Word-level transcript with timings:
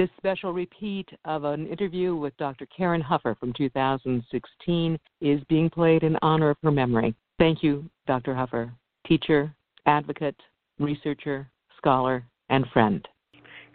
This 0.00 0.08
special 0.16 0.54
repeat 0.54 1.10
of 1.26 1.44
an 1.44 1.66
interview 1.66 2.16
with 2.16 2.34
Dr. 2.38 2.64
Karin 2.74 3.02
Huffer 3.02 3.36
from 3.38 3.52
2016 3.52 4.98
is 5.20 5.40
being 5.46 5.68
played 5.68 6.04
in 6.04 6.16
honor 6.22 6.48
of 6.48 6.56
her 6.62 6.70
memory. 6.70 7.14
Thank 7.38 7.62
you, 7.62 7.84
Dr. 8.06 8.32
Huffer, 8.32 8.72
teacher, 9.06 9.54
advocate, 9.84 10.36
researcher, 10.78 11.50
scholar, 11.76 12.24
and 12.48 12.64
friend. 12.72 13.06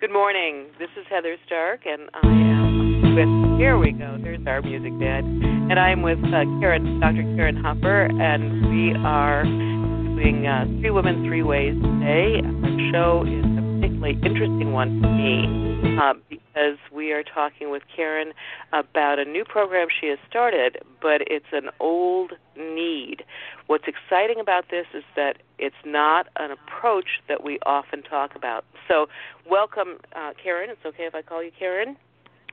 Good 0.02 0.12
morning. 0.12 0.72
This 0.80 0.90
is 1.00 1.06
Heather 1.12 1.36
Stark, 1.46 1.82
and 1.86 2.10
I 2.16 2.28
am 2.28 3.14
with. 3.14 3.60
Here 3.60 3.78
we 3.78 3.92
go. 3.92 4.18
There's 4.20 4.40
our 4.48 4.64
music 4.64 5.00
dad, 5.00 5.24
and 5.26 5.80
I'm 5.80 6.02
with 6.02 6.18
uh, 6.18 6.42
Karin, 6.60 7.02
Dr. 7.02 7.22
Karin 7.36 7.58
Huffer, 7.58 8.10
and 8.20 8.68
we 8.72 8.96
are 9.06 9.44
doing 9.44 10.48
uh, 10.48 10.66
Three 10.82 10.90
Women, 10.90 11.24
Three 11.28 11.44
Ways 11.44 11.76
today. 11.76 12.42
Our 12.42 12.92
show 12.92 13.24
is 13.28 13.46
a 13.46 13.62
particularly 13.78 14.18
interesting 14.26 14.72
one 14.72 15.04
to 15.04 15.08
me 15.08 15.65
uh, 15.98 16.14
because 16.30 16.78
we 16.94 17.12
are 17.12 17.24
talking 17.24 17.72
with 17.72 17.84
Karin 17.96 18.34
about 18.74 19.20
a 19.20 19.26
new 19.26 19.44
program 19.44 19.88
she 19.90 20.08
has 20.08 20.20
started, 20.30 20.80
but 21.02 21.22
it's 21.28 21.52
an 21.52 21.70
old 21.80 22.34
need. 22.58 23.24
What's 23.68 23.86
exciting 23.88 24.40
about 24.40 24.66
this 24.70 24.86
is 24.94 25.04
that 25.16 25.38
it's 25.58 25.76
not 25.86 26.28
an 26.38 26.52
approach 26.52 27.22
that 27.28 27.44
we 27.44 27.60
often 27.66 28.04
talk 28.04 28.36
about. 28.36 28.66
So, 28.88 29.08
welcome, 29.50 30.00
uh, 30.16 30.34
Karin. 30.42 30.70
It's 30.70 30.86
okay 30.86 31.04
if 31.04 31.16
I 31.16 31.22
call 31.22 31.44
you 31.44 31.52
Karin? 31.58 31.96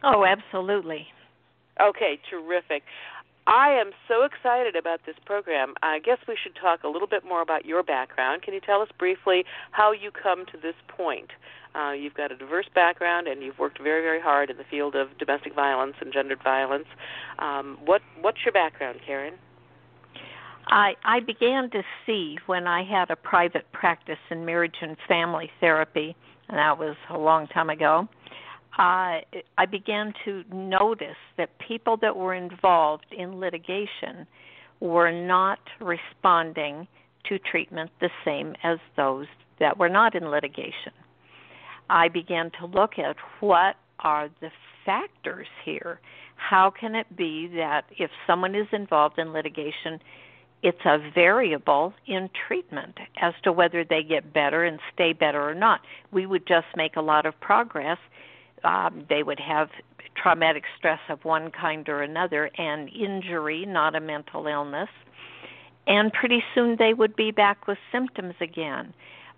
Oh, 0.03 0.25
absolutely. 0.25 1.07
Okay, 1.81 2.19
terrific. 2.29 2.83
I 3.47 3.71
am 3.71 3.91
so 4.07 4.23
excited 4.23 4.77
about 4.77 5.01
this 5.05 5.17
program. 5.27 5.75
I 5.83 5.99
guess 5.99 6.19
we 6.29 6.37
should 6.41 6.55
talk 6.55 6.85
a 6.85 6.89
little 6.89 7.09
bit 7.09 7.25
more 7.25 7.43
about 7.43 7.65
your 7.65 7.83
background. 7.83 8.43
Can 8.43 8.55
you 8.55 8.61
tell 8.61 8.83
us 8.83 8.89
briefly 8.99 9.45
how 9.73 9.91
you 9.91 10.11
come 10.11 10.47
to 10.47 10.59
this 10.59 10.77
point? 10.87 11.31
Uh, 11.75 11.93
you've 11.93 12.15
got 12.15 12.31
a 12.31 12.37
diverse 12.37 12.67
background, 12.75 13.27
and 13.27 13.43
you've 13.43 13.59
worked 13.59 13.83
very, 13.83 14.03
very 14.03 14.21
hard 14.21 14.51
in 14.51 14.59
the 14.59 14.65
field 14.71 14.95
of 14.95 15.09
domestic 15.19 15.55
violence 15.55 15.95
and 16.01 16.13
gendered 16.13 16.43
violence. 16.45 16.87
Um, 17.39 17.79
what 17.84 18.03
What's 18.21 18.39
your 18.45 18.53
background, 18.53 19.01
Karin? 19.05 19.34
I, 20.69 20.93
I 21.05 21.21
began 21.21 21.71
to 21.71 21.83
see 22.06 22.39
when 22.47 22.67
I 22.69 22.84
had 22.84 23.11
a 23.11 23.17
private 23.17 23.71
practice 23.73 24.19
in 24.31 24.45
marriage 24.45 24.77
and 24.81 24.97
family 25.09 25.51
therapy, 25.61 26.15
and 26.49 26.59
that 26.59 26.79
was 26.79 26.97
a 27.11 27.19
long 27.19 27.49
time 27.49 27.71
ago. 27.71 28.09
Uh, 28.78 29.20
I 29.59 29.67
began 29.70 30.15
to 30.25 30.45
notice 30.51 31.17
that 31.37 31.51
people 31.59 31.97
that 31.98 32.17
were 32.17 32.34
involved 32.34 33.06
in 33.17 33.39
litigation 33.39 34.27
were 34.81 35.12
not 35.12 35.59
responding 35.81 36.89
to 37.28 37.39
treatment 37.39 37.91
the 38.00 38.11
same 38.25 38.55
as 38.62 38.78
those 38.97 39.27
that 39.61 39.78
were 39.78 39.89
not 39.89 40.15
in 40.15 40.31
litigation. 40.31 40.93
I 41.91 42.09
began 42.09 42.50
to 42.59 42.67
look 42.67 42.98
at 42.98 43.17
what 43.41 43.77
are 44.00 44.31
the 44.41 44.50
factors 44.84 45.47
here. 45.65 46.00
How 46.37 46.70
can 46.70 46.95
it 46.95 47.15
be 47.15 47.48
that 47.55 47.84
if 47.98 48.11
someone 48.27 48.55
is 48.55 48.67
involved 48.73 49.19
in 49.19 49.33
litigation, 49.33 50.00
it's 50.62 50.84
a 50.84 50.98
variable 51.15 51.93
in 52.06 52.31
treatment 52.47 52.97
as 53.20 53.34
to 53.43 53.53
whether 53.53 53.84
they 53.84 54.03
get 54.03 54.33
better 54.33 54.65
and 54.65 54.78
stay 54.95 55.12
better 55.12 55.48
or 55.48 55.55
not. 55.55 55.81
We 56.12 56.27
would 56.27 56.47
just 56.47 56.67
make 56.77 56.97
a 56.97 57.00
lot 57.00 57.27
of 57.27 57.39
progress. 57.41 57.98
Um, 58.65 59.05
they 59.09 59.23
would 59.23 59.41
have 59.41 59.69
traumatic 60.15 60.65
stress 60.77 61.01
of 61.09 61.25
one 61.25 61.51
kind 61.51 61.89
or 61.89 62.03
another 62.03 62.51
and 62.59 62.89
injury, 62.91 63.65
not 63.67 63.95
a 63.95 64.01
mental 64.01 64.47
illness. 64.47 64.89
And 65.87 66.13
pretty 66.13 66.43
soon 66.55 66.77
they 66.79 66.95
would 66.95 67.17
be 67.17 67.31
back 67.31 67.67
with 67.67 67.79
symptoms 67.91 68.35
again. 68.41 68.95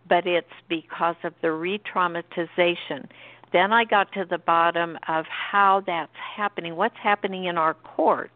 But 0.06 0.26
it's 0.26 0.46
because 0.68 1.16
of 1.24 1.32
the 1.40 1.52
re 1.52 1.78
traumatization. 1.78 3.08
Then 3.52 3.72
I 3.72 3.84
got 3.84 4.12
to 4.12 4.24
the 4.28 4.38
bottom 4.38 4.98
of 5.08 5.24
how 5.26 5.82
that's 5.86 6.10
happening. 6.36 6.76
What's 6.76 6.96
happening 7.02 7.44
in 7.44 7.56
our 7.56 7.74
courts? 7.74 8.32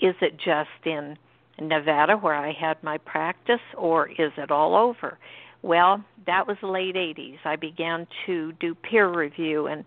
Is 0.00 0.14
it 0.22 0.38
just 0.38 0.86
in 0.86 1.18
Nevada, 1.60 2.16
where 2.16 2.34
I 2.34 2.52
had 2.52 2.82
my 2.82 2.98
practice, 2.98 3.60
or 3.76 4.08
is 4.08 4.32
it 4.36 4.50
all 4.50 4.76
over? 4.76 5.18
Well, 5.62 6.04
that 6.26 6.46
was 6.46 6.56
the 6.60 6.68
late 6.68 6.94
80s. 6.94 7.38
I 7.44 7.56
began 7.56 8.06
to 8.26 8.52
do 8.52 8.74
peer 8.74 9.08
review 9.08 9.66
and 9.66 9.84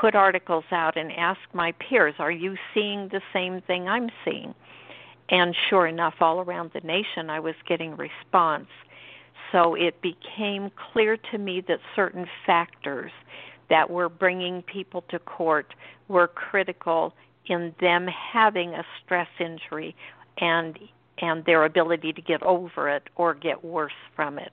put 0.00 0.14
articles 0.14 0.64
out 0.70 0.96
and 0.96 1.10
ask 1.12 1.40
my 1.52 1.72
peers, 1.72 2.14
Are 2.18 2.30
you 2.30 2.56
seeing 2.72 3.08
the 3.08 3.20
same 3.32 3.60
thing 3.62 3.88
I'm 3.88 4.10
seeing? 4.24 4.54
And 5.30 5.54
sure 5.68 5.86
enough, 5.86 6.14
all 6.20 6.40
around 6.40 6.70
the 6.72 6.80
nation, 6.80 7.30
I 7.30 7.40
was 7.40 7.54
getting 7.66 7.96
response. 7.96 8.68
So 9.52 9.74
it 9.74 10.00
became 10.00 10.70
clear 10.92 11.16
to 11.32 11.38
me 11.38 11.62
that 11.68 11.80
certain 11.96 12.26
factors 12.46 13.12
that 13.70 13.90
were 13.90 14.08
bringing 14.08 14.62
people 14.62 15.02
to 15.10 15.18
court 15.18 15.74
were 16.08 16.28
critical 16.28 17.12
in 17.46 17.74
them 17.80 18.06
having 18.06 18.74
a 18.74 18.84
stress 19.02 19.28
injury 19.40 19.94
and 20.38 20.78
and 21.20 21.44
their 21.46 21.64
ability 21.64 22.12
to 22.12 22.22
get 22.22 22.40
over 22.44 22.88
it 22.88 23.02
or 23.16 23.34
get 23.34 23.64
worse 23.64 23.92
from 24.14 24.38
it. 24.38 24.52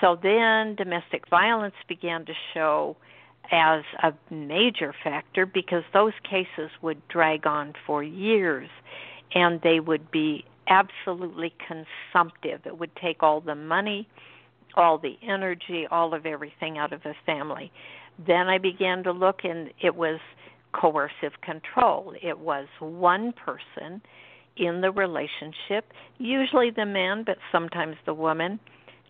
So 0.00 0.18
then 0.20 0.74
domestic 0.76 1.28
violence 1.28 1.74
began 1.88 2.24
to 2.26 2.32
show 2.54 2.96
as 3.50 3.82
a 4.02 4.12
major 4.32 4.94
factor 5.02 5.46
because 5.46 5.82
those 5.92 6.12
cases 6.28 6.70
would 6.82 7.06
drag 7.08 7.46
on 7.46 7.72
for 7.86 8.02
years 8.02 8.68
and 9.34 9.60
they 9.62 9.80
would 9.80 10.10
be 10.10 10.44
absolutely 10.68 11.54
consumptive. 11.66 12.60
It 12.66 12.78
would 12.78 12.94
take 12.96 13.22
all 13.22 13.40
the 13.40 13.54
money, 13.54 14.06
all 14.74 14.98
the 14.98 15.16
energy, 15.26 15.86
all 15.90 16.14
of 16.14 16.26
everything 16.26 16.78
out 16.78 16.92
of 16.92 17.00
a 17.04 17.14
family. 17.24 17.72
Then 18.26 18.48
I 18.48 18.58
began 18.58 19.02
to 19.04 19.12
look 19.12 19.40
and 19.44 19.70
it 19.80 19.94
was 19.94 20.20
coercive 20.72 21.40
control. 21.42 22.12
It 22.22 22.38
was 22.38 22.66
one 22.80 23.32
person 23.32 24.02
in 24.56 24.80
the 24.80 24.90
relationship, 24.90 25.92
usually 26.18 26.70
the 26.70 26.84
man, 26.84 27.22
but 27.24 27.38
sometimes 27.52 27.96
the 28.06 28.14
woman, 28.14 28.58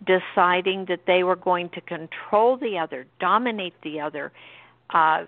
deciding 0.04 0.86
that 0.86 1.00
they 1.06 1.22
were 1.22 1.36
going 1.36 1.68
to 1.70 1.80
control 1.80 2.56
the 2.56 2.78
other, 2.78 3.06
dominate 3.20 3.74
the 3.82 4.00
other, 4.00 4.32
uh, 4.90 5.24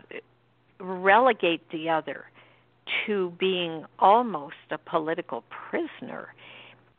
relegate 0.78 1.68
the 1.70 1.88
other 1.88 2.26
to 3.06 3.32
being 3.38 3.84
almost 3.98 4.56
a 4.70 4.78
political 4.78 5.44
prisoner, 5.50 6.34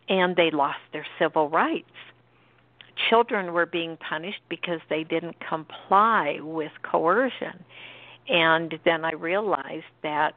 and 0.10 0.36
they 0.36 0.52
lost 0.52 0.80
their 0.94 1.06
civil 1.20 1.50
rights. 1.50 1.90
Children 3.10 3.54
were 3.54 3.66
being 3.66 3.98
punished 3.98 4.42
because 4.50 4.80
they 4.90 5.04
didn't 5.04 5.38
comply 5.40 6.40
with 6.42 6.72
coercion. 6.84 7.64
And 8.28 8.78
then 8.86 9.04
I 9.04 9.14
realized 9.14 9.86
that 10.04 10.36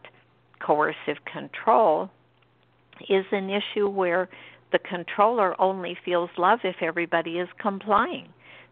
coercive 0.61 1.25
control 1.31 2.11
is 3.09 3.27
an 3.33 3.51
issue 3.51 3.89
where 3.89 4.29
the 4.75 4.79
controller 4.81 5.59
only 5.61 5.97
feels 6.05 6.31
love 6.37 6.59
if 6.65 6.75
everybody 6.81 7.39
is 7.39 7.49
complying. 7.61 8.29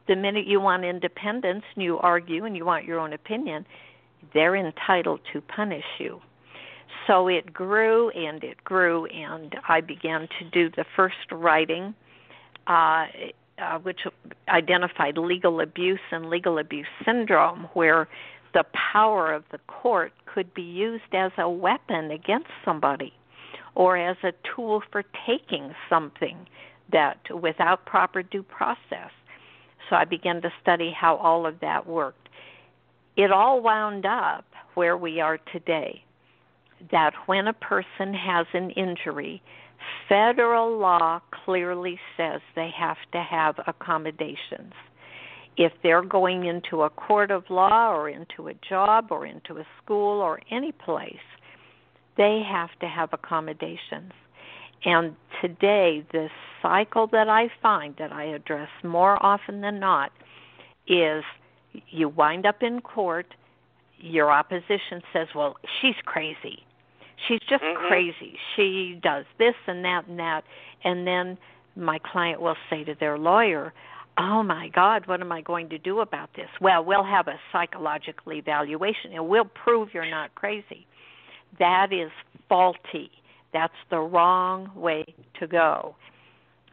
The 0.09 0.17
minute 0.17 0.49
you 0.49 0.61
want 0.61 0.85
independence 0.85 1.63
and 1.77 1.85
you 1.85 1.97
argue 1.99 2.45
and 2.45 2.57
you 2.57 2.65
want 2.65 2.85
your 2.85 2.99
own 2.99 3.13
opinion, 3.13 3.65
they're 4.35 4.57
entitled 4.57 5.21
to 5.33 5.41
punish 5.41 5.85
you. 6.01 6.21
So 7.07 7.29
it 7.29 7.53
grew 7.53 8.11
and 8.11 8.43
it 8.43 8.65
grew, 8.65 9.07
and 9.07 9.55
I 9.69 9.81
began 9.81 10.23
to 10.41 10.51
do 10.51 10.71
the 10.71 10.85
first 10.97 11.31
writing, 11.31 11.95
uh, 12.67 13.07
uh, 13.59 13.79
which 13.85 14.01
identified 14.49 15.17
legal 15.19 15.61
abuse 15.61 16.01
and 16.11 16.29
legal 16.29 16.59
abuse 16.59 16.89
syndrome, 17.05 17.69
where 17.75 18.09
the 18.55 18.65
power 18.93 19.33
of 19.33 19.45
the 19.53 19.59
court 19.69 20.13
could 20.27 20.53
be 20.53 20.63
used 20.63 21.15
as 21.15 21.31
a 21.39 21.49
weapon 21.49 22.11
against 22.11 22.51
somebody 22.65 23.13
or 23.75 23.97
as 23.97 24.17
a 24.23 24.33
tool 24.55 24.83
for 24.91 25.03
taking 25.27 25.75
something 25.89 26.47
that 26.93 27.19
without 27.31 27.87
proper 27.87 28.23
due 28.23 28.43
process. 28.43 29.11
So 29.89 29.97
I 29.97 30.05
began 30.05 30.43
to 30.43 30.53
study 30.61 30.93
how 30.99 31.17
all 31.17 31.47
of 31.47 31.61
that 31.61 31.87
worked. 31.87 32.29
It 33.17 33.31
all 33.31 33.61
wound 33.61 34.07
up 34.07 34.45
where 34.75 34.97
we 34.97 35.21
are 35.21 35.39
today 35.53 36.05
that 36.91 37.13
when 37.27 37.47
a 37.47 37.53
person 37.53 38.15
has 38.15 38.47
an 38.55 38.71
injury, 38.71 39.43
federal 40.09 40.79
law 40.79 41.21
clearly 41.45 41.99
says 42.17 42.41
they 42.55 42.71
have 42.77 42.97
to 43.13 43.23
have 43.23 43.57
accommodations. 43.67 44.73
If 45.57 45.73
they're 45.83 46.03
going 46.03 46.47
into 46.47 46.83
a 46.83 46.91
court 46.91 47.31
of 47.31 47.45
law 47.51 47.93
or 47.93 48.09
into 48.09 48.49
a 48.49 48.55
job 48.69 49.09
or 49.11 49.27
into 49.27 49.59
a 49.59 49.67
school 49.83 50.21
or 50.21 50.41
any 50.51 50.73
place, 50.73 51.17
they 52.17 52.43
have 52.49 52.71
to 52.81 52.89
have 52.89 53.11
accommodations. 53.13 54.13
And 54.85 55.15
today, 55.41 56.05
the 56.13 56.29
cycle 56.61 57.07
that 57.13 57.29
I 57.29 57.49
find 57.63 57.95
that 57.99 58.13
I 58.13 58.25
address 58.25 58.69
more 58.83 59.25
often 59.25 59.61
than 59.61 59.79
not 59.79 60.11
is 60.87 61.25
you 61.91 62.09
wind 62.09 62.47
up 62.47 62.63
in 62.63 62.81
court, 62.81 63.27
your 63.99 64.31
opposition 64.31 65.03
says, 65.13 65.29
Well, 65.35 65.57
she's 65.81 65.95
crazy. 66.05 66.65
She's 67.29 67.41
just 67.49 67.63
mm-hmm. 67.63 67.87
crazy. 67.87 68.37
She 68.57 68.99
does 69.01 69.25
this 69.39 69.55
and 69.67 69.85
that 69.85 70.09
and 70.09 70.19
that. 70.19 70.43
And 70.83 71.07
then 71.07 71.39
my 71.77 71.99
client 71.99 72.41
will 72.41 72.57
say 72.69 72.83
to 72.85 72.95
their 72.99 73.17
lawyer, 73.17 73.73
oh 74.19 74.43
my 74.43 74.69
God, 74.69 75.07
what 75.07 75.21
am 75.21 75.33
I 75.33 75.41
going 75.41 75.69
to 75.71 75.79
do 75.79 76.01
about 76.01 76.31
this? 76.37 76.49
Well, 76.61 76.85
we'll 76.85 77.05
have 77.05 77.29
a 77.29 77.39
psychological 77.53 78.33
evaluation 78.33 79.13
and 79.15 79.29
we'll 79.29 79.45
prove 79.45 79.89
you're 79.95 80.11
not 80.11 80.35
crazy. 80.35 80.87
That 81.59 81.93
is 81.93 82.11
faulty. 82.49 83.11
That's 83.53 83.75
the 83.91 83.99
wrong 83.99 84.71
way 84.75 85.05
to 85.41 85.47
go. 85.47 85.95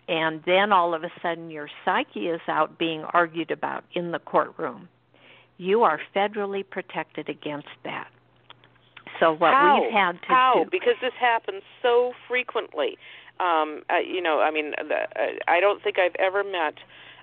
And 0.08 0.42
then 0.46 0.72
all 0.72 0.94
of 0.94 1.04
a 1.04 1.12
sudden 1.22 1.52
your 1.52 1.70
psyche 1.86 2.28
is 2.28 2.42
out 2.48 2.80
being 2.80 3.04
argued 3.14 3.52
about 3.52 3.84
in 3.94 4.12
the 4.12 4.20
courtroom. 4.20 4.90
You 5.58 5.84
are 5.84 6.00
federally 6.16 6.68
protected 6.68 7.30
against 7.30 7.68
that. 7.84 8.08
So 9.20 9.34
what 9.34 9.54
How? 9.54 9.82
we've 9.82 9.92
had 9.92 10.14
to 10.14 10.28
How? 10.28 10.64
do 10.64 10.70
Because 10.72 10.96
this 11.02 11.14
happens 11.20 11.62
so 11.82 12.14
frequently. 12.28 12.98
Um, 13.40 13.84
uh, 13.90 14.00
you 14.00 14.22
know, 14.22 14.40
I 14.40 14.52
mean, 14.52 14.72
the, 14.78 14.96
uh, 14.96 15.28
I 15.48 15.60
don't 15.60 15.84
think 15.84 15.98
I've 16.00 16.16
ever 16.18 16.44
met 16.44 16.76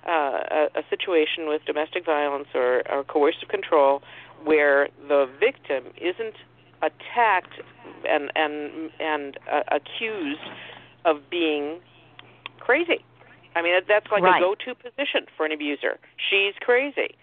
uh, 0.06 0.10
a, 0.10 0.68
a 0.76 0.82
situation 0.88 1.48
with 1.48 1.64
domestic 1.64 2.04
violence 2.04 2.48
or, 2.54 2.82
or 2.90 3.04
coercive 3.04 3.48
control 3.48 4.02
where 4.44 4.88
the 5.08 5.28
victim 5.40 5.92
isn't 5.96 6.36
attacked 6.82 7.60
and 8.08 8.30
and 8.34 8.90
and 9.00 9.38
uh, 9.50 9.62
accused 9.70 10.40
of 11.04 11.28
being 11.30 11.80
crazy. 12.60 13.04
I 13.54 13.62
mean, 13.62 13.74
that's 13.88 14.10
like 14.10 14.22
Right. 14.22 14.36
a 14.36 14.44
go-to 14.44 14.74
position 14.74 15.26
for 15.36 15.46
an 15.46 15.52
abuser. 15.52 15.98
She's 16.28 16.54
crazy. 16.60 17.16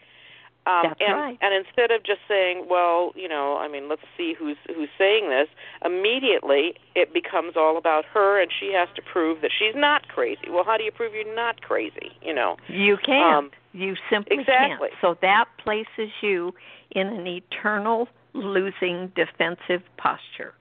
Um, 0.65 0.93
and, 1.01 1.13
right. 1.13 1.37
and 1.41 1.53
instead 1.53 1.91
of 1.91 2.03
just 2.03 2.21
saying, 2.25 2.67
"Well, 2.69 3.11
you 3.15 3.27
know, 3.27 3.57
I 3.57 3.67
mean, 3.67 3.89
let's 3.89 4.01
see 4.15 4.33
who's 4.33 4.55
who's 4.73 4.87
saying 4.97 5.29
this," 5.29 5.49
immediately 5.83 6.75
it 6.95 7.13
becomes 7.13 7.57
all 7.57 7.75
about 7.77 8.05
her, 8.05 8.41
and 8.41 8.49
she 8.57 8.71
has 8.71 8.87
to 8.95 9.01
prove 9.01 9.41
that 9.41 9.51
she's 9.51 9.75
not 9.75 10.07
crazy. 10.07 10.49
Well, 10.49 10.63
how 10.63 10.77
do 10.77 10.83
you 10.85 10.91
prove 10.91 11.13
you're 11.13 11.35
not 11.35 11.61
crazy? 11.61 12.13
You 12.21 12.33
know, 12.33 12.55
You 12.69 12.95
can't. 12.97 13.35
Um, 13.37 13.51
you 13.73 13.95
simply 14.09 14.39
exactly. 14.39 14.87
can't. 14.89 15.01
So 15.01 15.17
that 15.21 15.45
places 15.57 16.09
you 16.21 16.53
in 16.91 17.07
an 17.07 17.27
eternal 17.27 18.07
losing 18.33 19.11
defensive 19.15 19.83
posture. 19.97 20.53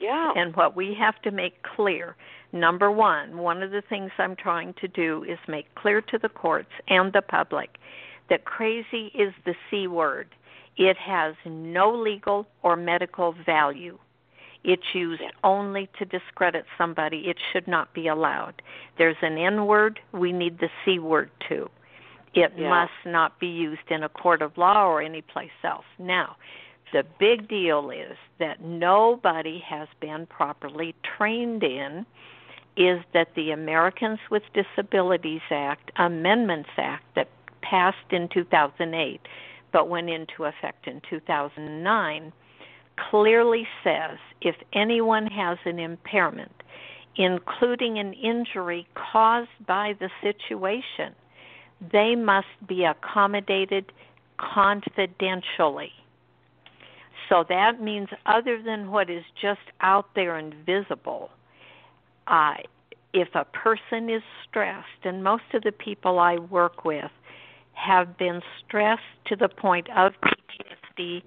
yeah, 0.00 0.32
And 0.36 0.54
what 0.56 0.76
we 0.76 0.94
have 0.94 1.20
to 1.22 1.30
make 1.30 1.62
clear 1.62 2.16
number 2.52 2.90
one, 2.90 3.38
one 3.38 3.62
of 3.62 3.70
the 3.72 3.82
things 3.82 4.12
I'm 4.18 4.36
trying 4.36 4.74
to 4.74 4.88
do 4.88 5.24
is 5.24 5.38
make 5.48 5.74
clear 5.74 6.00
to 6.02 6.18
the 6.18 6.28
courts 6.28 6.70
and 6.88 7.12
the 7.12 7.22
public 7.22 7.78
that 8.30 8.44
crazy 8.44 9.06
is 9.14 9.32
the 9.44 9.54
C 9.70 9.86
word. 9.86 10.28
It 10.76 10.96
has 10.96 11.34
no 11.44 11.92
legal 11.92 12.46
or 12.62 12.76
medical 12.76 13.32
value. 13.32 13.98
It's 14.64 14.94
used 14.94 15.20
Yeah. 15.20 15.30
only 15.42 15.88
to 15.98 16.04
discredit 16.04 16.64
somebody. 16.78 17.28
It 17.28 17.38
should 17.52 17.68
not 17.68 17.92
be 17.92 18.08
allowed. 18.08 18.62
There's 18.96 19.20
an 19.22 19.36
N 19.36 19.66
word, 19.66 20.00
we 20.12 20.32
need 20.32 20.58
the 20.58 20.70
C 20.84 20.98
word 20.98 21.30
too. 21.48 21.70
It 22.34 22.52
Yeah. 22.56 22.68
must 22.70 23.04
not 23.04 23.38
be 23.38 23.46
used 23.48 23.90
in 23.90 24.02
a 24.02 24.08
court 24.08 24.42
of 24.42 24.56
law 24.58 24.86
or 24.86 25.00
any 25.02 25.22
place 25.22 25.52
else. 25.62 25.86
Now, 25.98 26.36
the 26.94 27.04
big 27.18 27.48
deal 27.48 27.90
is 27.90 28.16
that 28.38 28.62
nobody 28.62 29.58
has 29.68 29.88
been 30.00 30.26
properly 30.26 30.94
trained 31.18 31.64
in 31.64 32.06
is 32.76 33.00
that 33.12 33.34
the 33.34 33.50
Americans 33.50 34.20
with 34.30 34.44
Disabilities 34.54 35.40
Act, 35.50 35.90
Amendments 35.96 36.70
Act 36.78 37.04
that 37.16 37.28
passed 37.62 37.96
in 38.10 38.28
2008 38.28 39.20
but 39.72 39.88
went 39.88 40.08
into 40.08 40.44
effect 40.44 40.86
in 40.86 41.02
2009 41.10 42.32
clearly 43.10 43.66
says 43.82 44.18
if 44.40 44.54
anyone 44.72 45.26
has 45.26 45.58
an 45.64 45.80
impairment 45.80 46.62
including 47.16 47.98
an 47.98 48.12
injury 48.12 48.86
caused 48.94 49.48
by 49.66 49.94
the 49.98 50.10
situation 50.22 51.12
they 51.92 52.14
must 52.14 52.46
be 52.68 52.84
accommodated 52.84 53.90
confidentially 54.38 55.92
so 57.28 57.44
that 57.48 57.80
means 57.80 58.08
other 58.26 58.62
than 58.62 58.90
what 58.90 59.10
is 59.10 59.24
just 59.40 59.60
out 59.80 60.06
there 60.14 60.36
and 60.36 60.54
visible 60.66 61.30
uh, 62.26 62.54
if 63.12 63.28
a 63.34 63.44
person 63.44 64.10
is 64.10 64.22
stressed, 64.48 65.04
and 65.04 65.22
most 65.22 65.44
of 65.54 65.62
the 65.62 65.72
people 65.72 66.18
I 66.18 66.36
work 66.36 66.84
with 66.84 67.10
have 67.74 68.18
been 68.18 68.40
stressed 68.66 69.02
to 69.26 69.36
the 69.36 69.48
point 69.48 69.88
of 69.96 70.12
PTSD 70.98 71.22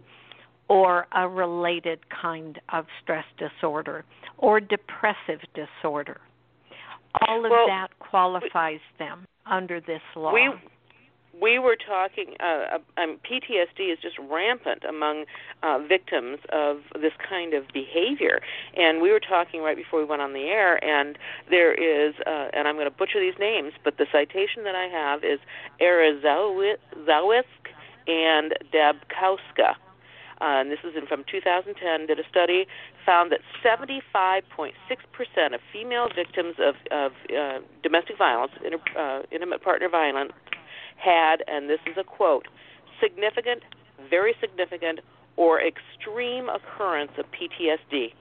or 0.69 1.07
a 1.15 1.27
related 1.27 1.99
kind 2.09 2.59
of 2.73 2.85
stress 3.01 3.25
disorder 3.38 4.03
or 4.38 4.59
depressive 4.59 5.39
disorder. 5.53 6.19
All 7.27 7.45
of 7.45 7.51
Well, 7.51 7.67
that 7.67 7.88
qualifies 7.99 8.81
them 8.99 9.25
under 9.45 9.79
this 9.79 10.01
law. 10.15 10.33
we 10.33 10.49
we 11.41 11.59
were 11.59 11.75
talking. 11.75 12.35
Uh, 12.39 12.77
uh, 12.77 13.01
um, 13.01 13.19
PTSD 13.29 13.91
is 13.91 13.99
just 14.01 14.17
rampant 14.29 14.83
among 14.87 15.25
uh, 15.63 15.79
victims 15.79 16.39
of 16.49 16.77
this 16.93 17.13
kind 17.27 17.53
of 17.53 17.67
behavior, 17.73 18.41
and 18.75 19.01
we 19.01 19.11
were 19.11 19.19
talking 19.19 19.61
right 19.61 19.77
before 19.77 19.99
we 19.99 20.05
went 20.05 20.21
on 20.21 20.33
the 20.33 20.45
air. 20.45 20.83
And 20.83 21.17
there 21.49 21.73
is, 21.73 22.15
uh, 22.25 22.49
and 22.53 22.67
I'm 22.67 22.75
going 22.75 22.89
to 22.89 22.95
butcher 22.95 23.19
these 23.19 23.39
names, 23.39 23.73
but 23.83 23.97
the 23.97 24.05
citation 24.11 24.63
that 24.63 24.75
I 24.75 24.87
have 24.87 25.23
is 25.23 25.39
Erazawisk 25.81 27.43
and 28.07 28.53
Dabkowska. 28.73 29.75
Uh, 30.39 30.61
and 30.61 30.71
this 30.71 30.79
is 30.83 30.95
in, 30.95 31.07
from 31.07 31.23
2010, 31.29 32.05
did 32.05 32.19
a 32.19 32.29
study, 32.29 32.67
found 33.03 33.31
that 33.31 33.41
75.6% 33.65 34.71
of 35.53 35.59
female 35.73 36.09
victims 36.15 36.55
of, 36.59 36.75
of 36.91 37.11
uh, 37.35 37.59
domestic 37.81 38.17
violence, 38.19 38.51
inter, 38.63 38.77
uh, 38.95 39.23
intimate 39.31 39.63
partner 39.63 39.89
violence, 39.89 40.31
had, 40.97 41.44
and 41.47 41.69
this 41.69 41.79
is 41.85 41.97
a 41.97 42.03
quote, 42.03 42.47
significant, 43.01 43.63
very 44.09 44.35
significant, 44.39 44.99
or 45.35 45.61
extreme 45.61 46.49
occurrence 46.49 47.11
of 47.17 47.25
PTSD. 47.31 48.13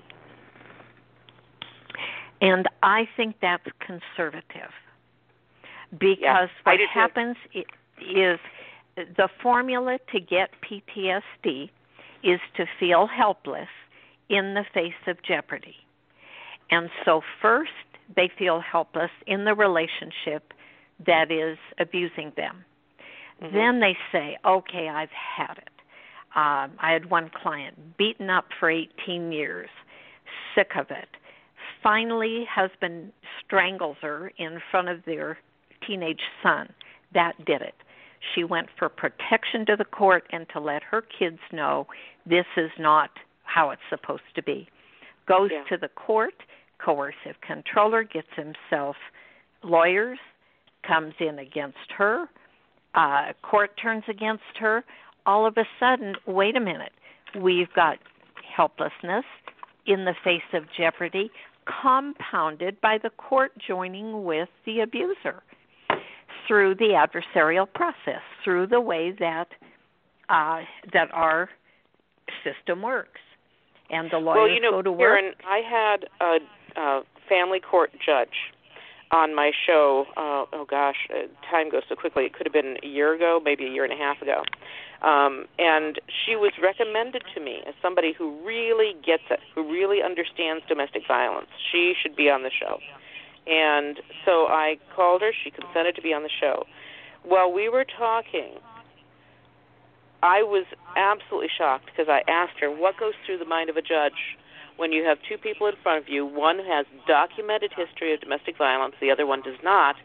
And 2.40 2.68
I 2.82 3.08
think 3.16 3.36
that's 3.40 3.66
conservative 3.80 4.72
because 5.98 6.20
Yeah, 6.20 6.48
what 6.64 6.76
too. 6.76 6.86
happens 6.92 7.36
is 7.54 8.38
the 8.96 9.28
formula 9.42 9.98
to 10.12 10.20
get 10.20 10.50
PTSD 10.60 11.70
is 12.22 12.40
to 12.56 12.66
feel 12.78 13.06
helpless 13.06 13.68
in 14.28 14.54
the 14.54 14.64
face 14.74 14.94
of 15.06 15.22
jeopardy. 15.22 15.76
And 16.70 16.90
so, 17.04 17.22
first, 17.40 17.70
they 18.14 18.28
feel 18.36 18.60
helpless 18.60 19.10
in 19.26 19.44
the 19.44 19.54
relationship 19.54 20.52
that 21.04 21.30
is 21.30 21.58
abusing 21.78 22.32
them. 22.36 22.64
Mhm. 23.42 23.52
Then 23.52 23.80
they 23.80 23.96
say, 24.12 24.38
okay, 24.44 24.88
I've 24.88 25.10
had 25.10 25.58
it. 25.58 25.68
Um, 26.34 26.72
I 26.78 26.92
had 26.92 27.10
one 27.10 27.30
client 27.30 27.96
beaten 27.96 28.30
up 28.30 28.52
for 28.58 28.70
18 28.70 29.32
years, 29.32 29.70
sick 30.54 30.76
of 30.76 30.90
it. 30.90 31.08
Finally, 31.82 32.44
husband 32.46 33.12
strangles 33.44 33.96
her 34.00 34.32
in 34.38 34.60
front 34.70 34.88
of 34.88 35.04
their 35.04 35.38
teenage 35.86 36.22
son. 36.42 36.72
That 37.12 37.44
did 37.44 37.62
it. 37.62 37.74
She 38.34 38.44
went 38.44 38.68
for 38.78 38.88
protection 38.88 39.64
to 39.66 39.76
the 39.76 39.84
court 39.84 40.26
and 40.30 40.48
to 40.50 40.60
let 40.60 40.82
her 40.82 41.02
kids 41.02 41.38
know 41.52 41.86
this 42.24 42.46
is 42.56 42.70
not 42.78 43.10
how 43.44 43.70
it's 43.70 43.82
supposed 43.88 44.34
to 44.34 44.42
be. 44.42 44.68
Goes 45.26 45.50
Yeah. 45.52 45.64
to 45.64 45.76
the 45.76 45.88
court, 45.88 46.42
coercive 46.78 47.40
controller 47.40 48.02
gets 48.02 48.32
himself 48.34 48.96
lawyers, 49.62 50.18
comes 50.86 51.14
in 51.20 51.38
against 51.38 51.92
her, 51.96 52.26
uh, 52.94 53.32
court 53.42 53.70
turns 53.80 54.04
against 54.08 54.42
her. 54.58 54.84
All 55.26 55.46
of 55.46 55.56
a 55.56 55.64
sudden, 55.80 56.14
wait 56.26 56.56
a 56.56 56.60
minute, 56.60 56.92
we've 57.40 57.72
got 57.74 57.98
helplessness 58.56 59.24
in 59.86 60.04
the 60.04 60.14
face 60.24 60.42
of 60.52 60.64
jeopardy, 60.76 61.30
compounded 61.82 62.80
by 62.80 62.98
the 63.02 63.10
court 63.10 63.52
joining 63.66 64.24
with 64.24 64.48
the 64.64 64.80
abuser 64.80 65.42
through 66.46 66.74
the 66.76 66.90
adversarial 66.94 67.66
process, 67.72 68.22
through 68.44 68.66
the 68.68 68.80
way 68.80 69.12
that 69.18 69.48
uh, 70.28 70.60
that 70.92 71.08
our 71.12 71.48
system 72.42 72.82
works, 72.82 73.20
and 73.90 74.10
the 74.10 74.18
lawyers 74.18 74.36
well, 74.36 74.48
you 74.48 74.60
know, 74.60 74.70
go 74.72 74.82
to 74.82 74.92
work. 74.92 75.20
I 75.46 75.60
had 75.60 76.08
a, 76.20 76.80
a 76.80 77.02
family 77.28 77.60
court 77.60 77.90
judge 78.04 78.28
on 79.10 79.34
my 79.34 79.52
show. 79.66 80.06
Uh, 80.16 80.44
oh 80.52 80.66
gosh, 80.68 80.96
uh, 81.10 81.26
time 81.50 81.70
goes 81.70 81.82
so 81.88 81.94
quickly. 81.94 82.24
It 82.24 82.34
could 82.34 82.46
have 82.46 82.52
been 82.52 82.76
a 82.82 82.86
year 82.86 83.14
ago, 83.14 83.40
maybe 83.42 83.66
a 83.66 83.70
year 83.70 83.84
and 83.84 83.92
a 83.92 83.96
half 83.96 84.20
ago. 84.20 84.42
Um, 85.02 85.46
and 85.58 86.00
she 86.24 86.36
was 86.36 86.52
recommended 86.62 87.22
to 87.34 87.40
me 87.40 87.60
as 87.66 87.74
somebody 87.82 88.12
who 88.16 88.44
really 88.44 88.94
gets 89.04 89.22
it, 89.30 89.40
who 89.54 89.70
really 89.70 90.02
understands 90.02 90.64
domestic 90.68 91.02
violence. 91.06 91.48
She 91.70 91.94
should 92.00 92.16
be 92.16 92.30
on 92.30 92.42
the 92.42 92.50
show. 92.50 92.78
And 93.46 94.00
so 94.24 94.46
I 94.46 94.78
called 94.94 95.22
her. 95.22 95.32
She 95.44 95.50
consented 95.50 95.94
to 95.96 96.02
be 96.02 96.12
on 96.12 96.22
the 96.22 96.30
show. 96.40 96.64
While 97.22 97.52
we 97.52 97.68
were 97.68 97.84
talking, 97.84 98.54
I 100.22 100.42
was 100.42 100.64
absolutely 100.96 101.50
shocked 101.56 101.86
because 101.86 102.08
I 102.08 102.22
asked 102.28 102.58
her 102.60 102.70
what 102.70 102.98
goes 102.98 103.14
through 103.24 103.38
the 103.38 103.44
mind 103.44 103.70
of 103.70 103.76
a 103.76 103.82
judge 103.82 104.38
when 104.76 104.92
you 104.92 105.04
have 105.04 105.18
two 105.28 105.38
people 105.38 105.66
in 105.66 105.74
front 105.82 106.02
of 106.02 106.08
you. 106.08 106.24
One 106.26 106.58
has 106.58 106.86
documented 107.06 107.72
history 107.72 108.12
of 108.14 108.20
domestic 108.20 108.56
violence, 108.56 108.94
the 109.00 109.10
other 109.10 109.26
one 109.26 109.42
does 109.42 109.58
not, 109.62 109.96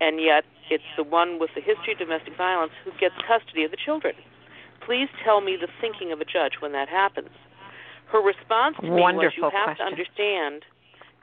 and 0.00 0.20
yet 0.20 0.44
it's 0.70 0.84
the 0.96 1.04
one 1.04 1.38
with 1.38 1.50
the 1.54 1.60
history 1.60 1.92
of 1.92 1.98
domestic 1.98 2.36
violence 2.36 2.72
who 2.84 2.90
gets 2.98 3.14
custody 3.26 3.64
of 3.64 3.70
the 3.70 3.76
children. 3.76 4.14
Please 4.80 5.08
tell 5.22 5.40
me 5.40 5.56
the 5.56 5.68
thinking 5.80 6.10
of 6.12 6.20
a 6.20 6.24
judge 6.24 6.54
when 6.60 6.72
that 6.72 6.88
happens. 6.88 7.30
Her 8.06 8.20
response 8.20 8.76
to 8.76 8.82
me 8.82 9.00
Wonderful 9.00 9.44
was, 9.44 9.52
"You 9.52 9.58
have 9.58 9.64
question. 9.64 9.86
to 9.86 9.90
understand. 9.90 10.64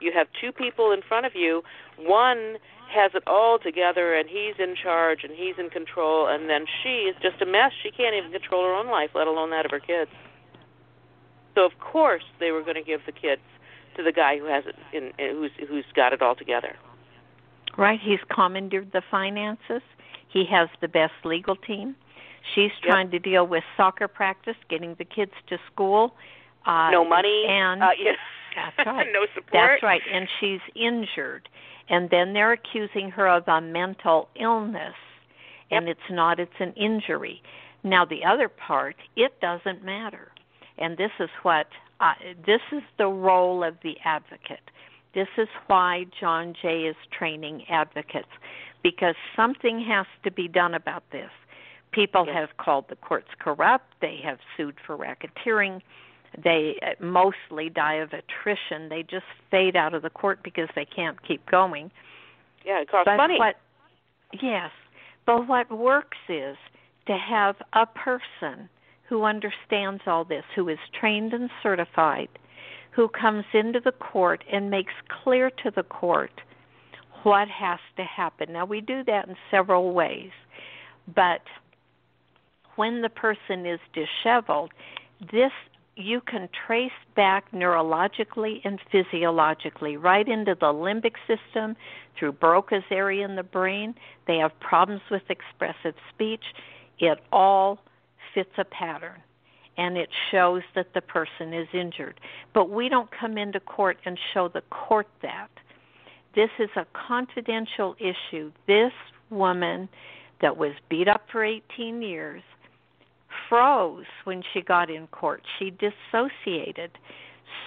You 0.00 0.12
have 0.12 0.28
two 0.40 0.50
people 0.50 0.92
in 0.92 1.02
front 1.02 1.26
of 1.26 1.34
you. 1.36 1.62
One 1.96 2.58
has 2.88 3.14
it 3.14 3.22
all 3.26 3.58
together, 3.58 4.14
and 4.14 4.28
he's 4.28 4.58
in 4.58 4.74
charge, 4.74 5.22
and 5.22 5.32
he's 5.32 5.58
in 5.58 5.70
control, 5.70 6.26
and 6.26 6.48
then 6.48 6.66
she 6.66 7.06
is 7.06 7.14
just 7.22 7.40
a 7.42 7.46
mess. 7.46 7.72
She 7.82 7.90
can't 7.90 8.14
even 8.14 8.32
control 8.32 8.64
her 8.64 8.74
own 8.74 8.88
life, 8.88 9.10
let 9.14 9.28
alone 9.28 9.50
that 9.50 9.64
of 9.66 9.70
her 9.70 9.78
kids. 9.78 10.10
So 11.54 11.64
of 11.66 11.78
course 11.80 12.24
they 12.38 12.50
were 12.50 12.62
going 12.62 12.76
to 12.76 12.82
give 12.82 13.00
the 13.06 13.12
kids 13.12 13.42
to 13.96 14.02
the 14.02 14.12
guy 14.12 14.38
who 14.38 14.44
has 14.46 14.64
it 14.66 14.76
in, 14.92 15.12
who's 15.36 15.50
who's 15.68 15.84
got 15.94 16.12
it 16.12 16.22
all 16.22 16.34
together. 16.34 16.76
Right? 17.76 18.00
He's 18.02 18.20
commandeered 18.32 18.92
the 18.92 19.02
finances. 19.10 19.82
He 20.28 20.44
has 20.50 20.68
the 20.80 20.88
best 20.88 21.12
legal 21.24 21.56
team. 21.56 21.96
She's 22.54 22.70
Yep. 22.82 22.90
trying 22.90 23.10
to 23.10 23.18
deal 23.18 23.46
with 23.46 23.64
soccer 23.76 24.08
practice, 24.08 24.56
getting 24.68 24.94
the 24.98 25.04
kids 25.04 25.32
to 25.48 25.58
school. 25.72 26.14
Uh, 26.66 26.90
no 26.90 27.04
money, 27.04 27.44
and 27.48 27.82
uh, 27.82 27.90
yeah. 27.98 28.12
That's 28.76 28.86
right. 28.86 29.06
no 29.12 29.26
support. 29.34 29.52
That's 29.52 29.82
right. 29.82 30.00
And 30.12 30.28
she's 30.40 30.60
injured. 30.74 31.48
And 31.88 32.10
then 32.10 32.32
they're 32.32 32.52
accusing 32.52 33.10
her 33.10 33.28
of 33.28 33.46
a 33.48 33.60
mental 33.60 34.28
illness. 34.40 34.94
And 35.70 35.88
it's 35.88 36.00
not, 36.10 36.40
it's 36.40 36.52
an 36.58 36.72
injury. 36.72 37.42
Now, 37.84 38.04
the 38.04 38.24
other 38.24 38.48
part, 38.48 38.96
it 39.16 39.40
doesn't 39.40 39.84
matter. 39.84 40.29
And 40.80 40.96
this 40.96 41.10
is 41.20 41.28
what, 41.42 41.66
uh, 42.00 42.14
this 42.46 42.60
is 42.72 42.82
the 42.98 43.06
role 43.06 43.62
of 43.62 43.76
the 43.82 43.96
advocate. 44.04 44.70
This 45.14 45.28
is 45.36 45.48
why 45.66 46.06
John 46.18 46.54
Jay 46.60 46.82
is 46.82 46.96
training 47.16 47.64
advocates, 47.68 48.28
because 48.82 49.14
something 49.36 49.80
has 49.80 50.06
to 50.24 50.30
be 50.30 50.48
done 50.48 50.74
about 50.74 51.02
this. 51.10 51.30
People 51.92 52.24
Yes. 52.26 52.36
have 52.36 52.56
called 52.56 52.88
the 52.88 52.96
courts 52.96 53.28
corrupt, 53.38 53.92
they 54.00 54.16
have 54.22 54.38
sued 54.56 54.76
for 54.86 54.96
racketeering 54.96 55.82
they 56.36 56.78
uh, 56.82 57.02
mostly 57.04 57.68
die 57.68 57.94
of 57.94 58.10
attrition. 58.12 58.88
They 58.88 59.02
just 59.02 59.24
fade 59.50 59.76
out 59.76 59.94
of 59.94 60.02
the 60.02 60.10
court 60.10 60.40
because 60.42 60.68
they 60.74 60.84
can't 60.84 61.20
keep 61.26 61.44
going. 61.50 61.90
Yeah, 62.64 62.80
it 62.80 62.90
costs 62.90 63.06
but 63.06 63.16
money. 63.16 63.38
what 63.38 63.56
yes, 64.40 64.70
but 65.26 65.48
what 65.48 65.70
works 65.70 66.18
is 66.28 66.56
to 67.06 67.16
have 67.16 67.56
a 67.72 67.86
person 67.86 68.68
who 69.10 69.24
understands 69.24 70.02
all 70.06 70.24
this, 70.24 70.44
who 70.54 70.68
is 70.68 70.78
trained 70.98 71.34
and 71.34 71.50
certified, 71.64 72.28
who 72.92 73.08
comes 73.08 73.44
into 73.52 73.80
the 73.80 73.90
court 73.90 74.44
and 74.50 74.70
makes 74.70 74.92
clear 75.22 75.50
to 75.50 75.70
the 75.74 75.82
court 75.82 76.30
what 77.24 77.48
has 77.48 77.80
to 77.96 78.04
happen. 78.04 78.52
Now 78.52 78.64
we 78.64 78.80
do 78.80 79.02
that 79.04 79.28
in 79.28 79.34
several 79.50 79.92
ways, 79.92 80.30
but 81.12 81.42
when 82.76 83.02
the 83.02 83.08
person 83.08 83.66
is 83.66 83.80
disheveled, 83.92 84.70
this 85.32 85.52
you 85.96 86.20
can 86.20 86.48
trace 86.66 86.92
back 87.16 87.50
neurologically 87.52 88.60
and 88.64 88.78
physiologically 88.92 89.96
right 89.96 90.26
into 90.28 90.54
the 90.54 90.66
limbic 90.66 91.14
system 91.26 91.76
through 92.16 92.32
Broca's 92.32 92.84
area 92.90 93.24
in 93.24 93.34
the 93.34 93.42
brain. 93.42 93.94
They 94.26 94.36
have 94.36 94.58
problems 94.60 95.02
with 95.10 95.22
expressive 95.28 95.94
speech. 96.14 96.44
It 97.00 97.18
all 97.32 97.80
fits 98.34 98.50
a 98.58 98.64
pattern 98.64 99.22
and 99.76 99.96
it 99.96 100.10
shows 100.30 100.62
that 100.74 100.92
the 100.94 101.00
person 101.00 101.54
is 101.54 101.68
injured. 101.72 102.20
But 102.52 102.70
we 102.70 102.88
don't 102.88 103.08
come 103.10 103.38
into 103.38 103.60
court 103.60 103.98
and 104.04 104.18
show 104.34 104.48
the 104.48 104.62
court 104.70 105.08
that. 105.22 105.48
This 106.34 106.50
is 106.58 106.70
a 106.76 106.86
confidential 106.92 107.96
issue. 107.98 108.52
This 108.66 108.92
woman 109.30 109.88
that 110.42 110.56
was 110.56 110.72
beat 110.88 111.08
up 111.08 111.26
for 111.30 111.44
18 111.44 112.02
years 112.02 112.42
froze 113.48 114.04
when 114.24 114.42
she 114.52 114.60
got 114.60 114.90
in 114.90 115.06
court. 115.08 115.42
She 115.58 115.70
dissociated. 115.70 116.90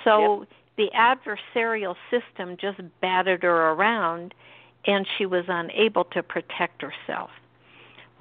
So 0.04 0.46
the 0.78 0.90
adversarial 0.96 1.96
system 2.10 2.58
just 2.60 2.80
battered 3.02 3.44
her 3.44 3.72
around 3.72 4.34
and 4.86 5.08
she 5.18 5.26
was 5.26 5.46
unable 5.48 6.04
to 6.06 6.22
protect 6.22 6.82
herself. 6.82 7.30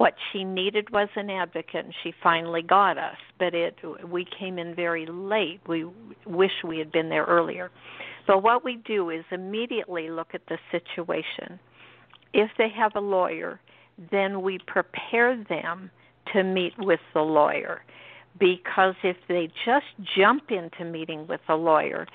What 0.03 0.15
she 0.33 0.43
needed 0.43 0.89
was 0.89 1.07
an 1.15 1.29
advocate 1.29 1.85
and 1.85 1.93
she 2.03 2.13
finally 2.21 2.61
got 2.61 2.97
us, 2.97 3.15
but 3.39 3.53
it 3.53 3.77
we 4.05 4.27
came 4.37 4.59
in 4.59 4.75
very 4.75 5.05
late. 5.05 5.61
We 5.65 5.85
wish 6.25 6.51
we 6.61 6.77
had 6.77 6.91
been 6.91 7.07
there 7.07 7.23
earlier. 7.23 7.71
So 8.27 8.37
what 8.37 8.65
we 8.65 8.81
do 8.85 9.11
is 9.11 9.23
immediately 9.31 10.09
look 10.09 10.31
at 10.33 10.41
the 10.49 10.57
situation. 10.71 11.57
If 12.33 12.51
they 12.57 12.67
have 12.75 12.91
a 12.97 12.99
lawyer, 12.99 13.61
then 14.11 14.41
we 14.41 14.59
prepare 14.67 15.41
them 15.41 15.89
to 16.33 16.43
meet 16.43 16.73
with 16.79 16.99
the 17.13 17.21
lawyer 17.21 17.85
because 18.37 18.95
if 19.03 19.15
they 19.29 19.47
just 19.63 19.85
jump 20.17 20.51
into 20.51 20.83
meeting 20.83 21.27
with 21.27 21.39
a 21.47 21.55
lawyer, 21.55 22.07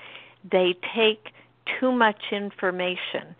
they 0.51 0.75
take 0.95 1.33
too 1.79 1.91
much 1.91 2.21
information. 2.31 3.33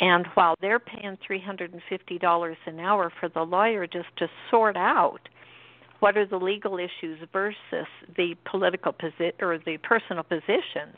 And 0.00 0.26
while 0.34 0.54
they're 0.60 0.80
paying 0.80 1.16
$350 1.28 2.56
an 2.66 2.80
hour 2.80 3.12
for 3.20 3.28
the 3.28 3.42
lawyer 3.42 3.86
just 3.86 4.08
to 4.18 4.28
sort 4.50 4.76
out 4.76 5.20
what 6.00 6.16
are 6.16 6.26
the 6.26 6.36
legal 6.36 6.78
issues 6.78 7.18
versus 7.32 7.86
the 8.16 8.34
political 8.44 8.92
posi- 8.92 9.40
or 9.40 9.58
the 9.58 9.78
personal 9.78 10.24
positions, 10.24 10.96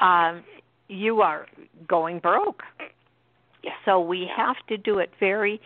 um, 0.00 0.42
you 0.88 1.22
are 1.22 1.46
going 1.86 2.18
broke. 2.18 2.62
So 3.84 4.00
we 4.00 4.28
have 4.36 4.56
to 4.68 4.76
do 4.76 4.98
it 4.98 5.10
very 5.18 5.60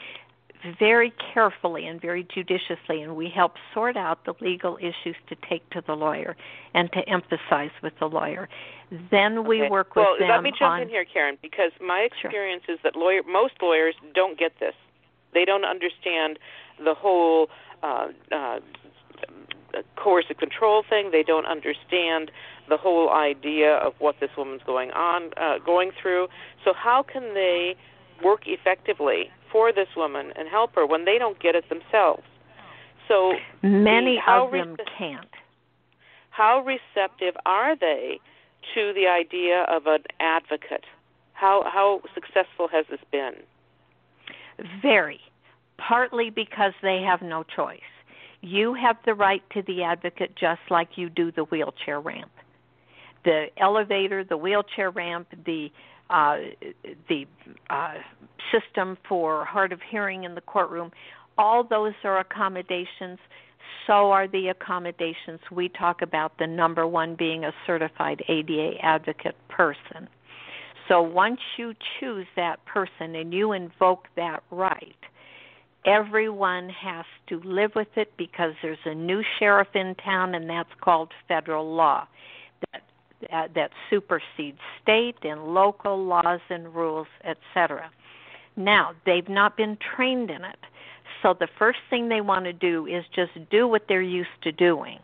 very 0.79 1.13
carefully 1.33 1.87
and 1.87 2.01
very 2.01 2.25
judiciously, 2.25 3.03
and 3.03 3.17
we 3.17 3.29
help 3.29 3.55
sort 3.73 3.97
out 3.97 4.25
the 4.25 4.35
legal 4.41 4.77
issues 4.79 5.17
to 5.29 5.37
take 5.49 5.69
to 5.71 5.83
the 5.87 5.95
lawyer 5.95 6.37
and 6.75 6.91
to 6.93 7.09
emphasize 7.09 7.71
with 7.83 7.93
the 7.99 8.07
lawyer. 8.09 8.49
Then 9.11 9.45
we 9.45 9.63
Okay. 9.63 9.69
work 9.71 9.95
with 9.95 10.05
well, 10.05 10.19
them 10.19 10.29
Well, 10.29 10.37
let 10.37 10.43
me 10.45 10.51
jump 10.53 10.73
on. 10.73 10.83
in 10.83 10.89
here, 10.89 11.05
Karin, 11.05 11.39
because 11.43 11.73
my 11.81 12.09
Sure. 12.21 12.31
experience 12.31 12.65
is 12.69 12.81
that 12.83 12.97
lawyer, 12.97 13.23
most 13.25 13.61
lawyers 13.63 13.95
don't 14.15 14.39
get 14.39 14.59
this. 14.59 14.75
They 15.33 15.45
don't 15.45 15.65
understand 15.65 16.39
the 16.79 16.95
whole 16.95 17.51
uh, 17.83 18.09
uh, 18.33 18.61
coercive 19.97 20.39
control 20.39 20.83
thing. 20.83 21.11
They 21.11 21.23
don't 21.23 21.47
understand 21.47 22.31
the 22.69 22.77
whole 22.77 23.11
idea 23.11 23.77
of 23.77 23.95
what 24.01 24.19
this 24.21 24.31
woman's 24.37 24.63
going 24.63 24.91
on, 24.93 25.33
uh, 25.37 25.59
going 25.59 25.93
through. 25.93 26.29
So 26.65 26.73
how 26.73 27.03
can 27.03 27.35
they 27.35 27.77
work 28.23 28.47
effectively 28.47 29.31
for 29.51 29.73
this 29.73 29.89
woman 29.97 30.33
and 30.37 30.49
help 30.49 30.75
her 30.75 30.87
when 30.87 31.05
they 31.05 31.19
don't 31.19 31.39
get 31.41 31.55
it 31.55 31.69
themselves? 31.69 32.23
So 33.07 33.35
Many 33.63 34.17
the- 34.17 34.33
of 34.33 34.51
them 34.51 34.77
rece- 34.77 34.87
can't. 34.99 35.35
how 36.31 36.61
receptive 36.61 37.37
are 37.47 37.75
they 37.77 38.21
to 38.75 38.93
the 38.93 39.07
idea 39.07 39.63
of 39.63 39.87
an 39.87 40.05
advocate? 40.21 40.85
How 41.33 41.63
how 41.65 42.03
successful 42.15 42.69
has 42.69 42.87
this 42.89 43.01
been? 43.11 43.43
Very. 44.83 45.21
Partly 45.79 46.31
because 46.31 46.73
they 46.83 47.01
have 47.03 47.23
no 47.23 47.45
choice. 47.45 47.81
You 48.41 48.75
have 48.75 48.97
the 49.05 49.15
right 49.15 49.43
to 49.51 49.63
the 49.63 49.83
advocate 49.85 50.35
just 50.37 50.61
like 50.71 50.99
you 50.99 51.09
do 51.09 51.31
the 51.31 51.45
wheelchair 51.45 52.01
ramp. 52.01 52.31
The 53.25 53.47
elevator, 53.57 54.25
the 54.25 54.37
wheelchair 54.37 54.91
ramp, 54.91 55.29
the 55.45 55.71
uh, 56.11 56.37
the 57.09 57.25
uh, 57.71 57.95
system 58.53 58.97
for 59.09 59.45
hard 59.45 59.73
of 59.73 59.81
hearing 59.91 60.25
in 60.25 60.35
the 60.35 60.41
courtroom, 60.41 60.91
all 61.37 61.65
those 61.65 61.93
are 62.05 62.19
accommodations. 62.19 63.19
So 63.87 64.11
are 64.11 64.29
the 64.29 64.49
accommodations 64.49 65.41
we 65.51 65.69
talk 65.69 66.03
about, 66.03 66.39
the 66.39 66.47
number 66.47 66.87
one 66.87 67.15
being 67.17 67.45
a 67.45 67.53
certified 67.67 68.23
ADA 68.29 68.75
advocate 68.83 69.37
person. 69.49 70.09
So 70.89 71.03
once 71.03 71.41
you 71.59 71.75
choose 72.01 72.27
that 72.37 72.65
person 72.65 73.15
and 73.15 73.33
you 73.33 73.53
invoke 73.53 74.09
that 74.17 74.43
right, 74.51 74.97
everyone 75.87 76.71
has 76.71 77.05
to 77.29 77.41
live 77.45 77.73
with 77.77 77.89
it 77.97 78.13
because 78.17 78.53
there's 78.63 78.79
a 78.87 78.95
new 78.95 79.23
sheriff 79.39 79.69
in 79.75 79.95
town 80.03 80.35
and 80.35 80.49
that's 80.49 80.69
called 80.81 81.13
federal 81.29 81.75
law 81.75 82.07
that 83.21 83.31
that, 83.31 83.55
that 83.55 83.71
supersedes 83.91 84.59
state 84.83 85.17
and 85.23 85.55
local 85.55 86.05
laws 86.05 86.41
and 86.51 86.75
rules, 86.75 87.09
etc. 87.25 87.91
Now, 88.57 88.93
they've 89.07 89.29
not 89.29 89.57
been 89.57 89.79
trained 89.97 90.31
in 90.31 90.45
it. 90.45 90.59
So 91.23 91.35
the 91.39 91.49
first 91.59 91.79
thing 91.91 92.09
they 92.09 92.21
want 92.21 92.45
to 92.45 92.53
do 92.53 92.87
is 92.87 93.05
just 93.15 93.33
do 93.51 93.67
what 93.67 93.83
they're 93.89 94.03
used 94.03 94.43
to 94.43 94.53
doing. 94.53 94.99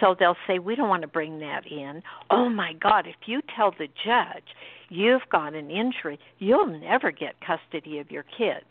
So 0.00 0.14
they'll 0.18 0.36
say, 0.46 0.58
We 0.58 0.76
don't 0.76 0.88
want 0.88 1.02
to 1.02 1.08
bring 1.08 1.38
that 1.40 1.66
in. 1.66 2.02
Oh 2.30 2.48
my 2.48 2.74
God, 2.74 3.06
if 3.06 3.16
you 3.26 3.40
tell 3.54 3.70
the 3.70 3.88
judge 4.04 4.44
you've 4.88 5.28
got 5.30 5.54
an 5.54 5.70
injury, 5.70 6.18
you'll 6.38 6.66
never 6.66 7.10
get 7.10 7.34
custody 7.40 7.98
of 7.98 8.10
your 8.10 8.24
kids. 8.24 8.66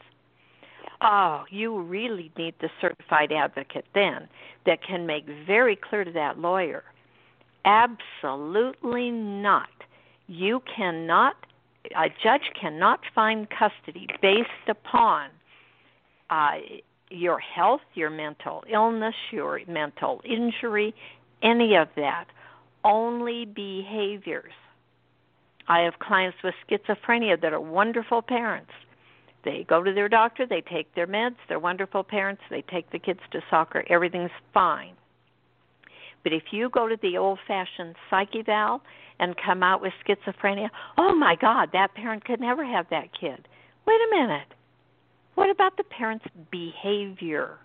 Oh, 1.02 1.44
you 1.50 1.82
really 1.82 2.32
need 2.38 2.56
the 2.62 2.70
certified 2.80 3.32
advocate 3.32 3.86
then 3.94 4.28
that 4.66 4.82
can 4.82 5.06
make 5.06 5.26
very 5.46 5.76
clear 5.76 6.04
to 6.04 6.12
that 6.12 6.40
lawyer 6.40 6.84
absolutely 7.66 9.12
not. 9.12 9.70
You 10.28 10.62
cannot 10.76 11.36
a 11.96 12.10
judge 12.24 12.52
cannot 12.60 13.02
find 13.14 13.48
custody 13.50 14.08
based 14.22 14.50
upon 14.68 15.30
uh, 16.30 16.54
your 17.10 17.40
health, 17.40 17.82
your 17.94 18.10
mental 18.10 18.64
illness, 18.72 19.16
your 19.32 19.62
mental 19.68 20.22
injury, 20.26 20.96
any 21.44 21.76
of 21.76 21.88
that. 21.96 22.26
Only 22.84 23.46
behaviors. 23.46 24.54
I 25.68 25.82
have 25.82 26.00
clients 26.00 26.38
with 26.44 26.54
schizophrenia 26.68 27.42
that 27.42 27.54
are 27.54 27.62
wonderful 27.62 28.22
parents. 28.22 28.72
They 29.44 29.66
go 29.68 29.84
to 29.84 29.94
their 29.94 30.10
doctor, 30.10 30.46
they 30.48 30.62
take 30.62 30.94
their 30.96 31.08
meds, 31.08 31.36
they're 31.48 31.60
wonderful 31.60 32.04
parents, 32.04 32.42
they 32.50 32.64
take 32.64 32.90
the 32.92 33.00
kids 33.00 33.20
to 33.32 33.42
soccer, 33.50 33.84
everything's 33.90 34.32
fine. 34.54 34.94
But 36.26 36.34
if 36.34 36.46
you 36.50 36.72
go 36.72 36.88
to 36.88 36.98
the 37.00 37.18
old 37.18 37.38
fashioned 37.48 37.96
psych 38.10 38.36
eval 38.36 38.82
and 39.20 39.36
come 39.38 39.62
out 39.62 39.80
with 39.80 39.94
schizophrenia, 40.04 40.70
oh 40.98 41.14
my 41.16 41.36
God, 41.36 41.70
that 41.72 41.94
parent 41.94 42.26
could 42.26 42.40
never 42.40 42.66
have 42.66 42.88
that 42.90 43.10
kid. 43.14 43.48
Wait 43.86 43.94
a 43.94 44.10
minute. 44.10 44.48
What 45.36 45.52
about 45.52 45.78
the 45.78 45.84
parent's 45.84 46.26
behavior? 46.50 47.60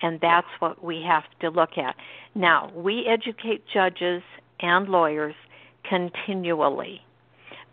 And 0.00 0.20
that's 0.20 0.46
what 0.60 0.84
we 0.84 1.02
have 1.02 1.24
to 1.40 1.48
look 1.48 1.76
at. 1.76 1.96
Now, 2.36 2.70
we 2.72 3.04
educate 3.04 3.64
judges 3.66 4.22
and 4.60 4.88
lawyers 4.88 5.34
continually 5.82 7.00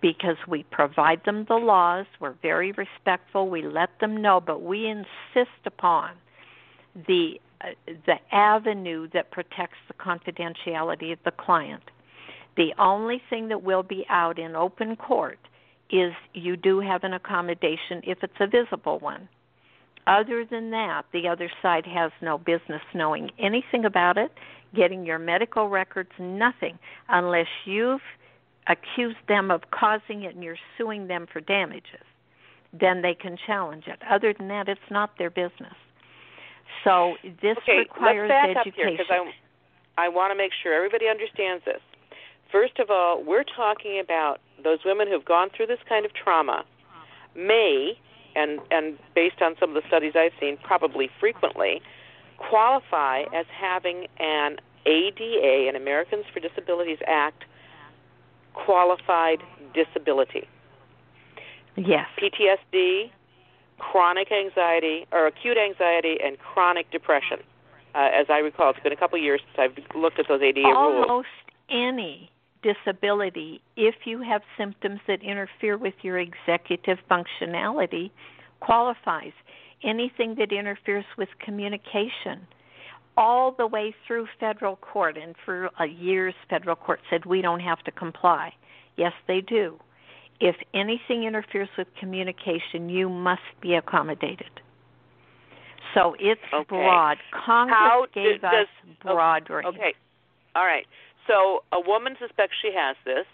because 0.02 0.38
we 0.48 0.64
provide 0.64 1.24
them 1.24 1.46
the 1.48 1.54
laws, 1.54 2.08
we're 2.20 2.34
very 2.42 2.72
respectful, 2.72 3.48
we 3.48 3.62
let 3.62 3.92
them 4.00 4.20
know, 4.20 4.42
but 4.42 4.64
we 4.64 4.88
insist 4.88 5.68
upon 5.68 6.14
the 6.96 7.40
the 8.06 8.16
avenue 8.32 9.08
that 9.14 9.32
protects 9.32 9.78
the 9.88 9.94
confidentiality 9.94 11.14
of 11.14 11.20
the 11.26 11.32
client. 11.32 11.84
The 12.58 12.74
only 12.78 13.22
thing 13.30 13.48
that 13.50 13.64
will 13.64 13.84
be 13.84 14.06
out 14.10 14.38
in 14.38 14.56
open 14.56 14.96
court 14.96 15.40
is 15.90 16.14
you 16.34 16.56
do 16.58 16.80
have 16.80 17.04
an 17.04 17.14
accommodation 17.14 18.02
if 18.04 18.20
it's 18.24 18.34
a 18.40 18.48
visible 18.48 19.00
one. 19.00 19.28
Other 20.08 20.46
than 20.46 20.72
that, 20.72 21.04
the 21.14 21.28
other 21.28 21.50
side 21.62 21.86
has 21.86 22.12
no 22.22 22.38
business 22.38 22.82
knowing 22.94 23.30
anything 23.38 23.86
about 23.86 24.18
it, 24.18 24.32
getting 24.76 25.06
your 25.06 25.20
medical 25.20 25.70
records, 25.70 26.10
nothing, 26.20 26.80
unless 27.08 27.48
you've 27.66 28.02
accused 28.68 29.18
them 29.28 29.52
of 29.52 29.62
causing 29.72 30.24
it 30.24 30.34
and 30.34 30.44
you're 30.44 30.58
suing 30.78 31.08
them 31.08 31.28
for 31.32 31.42
damages. 31.42 32.06
Then 32.74 33.02
they 33.02 33.14
can 33.14 33.38
challenge 33.46 33.84
it. 33.88 34.00
Other 34.10 34.34
than 34.34 34.48
that, 34.48 34.70
it's 34.70 34.80
not 34.90 35.18
their 35.18 35.30
business. 35.30 35.76
So 36.84 37.16
this 37.42 37.58
okay, 37.64 37.80
requires 37.80 38.30
let's 38.30 38.56
back 38.56 38.68
education. 38.68 39.00
Up 39.00 39.08
here 39.08 39.34
I, 39.98 40.06
I 40.06 40.10
want 40.10 40.32
to 40.32 40.38
make 40.38 40.52
sure 40.62 40.74
everybody 40.74 41.08
understands 41.08 41.64
this. 41.66 41.82
First 42.52 42.80
of 42.80 42.90
all, 42.90 43.24
we're 43.24 43.46
talking 43.46 44.00
about 44.04 44.40
those 44.64 44.80
women 44.84 45.08
who've 45.08 45.26
gone 45.26 45.50
through 45.56 45.68
this 45.68 45.80
kind 45.88 46.06
of 46.06 46.12
trauma 46.14 46.66
may 47.36 47.98
and 48.36 48.60
and 48.72 48.98
based 49.16 49.42
on 49.42 49.56
some 49.60 49.76
of 49.76 49.82
the 49.82 49.88
studies 49.88 50.14
I've 50.16 50.34
seen, 50.40 50.58
probably 50.64 51.10
frequently 51.20 51.82
qualify 52.38 53.24
as 53.36 53.46
having 53.54 54.08
an 54.20 54.58
ADA, 54.86 55.70
an 55.70 55.76
Americans 55.76 56.26
for 56.34 56.40
Disabilities 56.40 56.98
Act 57.08 57.44
qualified 58.54 59.40
disability. 59.74 60.48
Yes. 61.78 62.08
PTSD, 62.20 63.12
chronic 63.82 64.32
anxiety, 64.32 65.08
or 65.12 65.28
acute 65.28 65.58
anxiety, 65.58 66.18
and 66.24 66.38
chronic 66.38 66.92
depression. 66.92 67.40
Uh, 67.96 68.10
as 68.14 68.28
I 68.30 68.38
recall, 68.38 68.70
it's 68.70 68.80
been 68.80 68.94
a 68.94 68.96
couple 68.96 69.18
of 69.18 69.24
years 69.24 69.42
since 69.48 69.58
I've 69.58 69.96
looked 70.00 70.20
at 70.20 70.28
those 70.30 70.42
ADA 70.42 70.62
Almost 70.62 70.94
rules. 70.94 71.08
Almost 71.10 71.28
any 71.70 72.32
disability, 72.62 73.62
if 73.76 73.96
you 74.06 74.22
have 74.22 74.42
symptoms 74.58 75.00
that 75.08 75.22
interfere 75.24 75.78
with 75.78 75.96
your 76.04 76.20
executive 76.20 77.00
functionality, 77.10 78.12
qualifies. 78.60 79.34
Anything 79.84 80.36
that 80.38 80.52
interferes 80.52 81.06
with 81.18 81.30
communication, 81.44 82.46
all 83.18 83.52
the 83.52 83.66
way 83.66 83.96
through 84.06 84.28
federal 84.40 84.76
court, 84.76 85.18
and 85.18 85.36
for 85.44 85.72
a 85.80 85.88
years, 85.88 86.36
federal 86.50 86.76
court 86.76 87.00
said 87.10 87.26
we 87.26 87.42
don't 87.42 87.62
have 87.62 87.80
to 87.86 87.92
comply. 87.92 88.54
Yes, 88.96 89.14
they 89.28 89.42
do. 89.42 89.80
If 90.42 90.56
anything 90.74 91.24
interferes 91.24 91.70
with 91.78 91.88
communication, 92.00 92.90
you 92.90 93.08
must 93.10 93.42
be 93.62 93.76
accommodated. 93.76 94.50
So 95.94 96.16
it's 96.20 96.42
okay. 96.54 96.66
broad. 96.68 97.18
Congress 97.46 97.78
How 97.78 98.06
gave 98.14 98.42
does, 98.42 98.66
us 98.66 98.96
broad 99.04 99.50
range. 99.50 99.68
Okay. 99.68 99.94
All 100.56 100.66
right. 100.66 100.86
So 101.28 101.64
a 101.72 101.80
woman 101.80 102.16
suspects 102.20 102.56
she 102.62 102.72
has 102.76 102.96
this. 103.06 103.26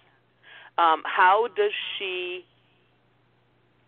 Um, 0.78 1.02
how 1.06 1.48
does 1.56 1.72
she? 1.98 2.46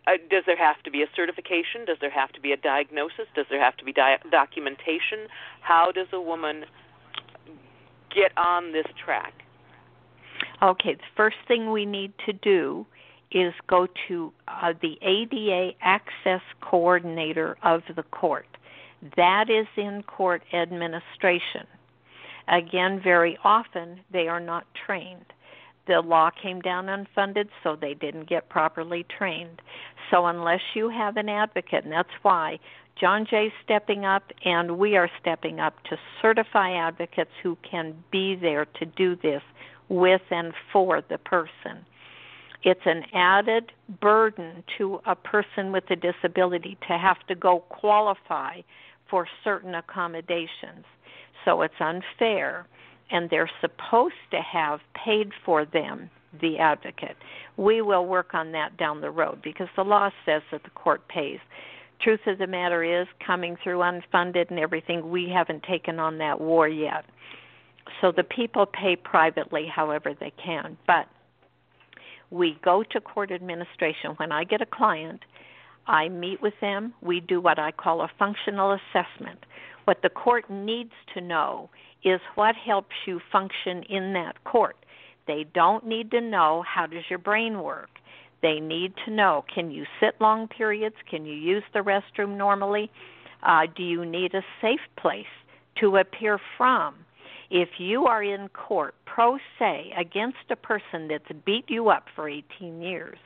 Uh, 0.06 0.12
does 0.30 0.44
there 0.46 0.56
have 0.56 0.82
to 0.84 0.90
be 0.90 1.02
a 1.02 1.06
certification? 1.14 1.84
Does 1.86 1.98
there 2.00 2.10
have 2.10 2.32
to 2.32 2.40
be 2.40 2.52
a 2.52 2.56
diagnosis? 2.56 3.28
Does 3.34 3.44
there 3.50 3.62
have 3.62 3.76
to 3.76 3.84
be 3.84 3.92
di- 3.92 4.18
documentation? 4.30 5.28
How 5.60 5.92
does 5.92 6.06
a 6.14 6.20
woman 6.20 6.64
get 8.14 8.36
on 8.38 8.72
this 8.72 8.86
track? 9.04 9.34
Okay, 10.62 10.94
the 10.94 11.10
first 11.16 11.36
thing 11.46 11.70
we 11.70 11.84
need 11.84 12.12
to 12.24 12.32
do 12.32 12.86
is 13.32 13.54
go 13.66 13.86
to 14.08 14.32
uh, 14.48 14.72
the 14.80 14.98
ADA 15.02 15.72
Access 15.80 16.42
Coordinator 16.60 17.56
of 17.62 17.82
the 17.94 18.02
court. 18.02 18.46
That 19.16 19.48
is 19.48 19.66
in 19.76 20.02
court 20.02 20.42
administration. 20.52 21.66
Again, 22.48 23.00
very 23.02 23.38
often 23.44 24.00
they 24.12 24.28
are 24.28 24.40
not 24.40 24.66
trained. 24.86 25.32
The 25.86 26.00
law 26.00 26.30
came 26.30 26.60
down 26.60 26.86
unfunded, 26.86 27.48
so 27.62 27.76
they 27.76 27.94
didn't 27.94 28.28
get 28.28 28.48
properly 28.48 29.04
trained. 29.04 29.62
So, 30.10 30.26
unless 30.26 30.60
you 30.74 30.88
have 30.88 31.16
an 31.16 31.28
advocate, 31.28 31.84
and 31.84 31.92
that's 31.92 32.08
why 32.22 32.58
John 33.00 33.24
Jay's 33.24 33.52
stepping 33.64 34.04
up, 34.04 34.24
and 34.44 34.78
we 34.78 34.96
are 34.96 35.10
stepping 35.20 35.58
up 35.58 35.82
to 35.84 35.98
certify 36.20 36.72
advocates 36.72 37.30
who 37.42 37.56
can 37.68 37.94
be 38.10 38.34
there 38.34 38.66
to 38.66 38.84
do 38.84 39.16
this 39.16 39.42
with 39.88 40.22
and 40.30 40.52
for 40.72 41.02
the 41.08 41.18
person. 41.18 41.84
It's 42.62 42.80
an 42.84 43.04
added 43.14 43.72
burden 44.00 44.62
to 44.78 45.00
a 45.06 45.14
person 45.14 45.72
with 45.72 45.84
a 45.90 45.96
disability 45.96 46.76
to 46.88 46.98
have 46.98 47.18
to 47.28 47.34
go 47.34 47.60
qualify 47.68 48.60
for 49.08 49.26
certain 49.42 49.74
accommodations. 49.74 50.84
So 51.44 51.62
it's 51.62 51.80
unfair, 51.80 52.66
and 53.10 53.30
they're 53.30 53.50
supposed 53.60 54.14
to 54.30 54.40
have 54.40 54.80
paid 54.94 55.30
for 55.44 55.64
them 55.64 56.10
the 56.40 56.58
advocate. 56.58 57.16
We 57.56 57.82
will 57.82 58.06
work 58.06 58.34
on 58.34 58.52
that 58.52 58.76
down 58.76 59.00
the 59.00 59.10
road 59.10 59.40
because 59.42 59.68
the 59.74 59.82
law 59.82 60.10
says 60.24 60.42
that 60.52 60.62
the 60.62 60.70
court 60.70 61.08
pays. 61.08 61.40
Truth 62.00 62.20
of 62.26 62.38
the 62.38 62.46
matter 62.46 62.84
is, 62.84 63.08
coming 63.26 63.56
through 63.62 63.78
unfunded 63.78 64.50
and 64.50 64.58
everything, 64.58 65.10
we 65.10 65.28
haven't 65.28 65.64
taken 65.64 65.98
on 65.98 66.18
that 66.18 66.40
war 66.40 66.68
yet. 66.68 67.04
So 68.00 68.12
the 68.12 68.22
people 68.22 68.66
pay 68.66 68.96
privately 68.96 69.66
however 69.66 70.14
they 70.18 70.32
can. 70.42 70.76
But 70.86 71.08
we 72.30 72.58
go 72.64 72.84
to 72.90 73.00
court 73.00 73.30
administration. 73.32 74.12
When 74.16 74.32
I 74.32 74.44
get 74.44 74.60
a 74.60 74.66
client, 74.66 75.20
I 75.86 76.08
meet 76.08 76.40
with 76.40 76.54
them. 76.60 76.94
We 77.02 77.20
do 77.20 77.40
what 77.40 77.58
I 77.58 77.72
call 77.72 78.02
a 78.02 78.10
functional 78.18 78.72
assessment. 78.72 79.40
What 79.84 79.98
the 80.02 80.08
court 80.08 80.48
needs 80.48 80.92
to 81.14 81.20
know 81.20 81.70
is 82.04 82.20
what 82.34 82.54
helps 82.54 82.94
you 83.06 83.20
function 83.32 83.82
in 83.88 84.12
that 84.12 84.42
court. 84.44 84.76
They 85.26 85.46
don't 85.54 85.86
need 85.86 86.10
to 86.12 86.20
know 86.20 86.64
how 86.66 86.86
does 86.86 87.04
your 87.08 87.18
brain 87.18 87.62
work. 87.62 87.90
They 88.42 88.60
need 88.60 88.94
to 89.04 89.10
know 89.10 89.44
can 89.52 89.70
you 89.70 89.84
sit 90.00 90.14
long 90.20 90.48
periods? 90.48 90.96
Can 91.10 91.26
you 91.26 91.34
use 91.34 91.64
the 91.72 91.80
restroom 91.80 92.36
normally? 92.36 92.90
Uh, 93.42 93.62
do 93.74 93.82
you 93.82 94.04
need 94.04 94.34
a 94.34 94.42
safe 94.62 94.80
place 94.96 95.26
to 95.80 95.96
appear 95.96 96.38
from? 96.56 96.94
If 97.50 97.68
you 97.78 98.06
are 98.06 98.22
in 98.22 98.48
court 98.48 98.94
pro 99.06 99.38
se 99.58 99.92
against 99.98 100.38
a 100.50 100.56
person 100.56 101.08
that's 101.08 101.24
beat 101.44 101.64
you 101.68 101.90
up 101.90 102.04
for 102.14 102.28
18 102.28 102.80
years 102.80 103.18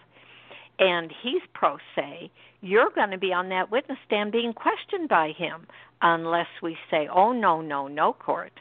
and 0.79 1.13
he's 1.23 1.43
pro 1.53 1.77
se, 1.95 2.31
you're 2.63 2.91
going 2.95 3.11
to 3.11 3.19
be 3.19 3.33
on 3.33 3.51
that 3.51 3.71
witness 3.71 3.99
stand 4.07 4.33
being 4.33 4.55
questioned 4.55 5.09
by 5.09 5.33
him 5.37 5.67
unless 6.01 6.47
we 6.63 6.77
say, 6.91 7.09
oh, 7.15 7.33
no, 7.33 7.61
no, 7.61 7.87
no, 7.87 8.15
court. 8.15 8.53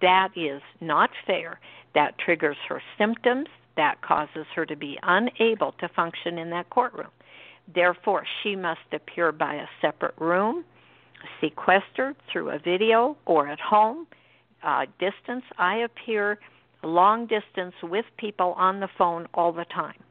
That 0.00 0.30
is 0.36 0.60
not 0.80 1.10
fair. 1.26 1.60
That 1.94 2.18
triggers 2.18 2.56
her 2.68 2.82
symptoms. 2.98 3.46
That 3.76 4.02
causes 4.02 4.46
her 4.54 4.66
to 4.66 4.76
be 4.76 4.98
unable 5.02 5.72
to 5.80 5.88
function 5.88 6.38
in 6.38 6.50
that 6.50 6.70
courtroom. 6.70 7.10
Therefore, 7.72 8.24
she 8.42 8.56
must 8.56 8.80
appear 8.92 9.32
by 9.32 9.54
a 9.54 9.66
separate 9.80 10.14
room, 10.18 10.64
sequestered 11.40 12.16
through 12.30 12.50
a 12.50 12.58
video 12.58 13.16
or 13.26 13.48
at 13.48 13.60
home. 13.60 14.06
Uh, 14.66 14.84
distance, 14.98 15.44
I 15.58 15.76
appear 15.76 16.38
long 16.82 17.26
distance 17.26 17.74
with 17.82 18.04
people 18.18 18.52
on 18.58 18.80
the 18.80 18.88
phone 18.98 19.26
all 19.32 19.52
the 19.52 19.64
time 19.64 20.02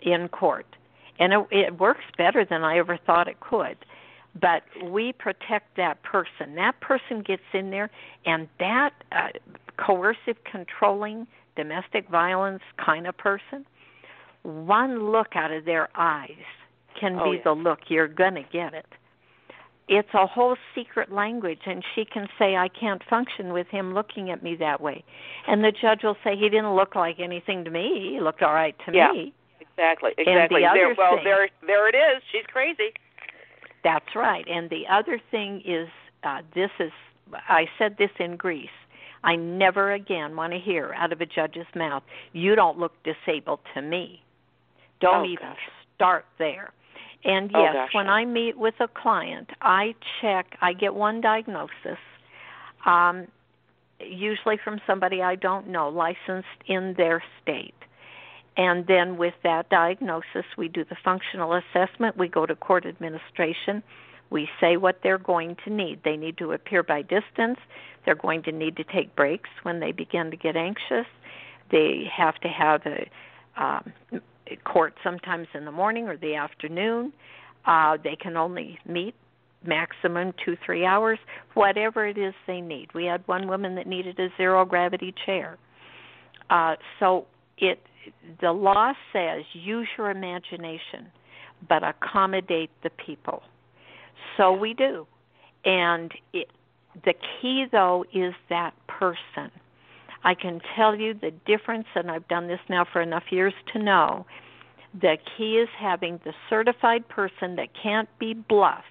in 0.00 0.28
court. 0.28 0.66
And 1.18 1.32
it, 1.32 1.46
it 1.50 1.78
works 1.78 2.04
better 2.16 2.46
than 2.48 2.62
I 2.62 2.78
ever 2.78 2.98
thought 3.06 3.28
it 3.28 3.40
could 3.40 3.76
but 4.40 4.62
we 4.88 5.12
protect 5.12 5.76
that 5.76 6.00
person. 6.04 6.54
That 6.54 6.80
person 6.80 7.20
gets 7.20 7.42
in 7.52 7.70
there, 7.70 7.90
and 8.24 8.48
that 8.60 8.90
uh, 9.10 9.30
coercive, 9.76 10.36
controlling, 10.48 11.26
domestic 11.56 12.08
violence 12.08 12.62
kind 12.78 13.08
of 13.08 13.16
person 13.18 13.66
one 14.42 15.10
look 15.10 15.34
out 15.34 15.52
of 15.52 15.64
their 15.64 15.88
eyes 15.94 16.30
can 16.98 17.18
oh, 17.18 17.30
be 17.30 17.36
yeah. 17.36 17.42
the 17.44 17.52
look 17.52 17.80
you're 17.88 18.08
going 18.08 18.34
to 18.34 18.44
get 18.52 18.74
it 18.74 18.86
it's 19.92 20.14
a 20.14 20.24
whole 20.26 20.56
secret 20.74 21.10
language 21.12 21.62
and 21.66 21.82
she 21.94 22.04
can 22.04 22.28
say 22.38 22.54
i 22.56 22.68
can't 22.68 23.02
function 23.10 23.52
with 23.52 23.66
him 23.66 23.92
looking 23.92 24.30
at 24.30 24.40
me 24.42 24.54
that 24.56 24.80
way. 24.80 25.02
And 25.48 25.64
the 25.64 25.72
judge 25.72 26.02
will 26.04 26.16
say 26.22 26.36
he 26.36 26.48
didn't 26.48 26.74
look 26.76 26.94
like 26.94 27.18
anything 27.18 27.64
to 27.64 27.70
me. 27.70 28.10
He 28.12 28.20
looked 28.20 28.40
all 28.42 28.54
right 28.54 28.76
to 28.86 28.92
yeah, 28.94 29.10
me. 29.12 29.32
Exactly 29.60 30.12
And 30.16 30.28
exactly. 30.28 30.60
the 30.60 30.66
other 30.66 30.78
there 30.78 30.94
well 30.96 31.16
thing- 31.16 31.24
there 31.24 31.48
there 31.66 31.88
it 31.88 31.96
is. 31.96 32.22
She's 32.30 32.46
crazy. 32.46 32.92
That's 33.82 34.14
right. 34.14 34.46
And 34.48 34.70
the 34.70 34.84
other 34.90 35.20
thing 35.30 35.60
is 35.66 35.88
uh 36.22 36.42
this 36.54 36.70
is 36.78 36.92
i 37.48 37.66
said 37.78 37.96
this 37.98 38.10
in 38.20 38.36
greece. 38.36 38.68
I 39.24 39.36
never 39.36 39.92
again 39.92 40.36
want 40.36 40.52
to 40.52 40.58
hear 40.58 40.94
out 40.96 41.12
of 41.12 41.20
a 41.20 41.26
judge's 41.26 41.66
mouth 41.74 42.04
you 42.32 42.54
don't 42.54 42.78
look 42.78 42.92
disabled 43.02 43.60
to 43.74 43.82
me. 43.82 44.22
Don't 45.00 45.24
Oh, 45.26 45.32
even 45.32 45.48
gosh. 45.48 45.68
start 45.96 46.24
there 46.38 46.70
and 47.24 47.50
Oh, 47.54 47.62
yes 47.62 47.74
gosh. 47.74 47.94
when 47.94 48.08
i 48.08 48.24
meet 48.24 48.56
with 48.58 48.74
a 48.80 48.88
client 48.88 49.50
i 49.60 49.94
check 50.20 50.56
i 50.60 50.72
get 50.72 50.94
one 50.94 51.20
diagnosis 51.20 51.98
um 52.86 53.26
usually 54.00 54.56
from 54.62 54.80
somebody 54.86 55.22
i 55.22 55.34
don't 55.34 55.68
know 55.68 55.88
licensed 55.88 56.48
in 56.66 56.94
their 56.96 57.22
state 57.42 57.74
and 58.56 58.86
then 58.86 59.16
with 59.16 59.34
that 59.42 59.68
diagnosis 59.68 60.44
we 60.56 60.68
do 60.68 60.84
the 60.84 60.96
functional 61.04 61.52
assessment 61.54 62.16
we 62.16 62.28
go 62.28 62.46
to 62.46 62.54
court 62.56 62.86
administration 62.86 63.82
we 64.30 64.48
say 64.60 64.76
what 64.76 65.00
they're 65.02 65.18
going 65.18 65.56
to 65.64 65.70
need 65.70 66.00
they 66.04 66.16
need 66.16 66.38
to 66.38 66.52
appear 66.52 66.82
by 66.82 67.02
distance 67.02 67.58
they're 68.04 68.14
going 68.14 68.42
to 68.42 68.52
need 68.52 68.76
to 68.76 68.84
take 68.84 69.14
breaks 69.14 69.50
when 69.62 69.80
they 69.80 69.92
begin 69.92 70.30
to 70.30 70.36
get 70.36 70.56
anxious 70.56 71.06
they 71.70 72.04
have 72.10 72.34
to 72.36 72.48
have 72.48 72.80
a 72.86 73.08
um, 73.56 73.92
court 74.56 74.94
sometimes 75.02 75.48
in 75.54 75.64
the 75.64 75.72
morning 75.72 76.08
or 76.08 76.16
the 76.16 76.34
afternoon. 76.34 77.12
Uh, 77.66 77.96
they 78.02 78.16
can 78.16 78.36
only 78.36 78.78
meet 78.86 79.14
maximum 79.64 80.32
two, 80.44 80.56
three 80.64 80.84
hours, 80.84 81.18
whatever 81.54 82.06
it 82.06 82.16
is 82.16 82.34
they 82.46 82.60
need. 82.60 82.88
We 82.94 83.04
had 83.04 83.26
one 83.26 83.48
woman 83.48 83.74
that 83.74 83.86
needed 83.86 84.18
a 84.18 84.28
zero 84.36 84.64
gravity 84.64 85.14
chair. 85.26 85.58
Uh, 86.48 86.76
so 86.98 87.26
it 87.58 87.80
the 88.40 88.52
law 88.52 88.92
says 89.12 89.44
use 89.52 89.86
your 89.98 90.10
imagination, 90.10 91.12
but 91.68 91.82
accommodate 91.84 92.70
the 92.82 92.90
people. 92.90 93.42
So 94.36 94.52
we 94.52 94.72
do, 94.72 95.06
and 95.64 96.10
it, 96.32 96.48
the 97.04 97.14
key 97.40 97.66
though 97.70 98.04
is 98.12 98.32
that 98.48 98.72
person. 98.86 99.50
I 100.22 100.34
can 100.34 100.60
tell 100.76 100.94
you 100.94 101.14
the 101.14 101.32
difference, 101.46 101.86
and 101.94 102.10
I've 102.10 102.28
done 102.28 102.46
this 102.46 102.60
now 102.68 102.84
for 102.90 103.00
enough 103.00 103.24
years 103.30 103.54
to 103.72 103.82
know. 103.82 104.26
The 105.00 105.16
key 105.36 105.56
is 105.56 105.68
having 105.78 106.20
the 106.24 106.32
certified 106.48 107.08
person 107.08 107.56
that 107.56 107.68
can't 107.80 108.08
be 108.18 108.34
bluffed, 108.34 108.84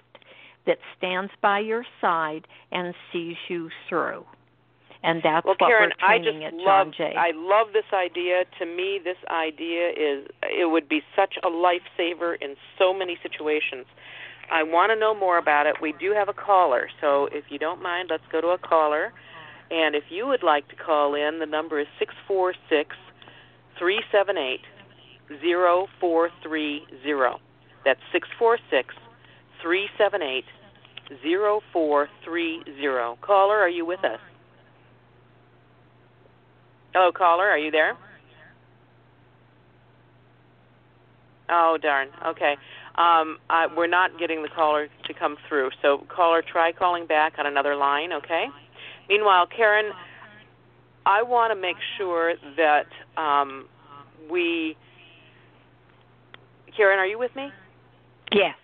that 0.66 0.78
stands 0.96 1.30
by 1.40 1.60
your 1.60 1.84
side 2.00 2.46
and 2.72 2.94
sees 3.12 3.36
you 3.48 3.70
through. 3.88 4.24
And 5.02 5.22
that's 5.22 5.46
well 5.46 5.54
what 5.58 5.70
karin 5.70 5.92
we're 6.02 6.08
i 6.08 6.18
just 6.18 6.36
at 6.44 6.54
love 6.54 6.88
John 6.88 6.94
Jay. 6.96 7.14
i 7.16 7.30
love 7.34 7.68
this 7.72 7.88
idea 7.94 8.44
to 8.58 8.66
me 8.66 9.00
this 9.02 9.16
idea 9.30 9.88
is 9.88 10.26
it 10.42 10.70
would 10.70 10.90
be 10.90 11.00
such 11.16 11.36
a 11.42 11.46
lifesaver 11.48 12.36
in 12.42 12.54
so 12.78 12.92
many 12.92 13.16
situations 13.22 13.86
i 14.52 14.62
want 14.62 14.90
to 14.92 14.96
know 14.96 15.14
more 15.14 15.38
about 15.38 15.66
it 15.66 15.76
we 15.80 15.94
do 15.98 16.12
have 16.12 16.28
a 16.28 16.34
caller 16.34 16.90
so 17.00 17.30
if 17.32 17.44
you 17.48 17.58
don't 17.58 17.80
mind 17.80 18.10
let's 18.10 18.26
go 18.30 18.42
to 18.42 18.48
a 18.48 18.58
caller 18.58 19.14
and 19.70 19.94
if 19.94 20.04
you 20.10 20.26
would 20.26 20.42
like 20.42 20.68
to 20.68 20.76
call 20.76 21.14
in 21.14 21.38
the 21.38 21.46
number 21.46 21.80
is 21.80 21.86
six 21.98 22.14
four 22.26 22.54
six 22.68 22.96
three 23.78 24.00
seven 24.12 24.36
eight 24.36 24.62
zero 25.40 25.86
four 26.00 26.30
three 26.42 26.82
zero 27.02 27.38
that's 27.84 28.00
six 28.12 28.28
four 28.38 28.58
six 28.70 28.94
three 29.62 29.88
seven 29.98 30.22
eight 30.22 30.44
zero 31.22 31.60
four 31.72 32.08
three 32.24 32.62
zero 32.80 33.18
caller 33.22 33.56
are 33.58 33.68
you 33.68 33.84
with 33.84 34.04
us 34.04 34.20
Hello, 36.92 37.12
caller. 37.12 37.46
Are 37.46 37.58
you 37.58 37.70
there? 37.70 37.96
Oh, 41.48 41.78
darn. 41.80 42.08
Okay. 42.26 42.56
Um, 42.96 43.38
I, 43.48 43.68
we're 43.76 43.86
not 43.86 44.18
getting 44.18 44.42
the 44.42 44.48
caller 44.48 44.88
to 45.06 45.14
come 45.14 45.36
through. 45.48 45.70
So, 45.82 46.04
caller, 46.08 46.42
try 46.42 46.72
calling 46.72 47.06
back 47.06 47.34
on 47.38 47.46
another 47.46 47.76
line, 47.76 48.12
okay? 48.12 48.46
Meanwhile, 49.10 49.48
Karin, 49.54 49.90
I 51.04 51.22
want 51.22 51.52
to 51.52 51.60
make 51.60 51.76
sure 51.98 52.34
that 52.56 52.86
um, 53.20 53.66
we. 54.30 54.76
Karin, 56.74 56.98
are 56.98 57.06
you 57.06 57.18
with 57.18 57.34
me? 57.36 57.50
yes. 58.32 58.54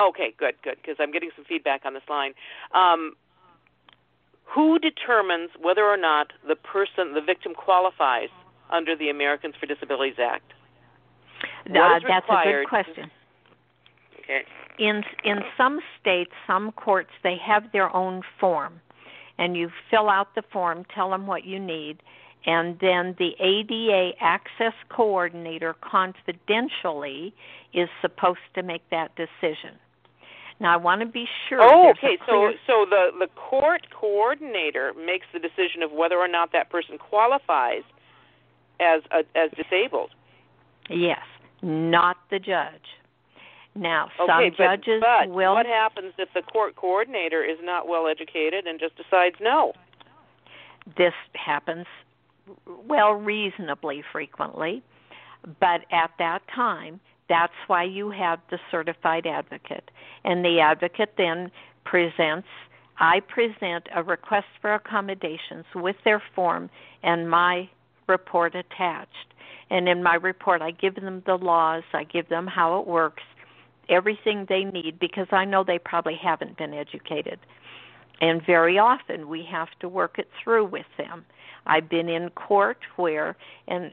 Okay, 0.00 0.34
good, 0.38 0.54
good, 0.62 0.76
because 0.76 0.96
I'm 1.00 1.12
getting 1.12 1.30
some 1.36 1.44
feedback 1.44 1.82
on 1.84 1.94
this 1.94 2.02
line. 2.08 2.32
Um, 2.74 3.14
who 4.44 4.78
determines 4.78 5.50
whether 5.60 5.84
or 5.84 5.96
not 5.96 6.28
the 6.46 6.56
person, 6.56 7.14
the 7.14 7.20
victim, 7.20 7.54
qualifies 7.54 8.28
under 8.70 8.96
the 8.96 9.10
Americans 9.10 9.54
for 9.58 9.66
Disabilities 9.66 10.14
Act? 10.20 10.52
Uh, 11.68 11.98
that's 12.06 12.26
a 12.28 12.42
good 12.44 12.68
question. 12.68 13.10
Okay. 14.24 14.42
in 14.78 15.02
in 15.24 15.38
some 15.56 15.80
states, 16.00 16.30
some 16.46 16.72
courts 16.72 17.10
they 17.22 17.36
have 17.44 17.64
their 17.72 17.94
own 17.94 18.22
form, 18.38 18.80
and 19.40 19.56
you 19.56 19.70
fill 19.90 20.08
out 20.08 20.34
the 20.36 20.42
form, 20.52 20.84
tell 20.94 21.10
them 21.10 21.26
what 21.26 21.44
you 21.44 21.58
need, 21.58 22.02
and 22.46 22.78
then 22.80 23.16
the 23.18 23.32
ADA 23.40 24.12
access 24.20 24.74
coordinator 24.90 25.74
confidentially 25.80 27.34
is 27.74 27.88
supposed 28.00 28.38
to 28.54 28.62
make 28.62 28.82
that 28.90 29.10
decision. 29.16 29.74
Now 30.60 30.74
I 30.74 30.76
want 30.76 31.00
to 31.00 31.06
be 31.06 31.26
sure. 31.48 31.58
Oh, 31.62 31.90
okay. 31.90 32.18
clear- 32.18 32.52
So, 32.66 32.84
so 32.84 32.86
the 32.88 33.10
the 33.18 33.28
court 33.34 33.86
coordinator 33.98 34.92
makes 34.94 35.26
the 35.32 35.38
decision 35.38 35.82
of 35.82 35.90
whether 35.90 36.16
or 36.18 36.28
not 36.28 36.52
that 36.52 36.68
person 36.70 36.98
qualifies 36.98 37.82
as 38.78 39.00
a, 39.10 39.24
as 39.38 39.50
disabled. 39.56 40.10
yes, 40.90 41.22
not 41.62 42.16
the 42.30 42.38
judge. 42.38 42.88
Now 43.74 44.08
Okay, 44.20 44.26
some 44.26 44.54
but, 44.56 44.56
judges 44.56 45.00
but 45.00 45.30
will 45.30 45.54
what 45.54 45.66
happens 45.66 46.12
if 46.18 46.28
the 46.34 46.42
court 46.42 46.76
coordinator 46.76 47.44
is 47.44 47.58
not 47.62 47.88
well 47.88 48.08
educated 48.08 48.66
and 48.66 48.80
just 48.80 48.96
decides 48.96 49.36
no? 49.40 49.72
this 50.96 51.14
happens 51.34 51.86
well 52.86 53.12
reasonably 53.12 54.02
frequently 54.12 54.82
but 55.60 55.82
at 55.92 56.10
that 56.18 56.40
time 56.54 57.00
that's 57.28 57.52
why 57.68 57.84
you 57.84 58.10
have 58.10 58.40
the 58.50 58.58
certified 58.70 59.26
advocate 59.26 59.90
and 60.24 60.44
the 60.44 60.60
advocate 60.60 61.14
then 61.16 61.50
presents 61.84 62.48
i 62.98 63.20
present 63.20 63.88
a 63.94 64.02
request 64.02 64.46
for 64.60 64.74
accommodations 64.74 65.64
with 65.74 65.96
their 66.04 66.22
form 66.34 66.68
and 67.02 67.30
my 67.30 67.68
report 68.08 68.54
attached 68.54 69.34
and 69.70 69.88
in 69.88 70.02
my 70.02 70.14
report 70.14 70.60
i 70.60 70.70
give 70.70 70.96
them 70.96 71.22
the 71.26 71.36
laws 71.36 71.84
i 71.92 72.04
give 72.04 72.28
them 72.28 72.46
how 72.46 72.80
it 72.80 72.86
works 72.86 73.22
everything 73.88 74.46
they 74.48 74.64
need 74.64 74.98
because 74.98 75.26
i 75.32 75.44
know 75.44 75.64
they 75.64 75.78
probably 75.78 76.16
haven't 76.20 76.56
been 76.56 76.74
educated 76.74 77.38
and 78.20 78.44
very 78.44 78.78
often 78.78 79.28
we 79.28 79.46
have 79.50 79.68
to 79.80 79.88
work 79.88 80.18
it 80.18 80.28
through 80.42 80.66
with 80.66 80.86
them. 80.98 81.24
I've 81.66 81.88
been 81.88 82.08
in 82.08 82.30
court 82.30 82.78
where, 82.96 83.36
and 83.66 83.92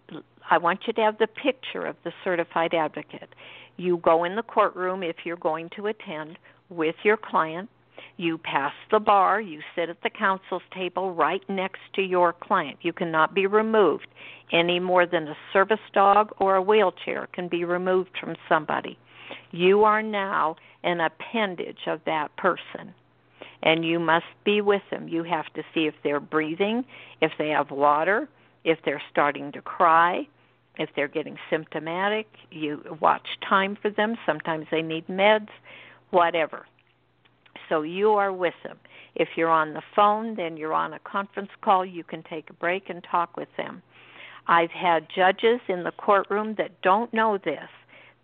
I 0.50 0.58
want 0.58 0.82
you 0.88 0.94
to 0.94 1.02
have 1.02 1.18
the 1.18 1.28
picture 1.28 1.86
of 1.86 1.96
the 2.04 2.12
certified 2.24 2.74
advocate. 2.74 3.30
You 3.78 3.98
go 3.98 4.24
in 4.24 4.36
the 4.36 4.44
courtroom 4.44 5.04
if 5.04 5.18
you're 5.24 5.38
going 5.38 5.70
to 5.76 5.88
attend 5.88 6.38
with 6.70 6.96
your 7.04 7.18
client. 7.18 7.70
You 8.18 8.38
pass 8.38 8.74
the 8.92 9.00
bar, 9.00 9.40
you 9.40 9.62
sit 9.76 9.90
at 9.90 10.02
the 10.02 10.10
counsel's 10.10 10.64
table 10.74 11.14
right 11.14 11.42
next 11.48 11.82
to 11.96 12.02
your 12.02 12.34
client. 12.34 12.80
You 12.82 12.94
cannot 12.94 13.34
be 13.34 13.46
removed 13.46 14.08
any 14.52 14.80
more 14.80 15.06
than 15.06 15.28
a 15.28 15.38
service 15.54 15.80
dog 15.94 16.32
or 16.40 16.56
a 16.56 16.62
wheelchair 16.62 17.28
can 17.32 17.48
be 17.48 17.64
removed 17.64 18.12
from 18.20 18.36
somebody. 18.50 18.98
You 19.58 19.86
are 19.86 20.04
now 20.04 20.56
an 20.84 21.00
appendage 21.00 21.88
of 21.88 22.02
that 22.06 22.36
person 22.38 22.94
and 23.64 23.84
you 23.84 24.00
must 24.00 24.28
be 24.44 24.62
with 24.62 24.84
them. 24.92 25.08
You 25.08 25.24
have 25.24 25.52
to 25.54 25.64
see 25.74 25.88
if 25.88 25.96
they're 26.04 26.20
breathing, 26.20 26.86
if 27.22 27.32
they 27.40 27.50
have 27.50 27.72
water, 27.72 28.30
if 28.64 28.78
they're 28.86 29.02
starting 29.10 29.52
to 29.54 29.62
cry, 29.64 30.28
if 30.78 30.90
they're 30.96 31.08
getting 31.08 31.38
symptomatic. 31.50 32.28
You 32.52 32.98
watch 33.02 33.26
time 33.50 33.76
for 33.82 33.90
them. 33.90 34.16
Sometimes 34.28 34.68
they 34.70 34.84
need 34.84 35.08
meds, 35.08 35.50
whatever. 36.12 36.68
So 37.68 37.82
you 37.82 38.12
are 38.12 38.32
with 38.32 38.54
them. 38.64 38.78
If 39.16 39.30
you're 39.36 39.50
on 39.50 39.74
the 39.74 39.82
phone, 39.96 40.36
then 40.36 40.56
you're 40.56 40.76
on 40.76 40.94
a 40.94 41.00
conference 41.00 41.50
call. 41.62 41.84
You 41.84 42.04
can 42.04 42.22
take 42.22 42.52
a 42.52 42.54
break 42.54 42.92
and 42.92 43.04
talk 43.04 43.36
with 43.36 43.50
them. 43.58 43.82
I've 44.46 44.72
had 44.72 45.08
judges 45.14 45.60
in 45.68 45.84
the 45.84 45.92
courtroom 45.92 46.54
that 46.60 46.80
don't 46.84 47.12
know 47.12 47.40
this 47.40 47.70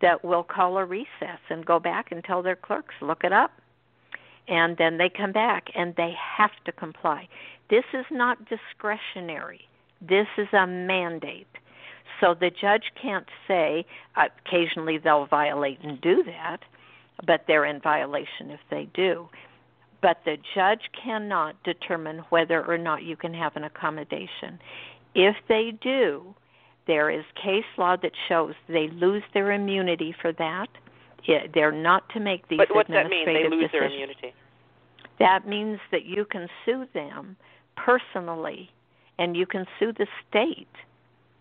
that 0.04 0.24
will 0.24 0.44
call 0.44 0.78
a 0.78 0.86
recess 0.86 1.40
and 1.50 1.66
go 1.66 1.80
back 1.80 2.12
and 2.12 2.24
tell 2.24 2.44
their 2.44 2.56
clerks, 2.56 2.94
look 3.02 3.24
it 3.24 3.34
up 3.34 3.52
and 4.48 4.78
then 4.78 4.98
they 4.98 5.10
come 5.10 5.32
back 5.32 5.68
and 5.76 5.96
they 5.96 6.14
have 6.38 6.52
to 6.66 6.72
comply. 6.72 7.28
This 7.70 7.86
is 7.94 8.06
not 8.12 8.38
discretionary. 8.50 9.62
This 10.02 10.28
is 10.38 10.48
a 10.54 10.68
mandate. 10.68 11.48
So 12.20 12.34
the 12.34 12.50
judge 12.50 12.84
can't 13.02 13.28
say, 13.48 13.86
uh, 14.16 14.28
occasionally 14.46 14.98
they'll 14.98 15.26
violate 15.26 15.80
and 15.82 16.00
do 16.02 16.24
that, 16.24 16.60
but 17.26 17.46
they're 17.48 17.66
in 17.66 17.80
violation 17.82 18.50
if 18.50 18.60
they 18.70 18.88
do. 18.94 19.28
But 20.02 20.18
the 20.26 20.38
judge 20.54 20.82
cannot 21.02 21.56
determine 21.64 22.20
whether 22.30 22.64
or 22.66 22.78
not 22.78 23.04
you 23.04 23.16
can 23.16 23.34
have 23.34 23.56
an 23.56 23.64
accommodation. 23.64 24.60
If 25.16 25.36
they 25.48 25.72
do, 25.82 26.36
there 26.88 27.10
is 27.10 27.24
case 27.36 27.64
law 27.78 27.96
that 27.98 28.12
shows 28.28 28.54
they 28.68 28.90
lose 28.90 29.24
their 29.34 29.52
immunity 29.52 30.14
for 30.22 30.34
that. 30.34 30.68
They're 31.54 31.72
not 31.72 32.10
to 32.10 32.20
make 32.20 32.48
these 32.50 32.58
but 32.58 32.76
what's 32.76 32.90
that 32.90 33.10
mean? 33.10 33.26
They 33.26 33.48
lose 33.48 33.64
decisions. 33.64 33.72
their 33.72 33.86
immunity. 33.86 34.34
That 35.20 35.48
means 35.48 35.80
that 35.92 36.06
you 36.06 36.26
can 36.26 36.50
sue 36.66 36.86
them 36.94 37.38
personally, 37.78 38.70
and 39.18 39.38
you 39.38 39.46
can 39.46 39.66
sue 39.80 39.94
the 39.94 40.08
state. 40.28 40.68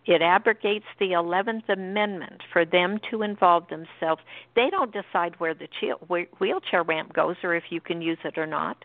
It 0.05 0.21
abrogates 0.21 0.85
the 0.99 1.11
11th 1.11 1.67
Amendment 1.69 2.41
for 2.51 2.65
them 2.65 2.99
to 3.09 3.21
involve 3.21 3.67
themselves. 3.69 4.21
They 4.55 4.69
don't 4.69 4.93
decide 4.93 5.39
where 5.39 5.53
the 5.53 5.67
wheelchair 6.39 6.83
ramp 6.83 7.13
goes 7.13 7.35
or 7.43 7.55
if 7.55 7.63
you 7.69 7.81
can 7.81 8.01
use 8.01 8.17
it 8.23 8.37
or 8.37 8.45
not. 8.45 8.83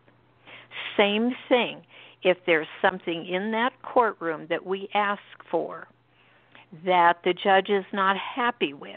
Same 0.97 1.35
thing. 1.49 1.83
If 2.23 2.39
there's 2.47 2.69
something 2.83 3.27
in 3.27 3.53
that 3.53 3.73
courtroom 3.83 4.47
that 4.49 4.67
we 4.67 4.89
ask 4.95 5.23
for 5.51 5.87
that 6.85 7.19
the 7.25 7.33
judge 7.33 7.69
is 7.71 7.85
not 7.93 8.17
happy 8.17 8.73
with, 8.73 8.97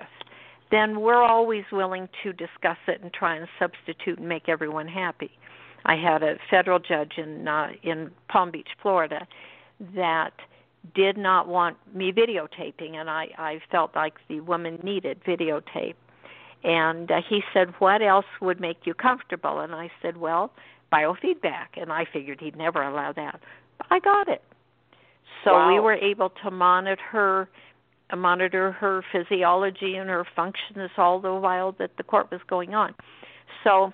then 0.72 1.02
we're 1.02 1.22
always 1.22 1.66
willing 1.72 2.08
to 2.24 2.34
discuss 2.34 2.78
it 2.88 3.02
and 3.02 3.14
try 3.14 3.36
and 3.36 3.48
substitute 3.60 4.20
and 4.20 4.28
make 4.28 4.48
everyone 4.48 4.88
happy. 4.88 5.32
I 5.86 5.96
had 5.96 6.24
a 6.24 6.38
federal 6.50 6.80
judge 6.80 7.14
in 7.18 7.48
uh, 7.48 7.70
in 7.84 8.12
Palm 8.30 8.52
Beach, 8.52 8.70
Florida, 8.82 9.28
that 9.96 10.34
did 10.96 11.18
not 11.18 11.48
want 11.48 11.78
me 11.94 12.12
videotaping, 12.12 12.96
and 12.96 13.10
I 13.10 13.30
I 13.38 13.62
felt 13.72 13.96
like 13.96 14.16
the 14.28 14.40
woman 14.42 14.80
needed 14.84 15.24
videotape. 15.24 15.96
And 16.64 17.12
uh, 17.12 17.22
he 17.28 17.42
said, 17.54 17.74
"What 17.80 18.02
else 18.02 18.26
would 18.40 18.60
make 18.60 18.86
you 18.86 18.94
comfortable?" 18.94 19.60
And 19.60 19.74
I 19.74 19.90
said, 20.02 20.18
"Well, 20.18 20.52
biofeedback." 20.94 21.78
And 21.78 21.92
I 21.92 22.06
figured 22.06 22.40
he'd 22.40 22.56
never 22.56 22.82
allow 22.84 23.12
that. 23.14 23.40
But 23.78 23.88
I 23.90 24.00
got 24.00 24.28
it. 24.28 24.44
So 25.44 25.54
wow. 25.54 25.74
we 25.74 25.80
were 25.80 25.96
able 25.96 26.32
to 26.44 26.52
monitor 26.52 27.50
monitor 28.16 28.74
her 28.74 29.02
physiology 29.12 29.96
and 29.96 30.10
her 30.10 30.26
functions 30.36 30.90
all 30.98 31.22
the 31.22 31.34
while 31.34 31.72
that 31.80 31.92
the 31.96 32.04
court 32.04 32.30
was 32.30 32.42
going 32.50 32.74
on. 32.74 32.94
So 33.64 33.94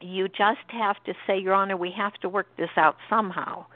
you 0.00 0.28
just 0.28 0.68
have 0.68 0.96
to 1.04 1.14
say, 1.26 1.38
Your 1.38 1.54
Honor, 1.54 1.76
we 1.76 1.92
have 1.96 2.14
to 2.14 2.28
work 2.28 2.46
this 2.56 2.70
out 2.76 2.96
somehow 3.10 3.66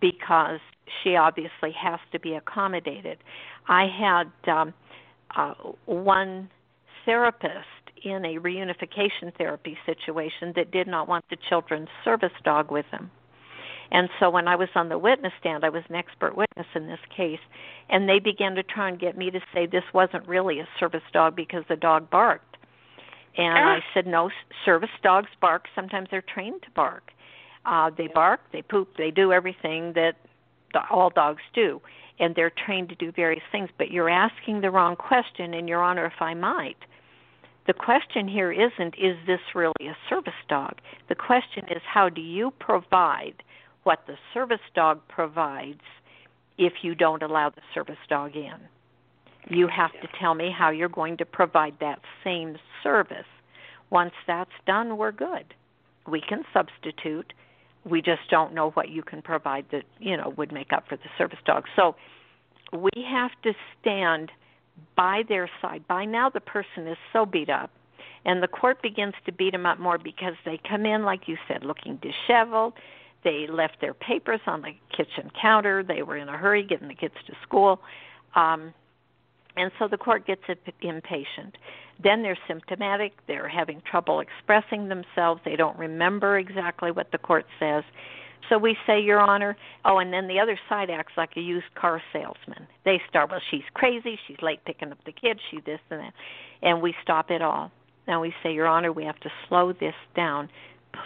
because 0.00 0.60
she 1.02 1.16
obviously 1.16 1.72
has 1.80 2.00
to 2.12 2.20
be 2.20 2.34
accommodated. 2.34 3.18
I 3.68 3.86
had 3.86 4.52
um, 4.52 4.74
uh, 5.36 5.54
one 5.86 6.50
therapist 7.04 7.66
in 8.04 8.24
a 8.24 8.38
reunification 8.38 9.36
therapy 9.36 9.76
situation 9.86 10.52
that 10.56 10.70
did 10.70 10.86
not 10.86 11.08
want 11.08 11.24
the 11.30 11.36
children's 11.48 11.88
service 12.04 12.32
dog 12.44 12.70
with 12.70 12.86
him. 12.90 13.10
And 13.90 14.08
so 14.18 14.30
when 14.30 14.48
I 14.48 14.56
was 14.56 14.68
on 14.74 14.88
the 14.88 14.98
witness 14.98 15.32
stand, 15.40 15.64
I 15.64 15.68
was 15.68 15.82
an 15.88 15.96
expert 15.96 16.36
witness 16.36 16.66
in 16.74 16.86
this 16.86 17.00
case, 17.14 17.40
and 17.90 18.08
they 18.08 18.18
began 18.18 18.54
to 18.54 18.62
try 18.62 18.88
and 18.88 18.98
get 18.98 19.16
me 19.16 19.30
to 19.30 19.40
say 19.52 19.66
this 19.66 19.84
wasn't 19.92 20.26
really 20.26 20.60
a 20.60 20.68
service 20.80 21.02
dog 21.12 21.36
because 21.36 21.64
the 21.68 21.76
dog 21.76 22.08
barked. 22.10 22.56
And 23.36 23.58
I 23.58 23.78
said, 23.94 24.06
no, 24.06 24.30
service 24.64 24.90
dogs 25.02 25.30
bark. 25.40 25.64
Sometimes 25.74 26.08
they're 26.10 26.22
trained 26.22 26.62
to 26.62 26.70
bark. 26.72 27.12
Uh, 27.64 27.90
they 27.96 28.08
bark, 28.08 28.40
they 28.52 28.60
poop, 28.60 28.96
they 28.98 29.10
do 29.10 29.32
everything 29.32 29.92
that 29.94 30.16
all 30.90 31.10
dogs 31.10 31.42
do, 31.54 31.80
and 32.18 32.34
they're 32.34 32.52
trained 32.66 32.88
to 32.88 32.94
do 32.94 33.12
various 33.12 33.42
things. 33.50 33.70
But 33.78 33.90
you're 33.90 34.10
asking 34.10 34.60
the 34.60 34.70
wrong 34.70 34.96
question, 34.96 35.54
and 35.54 35.68
Your 35.68 35.82
Honor, 35.82 36.06
if 36.06 36.20
I 36.20 36.34
might, 36.34 36.76
the 37.66 37.72
question 37.72 38.26
here 38.26 38.50
isn't, 38.52 38.96
is 38.98 39.16
this 39.26 39.40
really 39.54 39.72
a 39.86 39.96
service 40.10 40.32
dog? 40.48 40.74
The 41.08 41.14
question 41.14 41.64
is, 41.70 41.80
how 41.86 42.08
do 42.08 42.20
you 42.20 42.52
provide 42.58 43.42
what 43.84 44.00
the 44.06 44.14
service 44.32 44.60
dog 44.74 45.00
provides 45.08 45.80
if 46.58 46.72
you 46.82 46.94
don't 46.94 47.22
allow 47.22 47.50
the 47.50 47.62
service 47.74 47.96
dog 48.08 48.36
in. 48.36 48.58
You 49.48 49.68
have 49.68 49.92
to 49.92 50.08
tell 50.20 50.34
me 50.34 50.50
how 50.56 50.70
you're 50.70 50.88
going 50.88 51.16
to 51.16 51.24
provide 51.24 51.74
that 51.80 52.00
same 52.22 52.56
service. 52.82 53.26
Once 53.90 54.12
that's 54.26 54.50
done, 54.66 54.96
we're 54.96 55.12
good. 55.12 55.54
We 56.06 56.20
can 56.26 56.44
substitute. 56.52 57.32
We 57.84 58.00
just 58.00 58.22
don't 58.30 58.54
know 58.54 58.70
what 58.70 58.88
you 58.88 59.02
can 59.02 59.22
provide 59.22 59.66
that, 59.72 59.82
you 59.98 60.16
know, 60.16 60.32
would 60.36 60.52
make 60.52 60.72
up 60.72 60.84
for 60.88 60.96
the 60.96 61.10
service 61.18 61.40
dog. 61.44 61.64
So 61.74 61.96
we 62.72 62.90
have 63.10 63.32
to 63.42 63.52
stand 63.80 64.30
by 64.96 65.22
their 65.28 65.50
side. 65.60 65.86
By 65.88 66.04
now 66.04 66.30
the 66.30 66.40
person 66.40 66.86
is 66.86 66.96
so 67.12 67.26
beat 67.26 67.50
up 67.50 67.70
and 68.24 68.42
the 68.42 68.48
court 68.48 68.80
begins 68.82 69.14
to 69.26 69.32
beat 69.32 69.52
them 69.52 69.66
up 69.66 69.78
more 69.78 69.98
because 69.98 70.34
they 70.44 70.60
come 70.68 70.86
in 70.86 71.02
like 71.02 71.22
you 71.26 71.36
said 71.48 71.64
looking 71.64 71.98
disheveled 72.00 72.74
they 73.24 73.46
left 73.48 73.80
their 73.80 73.94
papers 73.94 74.40
on 74.46 74.62
the 74.62 74.72
kitchen 74.96 75.30
counter. 75.40 75.82
They 75.82 76.02
were 76.02 76.16
in 76.16 76.28
a 76.28 76.36
hurry 76.36 76.64
getting 76.64 76.88
the 76.88 76.94
kids 76.94 77.14
to 77.26 77.34
school. 77.42 77.80
Um, 78.34 78.74
and 79.56 79.70
so 79.78 79.86
the 79.88 79.98
court 79.98 80.26
gets 80.26 80.42
impatient. 80.80 81.56
Then 82.02 82.22
they're 82.22 82.38
symptomatic. 82.48 83.12
They're 83.26 83.48
having 83.48 83.82
trouble 83.88 84.20
expressing 84.20 84.88
themselves. 84.88 85.40
They 85.44 85.56
don't 85.56 85.78
remember 85.78 86.38
exactly 86.38 86.90
what 86.90 87.12
the 87.12 87.18
court 87.18 87.46
says. 87.60 87.84
So 88.48 88.58
we 88.58 88.76
say, 88.86 89.00
Your 89.00 89.20
Honor. 89.20 89.56
Oh, 89.84 89.98
and 89.98 90.12
then 90.12 90.26
the 90.26 90.40
other 90.40 90.58
side 90.68 90.90
acts 90.90 91.12
like 91.16 91.36
a 91.36 91.40
used 91.40 91.72
car 91.74 92.02
salesman. 92.12 92.66
They 92.84 93.00
start, 93.08 93.30
well, 93.30 93.40
she's 93.50 93.62
crazy. 93.74 94.18
She's 94.26 94.38
late 94.42 94.64
picking 94.64 94.90
up 94.90 94.98
the 95.04 95.12
kids. 95.12 95.40
She 95.50 95.60
this 95.60 95.80
and 95.90 96.00
that. 96.00 96.14
And 96.62 96.82
we 96.82 96.94
stop 97.02 97.30
it 97.30 97.42
all. 97.42 97.70
Now 98.08 98.20
we 98.20 98.34
say, 98.42 98.52
Your 98.52 98.66
Honor, 98.66 98.90
we 98.90 99.04
have 99.04 99.20
to 99.20 99.30
slow 99.48 99.72
this 99.72 99.94
down 100.16 100.48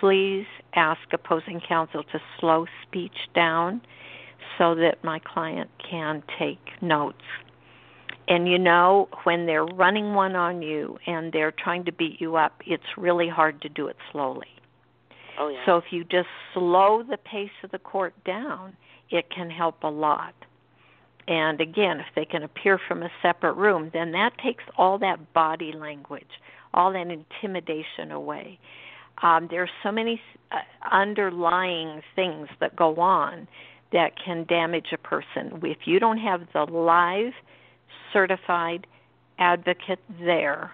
please 0.00 0.46
ask 0.74 1.00
opposing 1.12 1.60
counsel 1.66 2.02
to 2.04 2.20
slow 2.38 2.66
speech 2.86 3.16
down 3.34 3.80
so 4.58 4.74
that 4.74 5.02
my 5.02 5.18
client 5.18 5.70
can 5.78 6.22
take 6.38 6.60
notes. 6.80 7.22
And 8.28 8.48
you 8.48 8.58
know, 8.58 9.08
when 9.24 9.46
they're 9.46 9.64
running 9.64 10.14
one 10.14 10.34
on 10.34 10.62
you 10.62 10.98
and 11.06 11.32
they're 11.32 11.52
trying 11.52 11.84
to 11.84 11.92
beat 11.92 12.20
you 12.20 12.36
up, 12.36 12.60
it's 12.66 12.96
really 12.96 13.28
hard 13.28 13.62
to 13.62 13.68
do 13.68 13.86
it 13.86 13.96
slowly. 14.10 14.48
Oh, 15.38 15.48
yeah. 15.48 15.64
So 15.66 15.76
if 15.76 15.84
you 15.90 16.02
just 16.04 16.28
slow 16.52 17.02
the 17.08 17.18
pace 17.18 17.50
of 17.62 17.70
the 17.70 17.78
court 17.78 18.14
down, 18.24 18.76
it 19.10 19.30
can 19.30 19.50
help 19.50 19.82
a 19.82 19.88
lot. 19.88 20.34
And 21.28 21.60
again, 21.60 22.00
if 22.00 22.06
they 22.14 22.24
can 22.24 22.42
appear 22.42 22.78
from 22.88 23.02
a 23.02 23.10
separate 23.20 23.54
room, 23.54 23.90
then 23.92 24.12
that 24.12 24.30
takes 24.42 24.64
all 24.76 24.98
that 24.98 25.32
body 25.32 25.72
language, 25.72 26.40
all 26.72 26.92
that 26.92 27.08
intimidation 27.08 28.10
away 28.10 28.58
um, 29.22 29.48
there's 29.50 29.70
so 29.82 29.90
many 29.90 30.20
uh, 30.52 30.56
underlying 30.90 32.02
things 32.14 32.48
that 32.60 32.76
go 32.76 32.96
on 32.96 33.48
that 33.92 34.12
can 34.22 34.44
damage 34.44 34.88
a 34.92 34.98
person. 34.98 35.60
If 35.62 35.86
you 35.86 35.98
don't 35.98 36.18
have 36.18 36.42
the 36.52 36.64
live 36.64 37.32
certified 38.12 38.86
advocate 39.38 40.00
there, 40.20 40.72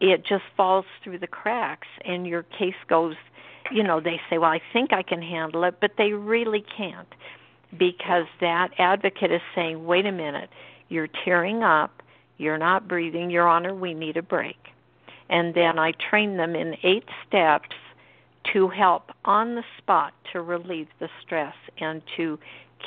it 0.00 0.24
just 0.26 0.44
falls 0.56 0.86
through 1.02 1.18
the 1.18 1.26
cracks 1.26 1.88
and 2.04 2.26
your 2.26 2.42
case 2.42 2.74
goes, 2.88 3.14
you 3.70 3.82
know, 3.82 4.00
they 4.00 4.20
say, 4.28 4.38
well, 4.38 4.50
I 4.50 4.60
think 4.72 4.92
I 4.92 5.02
can 5.02 5.22
handle 5.22 5.64
it, 5.64 5.76
but 5.80 5.92
they 5.96 6.12
really 6.12 6.64
can't 6.76 7.08
because 7.76 8.26
that 8.40 8.68
advocate 8.78 9.32
is 9.32 9.40
saying, 9.54 9.84
wait 9.84 10.06
a 10.06 10.12
minute, 10.12 10.50
you're 10.88 11.08
tearing 11.24 11.62
up, 11.62 12.02
you're 12.38 12.58
not 12.58 12.86
breathing, 12.86 13.30
Your 13.30 13.48
Honor, 13.48 13.74
we 13.74 13.94
need 13.94 14.16
a 14.16 14.22
break 14.22 14.56
and 15.28 15.54
then 15.54 15.78
I 15.78 15.92
train 16.10 16.36
them 16.36 16.54
in 16.54 16.74
eight 16.82 17.08
steps 17.26 17.74
to 18.52 18.68
help 18.68 19.10
on 19.24 19.54
the 19.54 19.62
spot 19.78 20.12
to 20.32 20.40
relieve 20.40 20.88
the 21.00 21.08
stress 21.24 21.54
and 21.78 22.02
to 22.16 22.38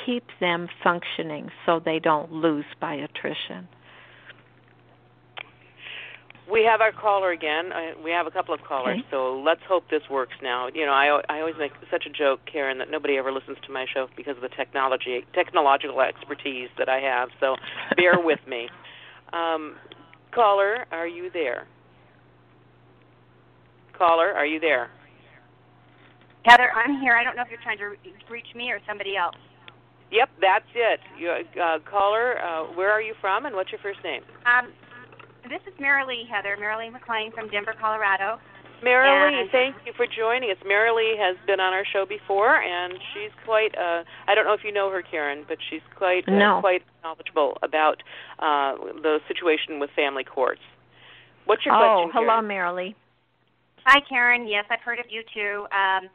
keep 0.06 0.24
them 0.40 0.68
functioning 0.82 1.50
so 1.66 1.80
they 1.84 1.98
don't 1.98 2.32
lose 2.32 2.64
by 2.80 2.94
attrition. 2.94 3.68
We 6.50 6.64
have 6.64 6.80
our 6.80 6.92
caller 6.92 7.30
again. 7.30 7.70
We 8.02 8.10
have 8.10 8.26
a 8.26 8.30
couple 8.30 8.54
of 8.54 8.60
callers, 8.62 9.00
okay. 9.00 9.08
so 9.10 9.38
let's 9.44 9.60
hope 9.68 9.84
this 9.90 10.00
works 10.10 10.32
now. 10.42 10.68
You 10.72 10.86
know, 10.86 10.92
I 10.92 11.20
I 11.28 11.40
always 11.40 11.56
make 11.58 11.72
such 11.90 12.06
a 12.06 12.10
joke, 12.10 12.40
Karin, 12.50 12.78
that 12.78 12.90
nobody 12.90 13.18
ever 13.18 13.30
listens 13.30 13.58
to 13.66 13.72
my 13.72 13.84
show 13.92 14.08
because 14.16 14.36
of 14.36 14.42
the 14.42 14.48
technology 14.48 15.26
technological 15.34 16.00
expertise 16.00 16.70
that 16.78 16.88
I 16.88 17.00
have. 17.00 17.28
So 17.38 17.56
bear 17.96 18.18
with 18.24 18.40
me. 18.48 18.70
Um, 19.34 19.76
caller, 20.32 20.86
are 20.90 21.06
you 21.06 21.28
there? 21.30 21.66
Caller, 23.98 24.32
are 24.32 24.46
you 24.46 24.60
there? 24.60 24.90
Heather, 26.44 26.70
I'm 26.72 27.00
here. 27.00 27.16
I 27.16 27.24
don't 27.24 27.36
know 27.36 27.42
if 27.42 27.50
you're 27.50 27.60
trying 27.62 27.78
to 27.78 27.98
reach 28.30 28.46
me 28.54 28.70
or 28.70 28.78
somebody 28.86 29.16
else. 29.16 29.36
Yep, 30.10 30.30
that's 30.40 30.70
it. 30.74 31.00
You, 31.18 31.30
uh, 31.60 31.78
caller, 31.84 32.38
uh, 32.40 32.72
where 32.72 32.90
are 32.90 33.02
you 33.02 33.12
from, 33.20 33.44
and 33.44 33.54
what's 33.54 33.70
your 33.70 33.80
first 33.82 33.98
name? 34.02 34.22
Um, 34.46 34.72
this 35.50 35.60
is 35.66 35.74
Marilee 35.80 36.24
Heather, 36.30 36.56
Marilee 36.56 36.90
McLean 36.90 37.32
from 37.32 37.50
Denver, 37.50 37.74
Colorado. 37.78 38.40
Marilee, 38.82 39.42
And- 39.42 39.50
thank 39.50 39.74
you 39.84 39.92
for 39.92 40.06
joining 40.06 40.50
us. 40.50 40.56
Marilee 40.64 41.18
has 41.18 41.36
been 41.46 41.60
on 41.60 41.74
our 41.74 41.84
show 41.84 42.06
before, 42.06 42.62
and 42.62 42.94
she's 43.12 43.32
quite. 43.44 43.76
Uh, 43.76 44.04
I 44.28 44.34
don't 44.34 44.46
know 44.46 44.54
if 44.54 44.62
you 44.64 44.72
know 44.72 44.88
her, 44.90 45.02
Karin, 45.02 45.44
but 45.48 45.58
she's 45.68 45.82
quite 45.96 46.26
uh, 46.28 46.32
No. 46.32 46.60
quite 46.60 46.84
knowledgeable 47.02 47.58
about 47.62 48.02
uh, 48.38 48.76
the 49.02 49.18
situation 49.26 49.80
with 49.80 49.90
family 49.96 50.24
courts. 50.24 50.62
What's 51.44 51.66
your 51.66 51.74
oh, 51.74 52.06
question, 52.06 52.10
hello, 52.14 52.40
Karin? 52.40 52.48
Marilee. 52.48 52.94
Hi, 53.84 54.00
Karin. 54.08 54.46
Yes, 54.46 54.64
I've 54.70 54.80
heard 54.80 54.98
of 54.98 55.06
you 55.08 55.22
too. 55.34 55.66
Um, 55.72 56.08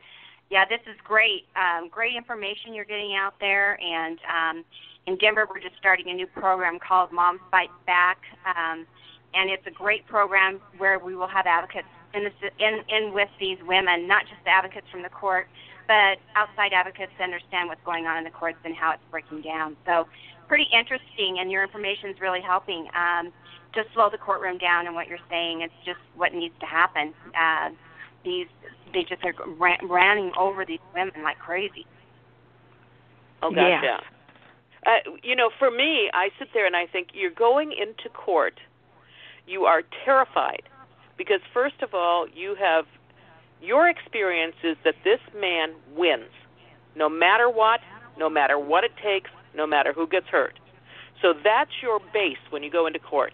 yeah, 0.50 0.66
this 0.66 0.82
is 0.86 0.96
great. 1.04 1.46
Um, 1.56 1.90
great 1.90 2.16
information 2.16 2.74
you're 2.74 2.86
getting 2.86 3.16
out 3.16 3.34
there. 3.40 3.80
And 3.82 4.20
um, 4.30 4.66
in 5.08 5.18
Denver, 5.18 5.48
we're 5.50 5.60
just 5.60 5.78
starting 5.78 6.10
a 6.10 6.14
new 6.14 6.28
program 6.28 6.80
called 6.80 7.12
Moms 7.12 7.42
Fight 7.50 7.72
Back. 7.86 8.20
Um, 8.46 8.86
and 9.34 9.50
it's 9.50 9.66
a 9.66 9.72
great 9.72 10.06
program 10.08 10.62
where 10.78 11.00
we 11.00 11.16
will 11.16 11.28
have 11.28 11.48
advocates 11.48 11.88
in, 12.14 12.24
this, 12.26 12.34
in, 12.60 12.84
in 12.90 13.14
with 13.14 13.30
these 13.40 13.58
women, 13.66 14.08
not 14.08 14.24
just 14.24 14.46
advocates 14.46 14.86
from 14.92 15.02
the 15.02 15.10
court, 15.10 15.48
but 15.88 16.20
outside 16.36 16.72
advocates 16.74 17.12
to 17.18 17.24
understand 17.24 17.68
what's 17.68 17.84
going 17.84 18.06
on 18.06 18.18
in 18.18 18.24
the 18.24 18.30
courts 18.30 18.58
and 18.64 18.76
how 18.76 18.92
it's 18.92 19.04
breaking 19.10 19.42
down. 19.42 19.76
So, 19.86 20.08
pretty 20.48 20.68
interesting, 20.72 21.40
and 21.40 21.50
your 21.50 21.64
information 21.64 22.10
is 22.10 22.22
really 22.22 22.42
helping. 22.42 22.88
Um, 22.94 23.34
just 23.74 23.90
slow 23.94 24.10
the 24.10 24.18
courtroom 24.18 24.58
down 24.58 24.86
and 24.86 24.96
what 24.96 25.08
you're 25.08 25.24
saying. 25.30 25.62
It's 25.62 25.74
just 25.86 26.00
what 26.16 26.34
needs 26.34 26.56
to 26.60 26.66
happen. 26.66 27.14
Uh, 27.40 27.70
these 28.24 28.48
they 28.94 29.04
just 29.04 29.24
are 29.26 29.34
ran, 29.58 29.78
running 29.88 30.32
over 30.38 30.66
these 30.66 30.80
women 30.94 31.24
like 31.24 31.40
crazy. 31.40 31.86
Oh, 33.42 33.52
Yeah. 33.52 33.82
gotcha. 33.82 34.04
Uh, 34.86 35.12
you 35.24 35.36
know, 35.36 35.50
for 35.58 35.72
me, 35.72 36.10
I 36.14 36.30
sit 36.38 36.50
there 36.54 36.66
and 36.66 36.76
I 36.76 36.86
think 36.88 37.10
you're 37.14 37.32
going 37.32 37.72
into 37.72 38.10
court. 38.10 38.60
You 39.48 39.66
are 39.66 39.82
terrified 40.06 40.64
because, 41.18 41.40
first 41.54 41.82
of 41.82 41.94
all, 41.94 42.28
you 42.28 42.56
have 42.56 42.86
your 43.62 43.88
experience 43.88 44.56
is 44.64 44.76
that 44.84 44.96
this 45.04 45.20
man 45.40 45.74
wins, 45.96 46.32
no 46.96 47.08
matter 47.08 47.50
what, 47.50 47.80
no 48.18 48.30
matter 48.30 48.60
what 48.60 48.84
it 48.84 48.92
takes, 49.02 49.32
no 49.56 49.66
matter 49.66 49.94
who 49.94 50.06
gets 50.06 50.28
hurt. 50.28 50.60
So 51.22 51.34
that's 51.44 51.72
your 51.82 52.00
base 52.14 52.38
when 52.50 52.62
you 52.64 52.70
go 52.70 52.86
into 52.86 53.00
court. 53.00 53.34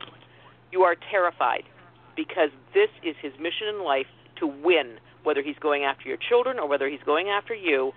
You 0.71 0.83
are 0.83 0.95
terrified 1.09 1.63
because 2.15 2.49
this 2.73 2.89
is 3.03 3.15
his 3.21 3.33
mission 3.39 3.67
in 3.69 3.83
life 3.83 4.07
to 4.39 4.47
win, 4.47 4.97
whether 5.23 5.41
he's 5.41 5.57
going 5.59 5.83
after 5.83 6.07
your 6.07 6.17
children 6.17 6.59
or 6.59 6.67
whether 6.67 6.87
he's 6.89 7.03
going 7.05 7.29
after 7.29 7.53
you. 7.53 7.91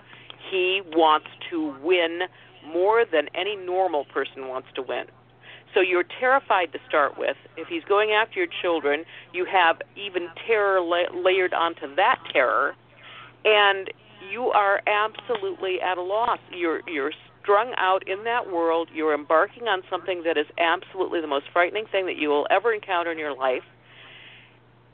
He 0.51 0.83
wants 0.93 1.29
to 1.51 1.75
win 1.83 2.23
more 2.67 3.05
than 3.05 3.29
any 3.35 3.57
normal 3.57 4.05
person 4.07 4.49
wants 4.49 4.69
to 4.75 4.83
win. 4.83 5.07
So 5.75 5.81
you're 5.81 6.05
terrified 6.21 6.73
to 6.73 6.79
start 6.87 7.19
with. 7.19 7.37
If 7.57 7.69
he's 7.69 7.85
going 7.85 8.11
after 8.11 8.39
your 8.39 8.49
children, 8.61 9.05
you 9.33 9.47
have 9.47 9.81
even 9.97 10.29
terror 10.47 10.81
la- 10.81 11.19
layered 11.19 11.55
onto 11.55 11.95
that 11.97 12.21
terror, 12.33 12.75
and 13.45 13.91
you 14.31 14.49
are 14.49 14.83
absolutely 14.87 15.81
at 15.81 15.97
a 15.99 16.03
loss. 16.03 16.39
You're 16.53 16.83
you're 16.87 17.13
strung 17.43 17.73
out 17.77 18.07
in 18.09 18.25
that 18.25 18.51
world. 18.51 18.89
You're 18.95 19.15
embarking 19.15 19.65
on 19.65 19.83
something 19.91 20.23
that 20.25 20.39
is 20.39 20.47
absolutely 20.59 21.21
the 21.21 21.27
most 21.27 21.47
frightening 21.53 21.87
thing 21.91 22.07
that 22.07 22.17
you 22.17 22.29
will 22.29 22.47
ever 22.51 22.73
encounter 22.73 23.11
in 23.11 23.19
your 23.19 23.37
life. 23.37 23.65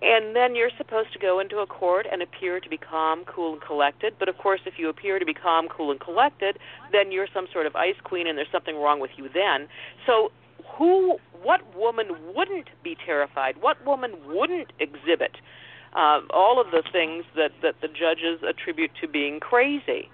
And 0.01 0.35
then 0.35 0.55
you're 0.55 0.71
supposed 0.79 1.13
to 1.13 1.19
go 1.19 1.41
into 1.41 1.59
a 1.59 1.67
court 1.67 2.07
and 2.11 2.23
appear 2.23 2.61
to 2.61 2.69
be 2.69 2.77
calm, 2.77 3.25
cool, 3.25 3.55
and 3.55 3.63
collected. 3.63 4.15
But 4.19 4.29
of 4.29 4.39
course, 4.39 4.61
if 4.65 4.75
you 4.79 4.89
appear 4.89 5.19
to 5.19 5.27
be 5.27 5.35
calm, 5.35 5.67
cool, 5.69 5.91
and 5.91 5.99
collected, 5.99 6.59
then 6.93 7.11
you're 7.11 7.27
some 7.35 7.49
sort 7.53 7.67
of 7.67 7.75
ice 7.75 7.97
queen, 8.05 8.29
and 8.29 8.39
there's 8.39 8.51
something 8.53 8.77
wrong 8.77 9.01
with 9.01 9.11
you 9.17 9.29
then. 9.29 9.69
So, 10.07 10.31
who, 10.77 11.19
what 11.43 11.75
woman 11.75 12.07
wouldn't 12.33 12.69
be 12.85 12.97
terrified? 13.05 13.57
What 13.61 13.85
woman 13.85 14.13
wouldn't 14.27 14.73
exhibit 14.79 15.37
uh, 15.95 16.21
all 16.31 16.61
of 16.61 16.71
the 16.71 16.85
things 16.93 17.25
that 17.35 17.51
that 17.63 17.81
the 17.81 17.89
judges 17.89 18.41
attribute 18.49 18.93
to 19.01 19.09
being 19.09 19.41
crazy? 19.41 20.09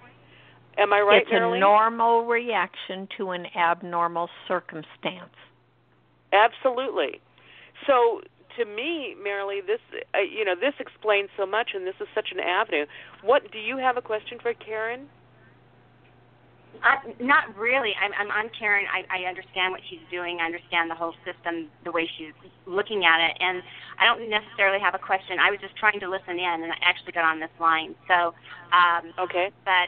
Am 0.77 0.91
I 0.93 0.99
right, 1.01 1.21
it's 1.21 1.31
Marilyn? 1.31 1.57
a 1.57 1.59
normal 1.59 2.25
reaction 2.25 3.07
to 3.17 3.31
an 3.31 3.45
abnormal 3.55 4.29
circumstance. 4.47 5.35
Absolutely. 6.33 7.21
So 7.87 8.21
to 8.57 8.65
me, 8.65 9.15
Marilee, 9.25 9.65
this 9.65 9.79
uh, 10.13 10.19
you 10.19 10.43
know 10.43 10.55
this 10.55 10.73
explains 10.79 11.29
so 11.37 11.45
much, 11.45 11.71
and 11.73 11.85
this 11.87 11.95
is 12.01 12.07
such 12.13 12.29
an 12.31 12.39
avenue. 12.39 12.85
What 13.23 13.51
do 13.51 13.59
you 13.59 13.77
have 13.77 13.97
a 13.97 14.01
question 14.01 14.37
for 14.41 14.53
Karin? 14.53 15.07
Uh, 16.83 16.99
not 17.23 17.55
really. 17.55 17.95
I'm, 17.95 18.11
I'm, 18.19 18.29
I'm 18.31 18.49
Karen. 18.51 18.85
I, 18.91 19.07
I 19.07 19.29
understand 19.29 19.71
what 19.71 19.79
she's 19.89 20.03
doing. 20.11 20.39
I 20.41 20.45
understand 20.45 20.91
the 20.91 20.95
whole 20.95 21.15
system, 21.23 21.71
the 21.85 21.91
way 21.91 22.03
she's 22.17 22.35
looking 22.67 23.05
at 23.05 23.23
it, 23.23 23.37
and 23.39 23.63
I 23.97 24.03
don't 24.03 24.29
necessarily 24.29 24.79
have 24.83 24.93
a 24.93 24.99
question. 24.99 25.39
I 25.39 25.51
was 25.51 25.59
just 25.63 25.75
trying 25.77 25.99
to 26.01 26.09
listen 26.09 26.35
in, 26.35 26.57
and 26.63 26.71
I 26.71 26.77
actually 26.83 27.13
got 27.13 27.23
on 27.23 27.39
this 27.39 27.53
line. 27.63 27.95
So, 28.11 28.35
um, 28.75 29.13
Okay. 29.19 29.51
but 29.63 29.87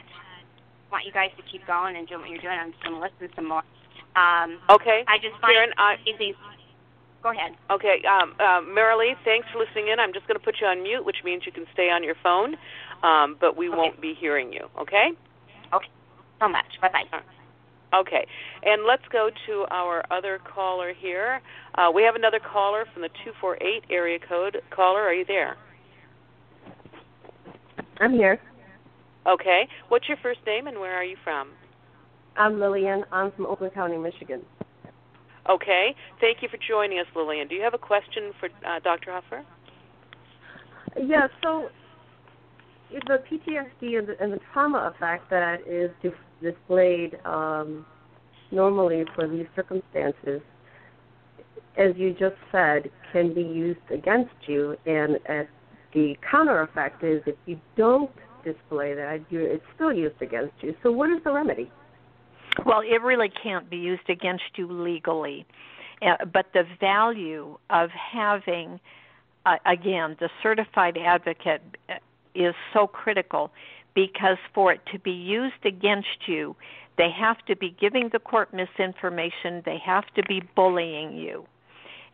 want 0.90 1.04
you 1.06 1.12
guys 1.12 1.30
to 1.36 1.42
keep 1.50 1.66
going 1.66 1.96
and 1.96 2.06
doing 2.08 2.20
what 2.22 2.30
you're 2.30 2.40
doing. 2.40 2.58
I'm 2.58 2.72
just 2.72 2.82
going 2.82 2.94
to 2.94 3.00
listen 3.00 3.28
some 3.36 3.48
more. 3.48 3.62
Um, 4.16 4.58
Okay. 4.70 5.04
I 5.06 5.18
just 5.18 5.38
find 5.40 5.54
Karin, 5.54 5.70
I, 5.76 5.94
it 6.04 6.14
easy. 6.20 6.34
Go 7.22 7.30
ahead. 7.30 7.52
okay. 7.70 8.02
Um, 8.08 8.34
uh, 8.38 8.60
Marilee, 8.62 9.14
thanks 9.24 9.48
for 9.52 9.58
listening 9.58 9.88
in. 9.88 9.98
I'm 9.98 10.12
just 10.12 10.26
going 10.28 10.38
to 10.38 10.44
put 10.44 10.60
you 10.60 10.66
on 10.66 10.82
mute, 10.82 11.04
which 11.04 11.18
means 11.24 11.42
you 11.46 11.52
can 11.52 11.66
stay 11.72 11.90
on 11.90 12.02
your 12.04 12.14
phone, 12.22 12.56
um, 13.02 13.36
but 13.40 13.56
we 13.56 13.68
Okay. 13.68 13.76
won't 13.76 14.00
be 14.00 14.14
hearing 14.14 14.52
you. 14.52 14.68
Okay. 14.80 15.10
Okay. 15.72 15.88
So 16.40 16.48
much. 16.48 16.66
Bye 16.80 16.90
bye. 16.92 17.20
Okay, 17.94 18.26
and 18.64 18.84
let's 18.84 19.02
go 19.10 19.30
to 19.46 19.64
our 19.70 20.04
other 20.12 20.38
caller 20.44 20.92
here. 20.92 21.40
Uh, 21.74 21.90
we 21.92 22.02
have 22.02 22.14
another 22.16 22.38
caller 22.38 22.84
from 22.92 23.00
the 23.00 23.08
248 23.24 23.84
area 23.90 24.18
code. 24.18 24.60
Caller, 24.70 25.00
are 25.00 25.14
you 25.14 25.24
there? 25.24 25.56
I'm 27.98 28.12
here. 28.12 28.38
Okay. 29.28 29.68
What's 29.88 30.08
your 30.08 30.16
first 30.22 30.40
name 30.46 30.66
and 30.66 30.78
where 30.78 30.94
are 30.94 31.04
you 31.04 31.16
from? 31.22 31.50
I'm 32.36 32.58
Lillian. 32.58 33.04
I'm 33.12 33.30
from 33.32 33.46
Oakland 33.46 33.74
County, 33.74 33.98
Michigan. 33.98 34.42
Okay. 35.48 35.94
Thank 36.20 36.38
you 36.42 36.48
for 36.48 36.58
joining 36.66 36.98
us, 36.98 37.06
Lillian. 37.14 37.48
Do 37.48 37.54
you 37.54 37.62
have 37.62 37.74
a 37.74 37.78
question 37.78 38.32
for 38.40 38.48
uh, 38.66 38.80
Dr. 38.80 39.10
Huffer? 39.10 39.44
Yeah, 40.96 41.28
so 41.42 41.68
the 42.90 43.18
PTSD 43.30 43.98
and 43.98 44.08
the, 44.08 44.16
and 44.20 44.32
the 44.32 44.40
trauma 44.52 44.92
effect 44.94 45.28
that 45.30 45.60
is 45.66 45.90
displayed 46.42 47.18
um, 47.24 47.84
normally 48.50 49.04
for 49.14 49.28
these 49.28 49.46
circumstances, 49.54 50.40
as 51.76 51.92
you 51.96 52.12
just 52.12 52.36
said, 52.50 52.90
can 53.12 53.34
be 53.34 53.42
used 53.42 53.80
against 53.92 54.34
you, 54.46 54.74
and 54.86 55.16
uh, 55.28 55.42
the 55.92 56.14
counter 56.30 56.62
effect 56.62 57.04
is 57.04 57.22
if 57.26 57.36
you 57.46 57.60
don't 57.76 58.10
display 58.44 58.94
that, 58.94 59.20
it's 59.30 59.64
still 59.74 59.92
used 59.92 60.20
against 60.20 60.54
you. 60.60 60.74
So, 60.82 60.90
what 60.92 61.10
is 61.10 61.22
the 61.24 61.32
remedy? 61.32 61.70
Well, 62.64 62.80
it 62.80 63.02
really 63.02 63.30
can't 63.42 63.70
be 63.70 63.76
used 63.76 64.08
against 64.08 64.44
you 64.56 64.70
legally, 64.70 65.46
uh, 66.02 66.24
but 66.24 66.46
the 66.54 66.64
value 66.80 67.58
of 67.70 67.90
having, 67.90 68.80
uh, 69.46 69.56
again, 69.66 70.16
the 70.18 70.28
certified 70.42 70.96
advocate 70.96 71.62
uh, 71.88 71.94
is 72.34 72.54
so 72.72 72.86
critical 72.86 73.50
because 73.94 74.38
for 74.54 74.72
it 74.72 74.80
to 74.92 74.98
be 74.98 75.10
used 75.10 75.64
against 75.64 76.26
you, 76.26 76.56
they 76.96 77.10
have 77.16 77.38
to 77.46 77.56
be 77.56 77.74
giving 77.80 78.10
the 78.12 78.18
court 78.18 78.52
misinformation, 78.52 79.62
they 79.64 79.78
have 79.84 80.04
to 80.16 80.22
be 80.28 80.42
bullying 80.56 81.16
you, 81.16 81.46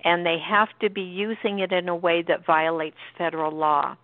and 0.04 0.24
they 0.26 0.36
have 0.38 0.68
to 0.80 0.90
be 0.90 1.02
using 1.02 1.58
it 1.60 1.72
in 1.72 1.88
a 1.88 1.96
way 1.96 2.22
that 2.26 2.44
violates 2.46 2.96
federal 3.16 3.50
law. 3.50 3.96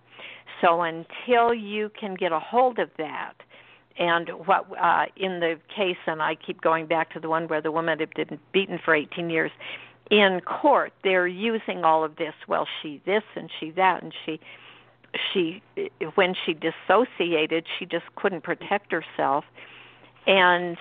So 0.61 0.83
until 0.83 1.55
you 1.55 1.91
can 1.99 2.15
get 2.15 2.33
a 2.33 2.41
hold 2.41 2.79
of 2.79 2.91
that, 2.99 3.35
and 3.99 4.29
what 4.47 4.67
uh, 4.81 5.07
in 5.17 5.41
the 5.41 5.57
case, 5.75 5.97
and 6.07 6.23
I 6.23 6.35
keep 6.35 6.61
going 6.61 6.87
back 6.87 7.13
to 7.13 7.21
the 7.21 7.29
one 7.29 7.49
where 7.49 7.61
the 7.61 7.73
woman 7.73 7.99
had 7.99 8.15
been 8.15 8.39
beaten 8.53 8.79
for 8.85 8.95
18 8.95 9.31
years. 9.31 9.51
In 10.11 10.41
court, 10.41 10.93
they're 11.05 11.27
using 11.27 11.85
all 11.85 12.03
of 12.05 12.17
this. 12.17 12.35
Well, 12.49 12.67
she 12.83 13.01
this 13.07 13.23
and 13.37 13.51
she 13.61 13.71
that, 13.73 14.03
and 14.03 14.13
she, 14.25 14.41
she, 15.33 15.63
when 16.15 16.35
she 16.45 16.55
dissociated, 16.55 17.65
she 17.79 17.87
just 17.87 18.07
couldn't 18.17 18.43
protect 18.43 18.93
herself. 18.93 19.45
And 20.27 20.77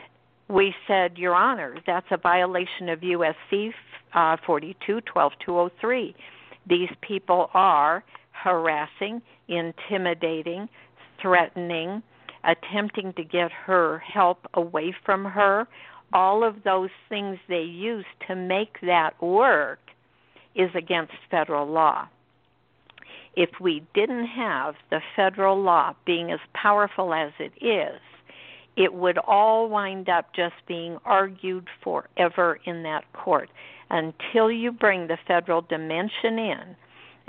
we 0.47 0.73
said, 0.87 1.17
Your 1.17 1.35
Honor, 1.35 1.77
that's 1.85 2.07
a 2.09 2.17
violation 2.17 2.89
of 2.89 3.01
USC 3.01 3.71
uh, 4.13 4.37
42 4.45 5.01
12203. 5.01 6.15
These 6.67 6.89
people 7.01 7.49
are 7.53 8.03
harassing, 8.43 9.21
intimidating, 9.47 10.69
threatening, 11.21 12.01
attempting 12.43 13.13
to 13.13 13.23
get 13.23 13.51
her 13.51 13.99
help 13.99 14.47
away 14.53 14.95
from 15.05 15.25
her, 15.25 15.67
all 16.13 16.43
of 16.43 16.63
those 16.63 16.89
things 17.07 17.37
they 17.47 17.61
use 17.61 18.05
to 18.27 18.35
make 18.35 18.79
that 18.81 19.21
work 19.21 19.79
is 20.55 20.69
against 20.73 21.13
federal 21.29 21.67
law. 21.67 22.07
If 23.35 23.49
we 23.61 23.83
didn't 23.93 24.25
have 24.25 24.75
the 24.89 25.01
federal 25.15 25.61
law 25.61 25.93
being 26.05 26.31
as 26.31 26.39
powerful 26.53 27.13
as 27.13 27.31
it 27.39 27.53
is, 27.63 28.01
it 28.75 28.93
would 28.93 29.17
all 29.19 29.69
wind 29.69 30.09
up 30.09 30.33
just 30.33 30.55
being 30.67 30.97
argued 31.05 31.67
forever 31.83 32.59
in 32.65 32.83
that 32.83 33.11
court 33.13 33.49
until 33.89 34.51
you 34.51 34.71
bring 34.71 35.07
the 35.07 35.17
federal 35.27 35.61
dimension 35.61 36.39
in 36.39 36.75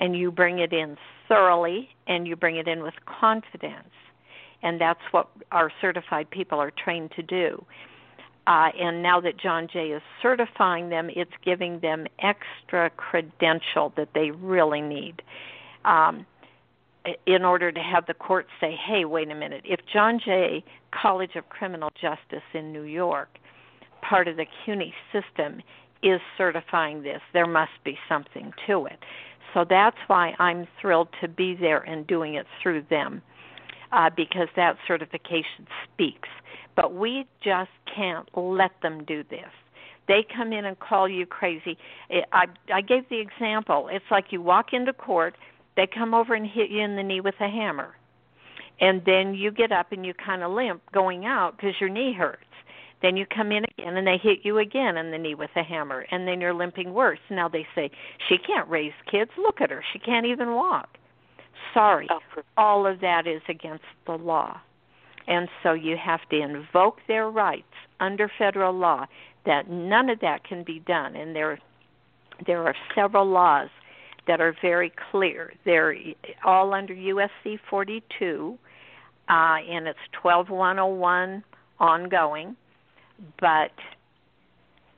and 0.00 0.16
you 0.16 0.32
bring 0.32 0.58
it 0.58 0.72
in 0.72 0.96
thoroughly 1.28 1.90
and 2.08 2.26
you 2.26 2.34
bring 2.34 2.56
it 2.56 2.66
in 2.66 2.82
with 2.82 2.94
confidence. 3.06 3.94
And 4.62 4.80
that's 4.80 5.00
what 5.12 5.28
our 5.52 5.70
certified 5.80 6.28
people 6.30 6.58
are 6.58 6.72
trained 6.72 7.12
to 7.16 7.22
do. 7.22 7.64
Uh, 8.46 8.70
and 8.80 9.02
now 9.02 9.20
that 9.20 9.36
John 9.38 9.68
Jay 9.72 9.88
is 9.88 10.02
certifying 10.20 10.88
them, 10.88 11.10
it's 11.14 11.30
giving 11.44 11.78
them 11.80 12.06
extra 12.18 12.90
credential 12.90 13.92
that 13.96 14.08
they 14.14 14.30
really 14.32 14.80
need 14.80 15.22
um, 15.84 16.26
in 17.26 17.44
order 17.44 17.70
to 17.70 17.80
have 17.80 18.06
the 18.06 18.14
court 18.14 18.46
say, 18.60 18.76
hey, 18.86 19.04
wait 19.04 19.30
a 19.30 19.34
minute, 19.34 19.62
if 19.64 19.80
John 19.92 20.18
Jay 20.18 20.64
College 20.90 21.36
of 21.36 21.48
Criminal 21.48 21.90
Justice 22.00 22.42
in 22.54 22.72
New 22.72 22.82
York, 22.82 23.28
part 24.02 24.28
of 24.28 24.36
the 24.36 24.46
CUNY 24.64 24.92
system, 25.12 25.62
is 26.02 26.20
certifying 26.36 27.02
this, 27.02 27.20
there 27.32 27.46
must 27.46 27.72
be 27.84 27.98
something 28.08 28.52
to 28.66 28.86
it. 28.86 28.98
So 29.54 29.64
that's 29.68 29.96
why 30.06 30.34
I'm 30.38 30.66
thrilled 30.80 31.08
to 31.20 31.28
be 31.28 31.54
there 31.54 31.78
and 31.80 32.06
doing 32.06 32.34
it 32.34 32.46
through 32.62 32.84
them 32.90 33.22
uh, 33.92 34.10
because 34.14 34.48
that 34.56 34.76
certification 34.86 35.66
speaks. 35.92 36.28
But 36.76 36.94
we 36.94 37.26
just 37.42 37.70
can't 37.94 38.28
let 38.36 38.70
them 38.82 39.04
do 39.04 39.24
this. 39.28 39.50
They 40.08 40.24
come 40.34 40.52
in 40.52 40.64
and 40.64 40.78
call 40.78 41.08
you 41.08 41.26
crazy. 41.26 41.78
I 42.32 42.46
I 42.72 42.80
gave 42.80 43.08
the 43.08 43.20
example. 43.20 43.88
It's 43.92 44.04
like 44.10 44.26
you 44.30 44.42
walk 44.42 44.72
into 44.72 44.92
court, 44.92 45.36
they 45.76 45.86
come 45.86 46.14
over 46.14 46.34
and 46.34 46.46
hit 46.46 46.70
you 46.70 46.80
in 46.80 46.96
the 46.96 47.02
knee 47.02 47.20
with 47.20 47.36
a 47.40 47.48
hammer. 47.48 47.94
And 48.80 49.02
then 49.04 49.34
you 49.34 49.50
get 49.50 49.72
up 49.72 49.92
and 49.92 50.06
you 50.06 50.14
kind 50.14 50.42
of 50.42 50.52
limp 50.52 50.82
going 50.92 51.26
out 51.26 51.56
because 51.56 51.74
your 51.80 51.90
knee 51.90 52.12
hurts. 52.12 52.42
Then 53.02 53.16
you 53.16 53.24
come 53.26 53.50
in 53.50 53.64
again 53.64 53.96
and 53.96 54.06
they 54.06 54.18
hit 54.18 54.40
you 54.42 54.58
again 54.58 54.96
in 54.96 55.10
the 55.10 55.18
knee 55.18 55.34
with 55.34 55.50
a 55.56 55.62
hammer, 55.62 56.06
and 56.10 56.28
then 56.28 56.40
you're 56.40 56.54
limping 56.54 56.92
worse. 56.92 57.18
Now 57.30 57.48
they 57.48 57.66
say, 57.74 57.90
She 58.28 58.36
can't 58.38 58.68
raise 58.68 58.92
kids. 59.10 59.30
Look 59.38 59.60
at 59.60 59.70
her. 59.70 59.82
She 59.92 59.98
can't 59.98 60.26
even 60.26 60.54
walk. 60.54 60.98
Sorry. 61.72 62.08
Oh, 62.10 62.20
All 62.56 62.86
of 62.86 63.00
that 63.00 63.26
is 63.26 63.42
against 63.48 63.84
the 64.06 64.12
law. 64.12 64.60
And 65.26 65.48
so 65.62 65.72
you 65.72 65.96
have 65.96 66.20
to 66.30 66.40
invoke 66.40 66.98
their 67.06 67.30
rights 67.30 67.72
under 68.00 68.30
federal 68.38 68.72
law 68.72 69.06
that 69.46 69.70
none 69.70 70.10
of 70.10 70.20
that 70.20 70.44
can 70.44 70.64
be 70.64 70.80
done. 70.80 71.14
And 71.16 71.34
there, 71.34 71.58
there 72.46 72.66
are 72.66 72.74
several 72.94 73.26
laws 73.26 73.68
that 74.26 74.40
are 74.40 74.54
very 74.60 74.92
clear. 75.10 75.52
They're 75.64 75.96
all 76.44 76.74
under 76.74 76.94
USC 76.94 77.58
42, 77.68 78.58
uh, 79.28 79.32
and 79.32 79.86
it's 79.86 79.98
12101 80.12 81.44
ongoing 81.78 82.56
but 83.40 83.72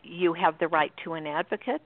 you 0.02 0.32
have 0.34 0.58
the 0.58 0.68
right 0.68 0.92
to 1.04 1.14
an 1.14 1.26
advocate. 1.26 1.82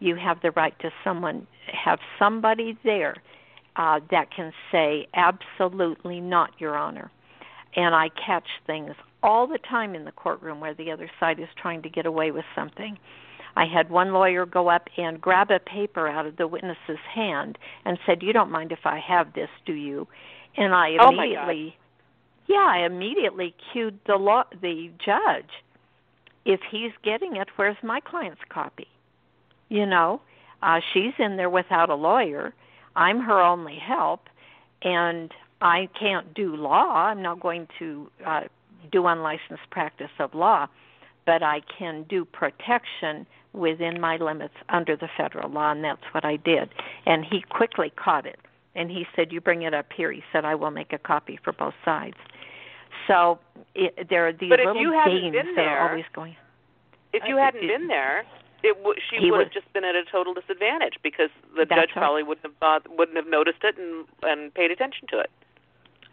You 0.00 0.16
have 0.16 0.40
the 0.42 0.50
right 0.50 0.78
to 0.80 0.90
someone 1.02 1.46
have 1.72 1.98
somebody 2.18 2.78
there 2.84 3.16
uh, 3.76 4.00
that 4.10 4.30
can 4.34 4.52
say 4.70 5.06
absolutely 5.14 6.20
not, 6.20 6.50
Your 6.58 6.76
Honor. 6.76 7.10
And 7.76 7.94
I 7.94 8.08
catch 8.08 8.46
things 8.66 8.92
all 9.22 9.46
the 9.46 9.58
time 9.58 9.94
in 9.94 10.04
the 10.04 10.12
courtroom 10.12 10.60
where 10.60 10.74
the 10.74 10.90
other 10.90 11.10
side 11.18 11.40
is 11.40 11.48
trying 11.60 11.82
to 11.82 11.88
get 11.88 12.06
away 12.06 12.30
with 12.30 12.44
something. 12.54 12.98
I 13.56 13.66
had 13.66 13.90
one 13.90 14.12
lawyer 14.12 14.46
go 14.46 14.68
up 14.68 14.88
and 14.96 15.20
grab 15.20 15.50
a 15.50 15.58
paper 15.58 16.08
out 16.08 16.26
of 16.26 16.36
the 16.36 16.46
witness's 16.46 16.98
hand 17.14 17.56
and 17.84 17.98
said, 18.04 18.22
"You 18.22 18.32
don't 18.32 18.50
mind 18.50 18.72
if 18.72 18.84
I 18.84 18.98
have 18.98 19.32
this, 19.32 19.48
do 19.64 19.72
you?" 19.72 20.08
And 20.56 20.74
I 20.74 20.90
immediately 20.90 21.76
yeah, 22.46 22.66
I 22.68 22.84
immediately 22.84 23.54
cued 23.72 23.98
the 24.06 24.16
law 24.16 24.44
the 24.60 24.90
judge. 25.04 25.50
If 26.44 26.60
he's 26.70 26.92
getting 27.02 27.36
it, 27.36 27.48
where's 27.56 27.76
my 27.82 28.00
client's 28.00 28.42
copy? 28.48 28.86
You 29.68 29.86
know, 29.86 30.20
uh 30.62 30.80
she's 30.92 31.14
in 31.18 31.36
there 31.36 31.50
without 31.50 31.90
a 31.90 31.94
lawyer. 31.94 32.54
I'm 32.96 33.20
her 33.20 33.40
only 33.40 33.78
help 33.78 34.28
and 34.82 35.32
I 35.60 35.88
can't 35.98 36.34
do 36.34 36.54
law. 36.54 36.94
I'm 36.94 37.22
not 37.22 37.40
going 37.40 37.66
to 37.78 38.10
uh 38.26 38.42
do 38.92 39.06
unlicensed 39.06 39.70
practice 39.70 40.10
of 40.18 40.34
law, 40.34 40.66
but 41.24 41.42
I 41.42 41.62
can 41.78 42.04
do 42.08 42.26
protection 42.26 43.26
within 43.54 44.00
my 44.00 44.16
limits 44.16 44.54
under 44.68 44.96
the 44.96 45.08
federal 45.16 45.48
law 45.50 45.72
and 45.72 45.82
that's 45.82 46.02
what 46.12 46.24
I 46.26 46.36
did. 46.36 46.68
And 47.06 47.24
he 47.24 47.42
quickly 47.48 47.90
caught 47.96 48.26
it 48.26 48.38
and 48.74 48.90
he 48.90 49.06
said, 49.14 49.32
"You 49.32 49.40
bring 49.40 49.62
it 49.62 49.72
up 49.72 49.86
here." 49.96 50.12
He 50.12 50.22
said, 50.32 50.44
"I 50.44 50.54
will 50.56 50.70
make 50.70 50.92
a 50.92 50.98
copy 50.98 51.38
for 51.42 51.52
both 51.52 51.74
sides." 51.84 52.16
So 53.06 53.38
it, 53.74 54.08
there 54.08 54.26
are 54.28 54.32
these 54.32 54.50
but 54.50 54.60
little 54.60 54.74
games 54.74 55.36
that 55.56 55.66
are 55.66 55.90
always 55.90 56.04
going. 56.14 56.36
If 57.12 57.22
you 57.26 57.36
hadn't 57.36 57.66
been 57.66 57.86
there, 57.86 58.24
it 58.62 58.76
w- 58.78 58.98
she 59.10 59.30
would 59.30 59.40
have 59.40 59.52
just 59.52 59.72
been 59.72 59.84
at 59.84 59.94
a 59.94 60.04
total 60.10 60.34
disadvantage 60.34 60.94
because 61.02 61.30
the 61.56 61.64
judge 61.64 61.70
right. 61.70 61.88
probably 61.92 62.22
wouldn't 62.22 62.46
have 62.46 62.58
bothered, 62.58 62.90
wouldn't 62.96 63.16
have 63.16 63.28
noticed 63.28 63.58
it 63.62 63.76
and 63.78 64.06
and 64.22 64.52
paid 64.54 64.70
attention 64.70 65.06
to 65.10 65.20
it. 65.20 65.30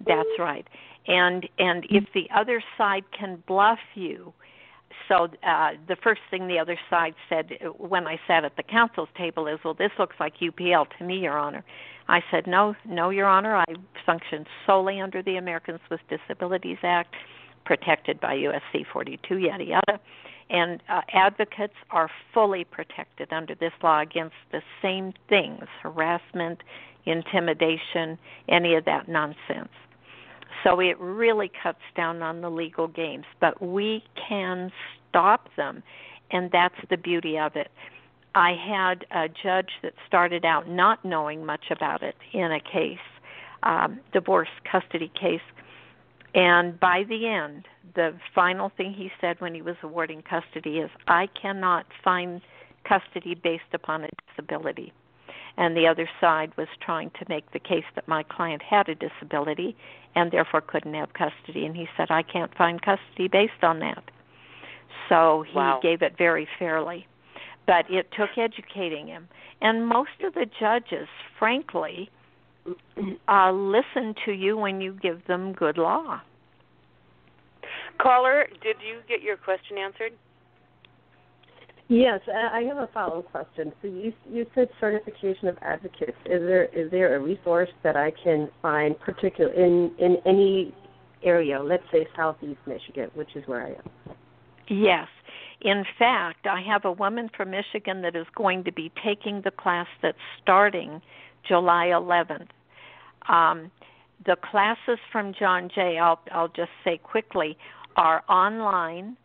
That's 0.06 0.30
right. 0.38 0.68
And 1.08 1.48
and 1.58 1.86
if 1.90 2.06
the 2.14 2.28
other 2.36 2.64
side 2.78 3.04
can 3.18 3.42
bluff 3.48 3.80
you, 3.96 4.34
so 5.08 5.30
uh, 5.48 5.72
the 5.88 5.96
first 5.96 6.22
thing 6.30 6.48
the 6.48 6.60
other 6.60 6.78
side 6.90 7.16
said 7.30 7.52
when 7.78 8.06
I 8.06 8.20
sat 8.28 8.46
at 8.46 8.56
the 8.58 8.64
counsel's 8.64 9.10
table 9.18 9.48
is, 9.48 9.60
"Well, 9.64 9.74
this 9.74 9.92
looks 9.98 10.16
like 10.20 10.38
UPL 10.40 10.88
to 10.98 11.04
me, 11.04 11.20
Your 11.20 11.38
Honor." 11.38 11.64
I 12.12 12.22
said, 12.30 12.46
"No, 12.46 12.76
no, 12.86 13.10
Your 13.10 13.28
Honor. 13.28 13.56
I 13.56 13.66
function 14.06 14.46
solely 14.66 15.00
under 15.00 15.24
the 15.24 15.38
Americans 15.38 15.80
with 15.90 16.02
Disabilities 16.10 16.80
Act, 16.84 17.16
protected 17.64 18.20
by 18.20 18.36
USC 18.36 18.86
42, 18.92 19.38
yada 19.38 19.64
yada." 19.64 20.00
And 20.50 20.84
uh, 20.90 21.02
advocates 21.14 21.76
are 21.90 22.10
fully 22.34 22.66
protected 22.66 23.32
under 23.32 23.56
this 23.56 23.72
law 23.82 24.02
against 24.02 24.36
the 24.52 24.62
same 24.82 25.14
things 25.30 25.64
harassment, 25.82 26.60
intimidation, 27.06 28.20
any 28.50 28.76
of 28.76 28.84
that 28.84 29.08
nonsense. 29.08 29.72
So 30.66 30.82
it 30.82 31.00
really 31.00 31.50
cuts 31.64 31.80
down 31.96 32.22
on 32.22 32.42
the 32.42 32.52
legal 32.52 32.90
games, 32.90 33.24
but 33.40 33.62
we 33.62 34.04
can 34.28 34.70
stop 35.10 35.48
them, 35.56 35.82
and 36.32 36.52
that's 36.52 36.76
the 36.90 36.98
beauty 36.98 37.40
of 37.40 37.56
it. 37.56 37.72
I 38.34 38.54
had 38.54 39.06
a 39.12 39.28
judge 39.28 39.72
that 39.84 39.94
started 40.08 40.46
out 40.46 40.70
not 40.70 41.04
knowing 41.04 41.46
much 41.46 41.66
about 41.70 42.02
it 42.02 42.16
in 42.34 42.52
a 42.52 42.60
case, 42.60 42.98
um, 43.64 44.00
divorce 44.14 44.50
custody 44.70 45.12
case, 45.20 45.42
and 46.34 46.80
by 46.80 47.04
the 47.08 47.28
end, 47.28 47.68
the 47.94 48.14
final 48.34 48.70
thing 48.70 48.94
he 48.94 49.12
said 49.20 49.42
when 49.42 49.54
he 49.54 49.62
was 49.62 49.76
awarding 49.84 50.22
custody 50.22 50.78
is, 50.78 50.90
I 51.08 51.28
cannot 51.28 51.86
find 52.04 52.42
custody 52.88 53.36
based 53.36 53.64
upon 53.74 54.06
a 54.06 54.10
disability. 54.30 54.94
And 55.58 55.76
the 55.76 55.88
other 55.88 56.10
side 56.22 56.56
was 56.58 56.70
trying 56.80 57.12
to 57.20 57.26
make 57.28 57.52
the 57.52 57.60
case 57.60 57.84
that 57.96 58.08
my 58.08 58.24
client 58.24 58.62
had 58.62 58.88
a 58.88 58.96
disability 58.96 59.76
and 60.16 60.32
therefore 60.32 60.62
couldn't 60.62 60.94
have 60.94 61.12
custody. 61.14 61.66
And 61.66 61.76
he 61.76 61.88
said, 61.98 62.10
I 62.10 62.24
can't 62.24 62.56
find 62.56 62.82
custody 62.82 63.28
based 63.28 63.62
on 63.62 63.80
that. 63.80 64.04
So 65.10 65.44
he 65.50 65.58
wow. 65.58 65.80
gave 65.84 66.02
it 66.02 66.18
very 66.18 66.48
fairly. 66.58 67.06
But 67.68 67.86
it 67.90 68.08
took 68.18 68.38
educating 68.38 69.08
him. 69.08 69.28
And 69.62 69.88
most 69.88 70.10
of 70.24 70.34
the 70.34 70.48
judges, 70.60 71.08
frankly, 71.38 72.10
uh, 73.28 73.52
listen 73.52 74.16
to 74.26 74.32
you 74.32 74.58
when 74.58 74.82
you 74.82 74.98
give 75.02 75.26
them 75.28 75.54
good 75.54 75.78
law. 75.78 76.22
Caller, 78.00 78.48
did 78.64 78.78
you 78.86 79.00
get 79.08 79.22
your 79.22 79.38
question 79.38 79.78
answered? 79.78 80.14
Yes, 81.88 82.22
I 82.34 82.62
have 82.62 82.78
a 82.78 82.88
follow-up 82.94 83.30
question. 83.32 83.74
So 83.82 83.90
you 83.90 84.14
you 84.30 84.46
said 84.56 84.70
certification 84.80 85.50
of 85.50 85.58
advocates. 85.62 86.18
Is 86.26 86.42
there 86.42 86.64
is 86.66 86.90
there 86.90 87.18
a 87.18 87.20
resource 87.20 87.70
that 87.84 87.98
I 87.98 88.14
can 88.24 88.50
find, 88.62 88.98
particular 88.98 89.52
in 89.52 89.92
in 90.00 90.16
any 90.26 90.74
area? 91.22 91.62
Let's 91.62 91.84
say 91.92 92.08
Southeast 92.16 92.62
Michigan, 92.66 93.12
which 93.14 93.36
is 93.36 93.46
where 93.46 93.64
I 93.64 93.70
am. 93.72 94.16
Yes. 94.70 95.08
In 95.62 95.86
fact, 95.98 96.48
I 96.48 96.62
have 96.62 96.86
a 96.86 96.92
woman 96.92 97.30
from 97.36 97.52
Michigan 97.52 98.02
that 98.02 98.16
is 98.16 98.26
going 98.36 98.64
to 98.64 98.72
be 98.72 98.92
taking 99.04 99.42
the 99.42 99.52
class 99.52 99.88
that's 100.02 100.18
starting 100.42 101.02
July 101.48 101.88
11th. 101.88 102.48
Um, 103.30 103.70
the 104.26 104.36
classes 104.36 105.00
from 105.12 105.34
John 105.38 105.70
Jay, 105.74 106.00
I'll, 106.00 106.20
I'll 106.32 106.48
just 106.48 106.72
say 106.84 106.98
quickly, 106.98 107.58
are 107.96 108.24
online. 108.28 109.18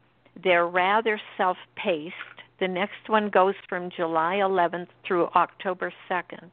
They're 0.43 0.67
rather 0.67 1.21
self 1.39 1.57
paced. 1.75 2.15
The 2.61 2.69
next 2.69 3.09
one 3.09 3.31
goes 3.31 3.55
from 3.69 3.91
July 3.95 4.37
11th 4.37 4.89
through 5.07 5.27
October 5.35 5.93
2nd. 6.11 6.51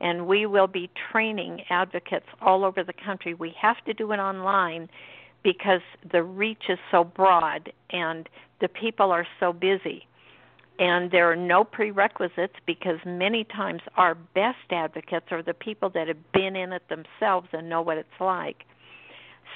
And 0.00 0.28
we 0.28 0.46
will 0.46 0.66
be 0.68 0.90
training 1.10 1.62
advocates 1.70 2.26
all 2.40 2.64
over 2.64 2.84
the 2.84 2.92
country. 2.92 3.34
We 3.34 3.52
have 3.60 3.84
to 3.86 3.94
do 3.94 4.12
it 4.12 4.18
online 4.18 4.88
because 5.42 5.80
the 6.10 6.22
reach 6.22 6.64
is 6.68 6.78
so 6.90 7.04
broad 7.04 7.72
and 7.90 8.28
the 8.60 8.68
people 8.68 9.10
are 9.10 9.26
so 9.40 9.52
busy. 9.52 10.06
And 10.78 11.10
there 11.10 11.30
are 11.30 11.36
no 11.36 11.64
prerequisites 11.64 12.54
because 12.64 12.98
many 13.04 13.44
times 13.44 13.82
our 13.96 14.14
best 14.14 14.58
advocates 14.70 15.26
are 15.32 15.42
the 15.42 15.54
people 15.54 15.90
that 15.90 16.06
have 16.06 16.32
been 16.32 16.54
in 16.54 16.72
it 16.72 16.82
themselves 16.88 17.48
and 17.52 17.68
know 17.68 17.82
what 17.82 17.98
it's 17.98 18.08
like. 18.20 18.64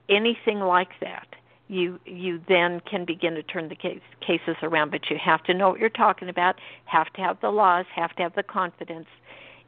anything 0.07 0.59
like 0.59 0.91
that 1.01 1.27
you 1.67 1.99
you 2.05 2.41
then 2.47 2.81
can 2.81 3.05
begin 3.05 3.33
to 3.35 3.43
turn 3.43 3.69
the 3.69 3.75
case, 3.75 4.01
cases 4.25 4.55
around. 4.61 4.91
But 4.91 5.09
you 5.09 5.17
have 5.23 5.43
to 5.43 5.53
know 5.53 5.69
what 5.69 5.79
you're 5.79 5.89
talking 5.89 6.29
about, 6.29 6.55
have 6.85 7.11
to 7.13 7.21
have 7.21 7.41
the 7.41 7.49
laws, 7.49 7.85
have 7.95 8.15
to 8.15 8.23
have 8.23 8.35
the 8.35 8.43
confidence, 8.43 9.07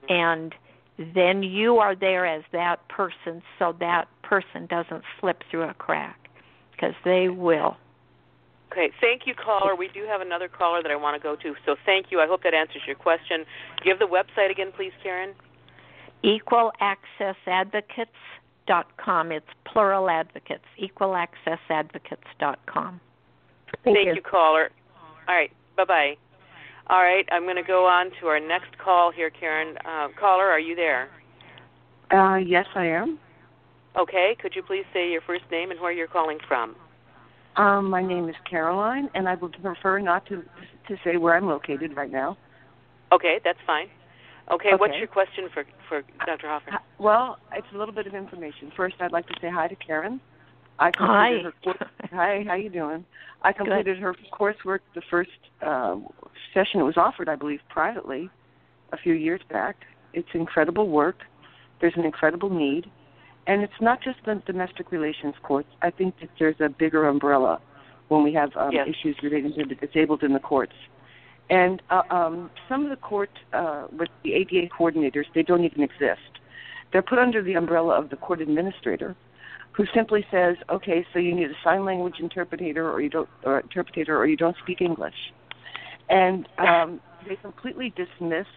and 0.10 0.54
then 0.98 1.44
you 1.44 1.78
are 1.78 1.96
there 1.96 2.26
as 2.26 2.44
that 2.52 2.88
person, 2.90 3.42
so 3.58 3.76
that 3.80 4.08
person 4.24 4.68
doesn't 4.68 5.04
slip 5.20 5.44
through 5.50 5.64
a 5.64 5.74
crack, 5.74 6.30
because 6.72 6.94
they 7.04 7.30
will. 7.30 7.78
Okay, 8.72 8.92
thank 9.02 9.24
you, 9.26 9.34
caller. 9.34 9.76
We 9.76 9.90
do 9.90 10.06
have 10.08 10.22
another 10.22 10.48
caller 10.48 10.82
that 10.82 10.92
I 10.92 10.96
want 10.96 11.22
to 11.22 11.24
go 11.24 11.36
to, 11.36 11.56
so 11.66 11.76
thank 11.86 12.08
you. 12.10 12.20
I 12.20 12.28
hope 12.28 12.44
that 12.44 12.54
answers 12.54 12.82
your 12.88 12.96
question. 12.96 13.46
Give 13.84 14.00
the 14.00 14.06
website 14.06 14.50
again, 14.50 14.72
please, 14.76 14.94
Karin. 15.04 15.34
Equal 16.24 16.72
Access 16.80 17.36
Advocates 17.48 18.12
com. 18.98 19.32
It's 19.32 19.46
plural 19.66 20.10
advocates, 20.10 20.66
equalaccessadvocates.com. 20.82 23.00
Thank, 23.84 23.96
Thank 23.96 24.08
you. 24.08 24.16
you, 24.16 24.22
caller. 24.22 24.72
All 25.28 25.36
right, 25.36 25.52
bye 25.76 25.86
bye. 25.86 26.18
All 26.92 27.02
right, 27.02 27.26
I'm 27.32 27.44
going 27.44 27.56
to 27.56 27.64
go 27.64 27.86
on 27.86 28.12
to 28.20 28.28
our 28.28 28.40
next 28.42 28.78
call 28.78 29.14
here, 29.14 29.30
Karin. 29.30 29.78
Uh, 29.86 30.10
caller, 30.20 30.44
are 30.44 30.60
you 30.60 30.76
there? 30.76 31.10
Uh, 32.12 32.36
yes, 32.36 32.66
I 32.76 32.86
am. 32.86 33.18
Okay, 33.98 34.36
could 34.42 34.52
you 34.58 34.62
please 34.62 34.84
say 34.94 35.10
your 35.10 35.22
first 35.22 35.46
name 35.50 35.72
and 35.72 35.80
where 35.80 35.94
you're 35.94 36.08
calling 36.08 36.38
from? 36.50 36.76
Um, 37.56 37.90
my 37.90 38.06
name 38.06 38.28
is 38.28 38.36
Caroline, 38.50 39.10
and 39.16 39.30
I 39.30 39.36
would 39.36 39.56
prefer 39.64 40.00
not 40.00 40.26
to 40.28 40.44
to 40.88 40.98
say 41.04 41.16
where 41.16 41.36
I'm 41.36 41.48
located 41.48 41.96
right 41.96 42.12
now. 42.12 42.38
Okay, 43.14 43.40
that's 43.44 43.60
fine. 43.66 43.88
Okay, 44.52 44.70
okay, 44.70 44.76
what's 44.78 44.98
your 44.98 45.08
question 45.08 45.48
for 45.54 45.64
for 45.88 46.02
Dr. 46.26 46.48
Huffer? 46.48 46.78
Well, 47.00 47.38
it's 47.54 47.68
a 47.74 47.78
little 47.78 47.94
bit 47.94 48.08
of 48.08 48.16
information. 48.16 48.72
First, 48.76 48.96
I'd 49.00 49.14
like 49.14 49.28
to 49.28 49.36
say 49.40 49.50
hi 49.50 49.70
to 49.70 49.76
Karin. 49.76 50.20
I 50.82 50.92
completed 50.98 51.54
hi. 51.64 51.72
Her, 51.72 51.90
hi, 52.12 52.44
how 52.48 52.56
you 52.56 52.70
doing? 52.70 53.06
I 53.44 53.54
completed 53.54 53.98
Good. 53.98 54.04
her 54.04 54.16
coursework 54.34 54.80
the 54.96 55.02
first 55.10 55.30
uh, 55.62 55.96
session. 56.54 56.82
It 56.82 56.84
was 56.84 56.98
offered, 56.98 57.30
I 57.30 57.36
believe, 57.36 57.60
privately 57.70 58.30
a 58.92 58.98
few 58.98 59.14
years 59.14 59.42
back. 59.50 59.78
It's 60.14 60.28
incredible 60.34 60.90
work. 60.90 61.20
There's 61.80 61.94
an 61.96 62.04
incredible 62.04 62.50
need, 62.50 62.92
and 63.48 63.62
it's 63.64 63.80
not 63.80 64.04
just 64.04 64.18
the 64.26 64.42
domestic 64.46 64.92
relations 64.92 65.36
courts. 65.42 65.70
I 65.82 65.90
think 65.92 66.20
that 66.20 66.30
there's 66.38 66.60
a 66.60 66.70
bigger 66.70 67.08
umbrella 67.08 67.62
when 68.10 68.24
we 68.24 68.34
have 68.34 68.52
um, 68.58 68.72
yes. 68.74 68.88
issues 68.90 69.16
relating 69.24 69.54
to 69.54 69.66
the 69.66 69.76
disabled 69.76 70.22
in 70.24 70.34
the 70.34 70.40
courts. 70.40 70.74
And 71.50 71.82
uh, 71.90 72.04
um, 72.10 72.52
some 72.70 72.84
of 72.84 72.90
the 72.90 72.98
court, 72.98 73.32
uh, 73.54 73.88
with 73.92 74.10
the 74.24 74.34
ADA 74.34 74.68
coordinators, 74.78 75.26
they 75.34 75.44
don't 75.44 75.64
even 75.64 75.82
exist. 75.82 76.40
They're 76.92 77.02
put 77.02 77.20
under 77.20 77.42
the 77.42 77.54
umbrella 77.54 78.00
of 78.00 78.10
the 78.10 78.18
court 78.18 78.42
administrator, 78.42 79.16
who 79.74 79.86
simply 79.94 80.26
says, 80.32 80.58
"Okay, 80.70 81.06
so 81.14 81.20
you 81.20 81.34
need 81.34 81.50
a 81.50 81.56
sign 81.64 81.86
language 81.86 82.16
interpreter, 82.20 82.92
or 82.92 83.02
you 83.02 83.10
don't, 83.10 83.30
or 83.44 83.60
interpreter, 83.60 84.18
or 84.18 84.26
you 84.26 84.38
don't 84.38 84.58
speak 84.58 84.82
English." 84.82 85.34
And 86.10 86.48
um, 86.58 87.00
they 87.28 87.36
completely 87.38 87.94
dismiss 87.96 88.48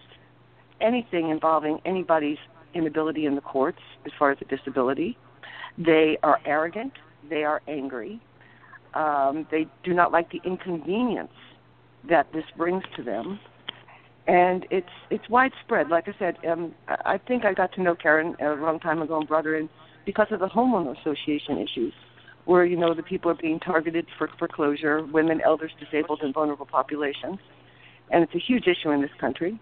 anything 0.80 1.30
involving 1.30 1.80
anybody's 1.84 2.38
inability 2.74 3.26
in 3.26 3.34
the 3.36 3.40
courts 3.40 3.80
as 4.06 4.12
far 4.18 4.30
as 4.32 4.38
a 4.40 4.44
disability. 4.44 5.16
They 5.78 6.18
are 6.22 6.40
arrogant. 6.44 6.92
They 7.28 7.44
are 7.44 7.62
angry. 7.68 8.20
Um, 8.94 9.46
they 9.50 9.66
do 9.82 9.94
not 9.94 10.12
like 10.12 10.30
the 10.30 10.40
inconvenience 10.44 11.32
that 12.08 12.32
this 12.32 12.44
brings 12.56 12.84
to 12.96 13.02
them 13.02 13.38
and 14.26 14.66
it's 14.70 14.88
it's 15.10 15.28
widespread 15.28 15.88
like 15.88 16.08
i 16.08 16.14
said 16.18 16.36
um 16.48 16.74
i 17.04 17.18
think 17.18 17.44
i 17.44 17.52
got 17.52 17.72
to 17.72 17.82
know 17.82 17.94
karin 17.94 18.34
a 18.40 18.54
long 18.54 18.80
time 18.80 19.02
ago 19.02 19.18
and 19.18 19.28
brought 19.28 19.44
her 19.44 19.56
in 19.56 19.68
because 20.04 20.28
of 20.30 20.40
the 20.40 20.46
homeowner 20.46 20.98
association 21.00 21.58
issues 21.58 21.92
where 22.44 22.64
you 22.64 22.76
know 22.76 22.94
the 22.94 23.02
people 23.02 23.30
are 23.30 23.36
being 23.36 23.58
targeted 23.60 24.06
for 24.18 24.28
foreclosure 24.38 25.04
women 25.04 25.40
elders 25.44 25.72
disabled 25.78 26.20
and 26.22 26.34
vulnerable 26.34 26.66
populations 26.66 27.38
and 28.10 28.22
it's 28.22 28.34
a 28.34 28.38
huge 28.38 28.66
issue 28.66 28.90
in 28.90 29.00
this 29.00 29.10
country 29.20 29.58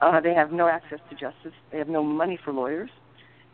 uh 0.00 0.20
they 0.20 0.34
have 0.34 0.52
no 0.52 0.68
access 0.68 0.98
to 1.08 1.14
justice 1.14 1.56
they 1.70 1.78
have 1.78 1.88
no 1.88 2.02
money 2.02 2.38
for 2.44 2.52
lawyers 2.52 2.90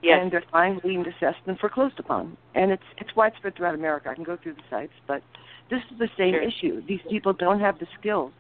yes. 0.02 0.18
and 0.20 0.32
they're 0.32 0.44
fined 0.50 0.80
deemed 0.82 1.06
assessed 1.06 1.40
and 1.46 1.58
foreclosed 1.58 1.98
upon 1.98 2.36
and 2.54 2.72
it's 2.72 2.82
it's 2.98 3.14
widespread 3.14 3.54
throughout 3.56 3.74
america 3.74 4.08
i 4.10 4.14
can 4.14 4.24
go 4.24 4.36
through 4.42 4.54
the 4.54 4.62
sites 4.70 4.92
but 5.06 5.22
this 5.70 5.80
is 5.90 5.98
the 5.98 6.08
same 6.16 6.32
sure. 6.32 6.42
issue. 6.42 6.82
These 6.86 7.00
people 7.10 7.32
don't 7.32 7.60
have 7.60 7.78
the 7.78 7.86
skills. 7.98 8.32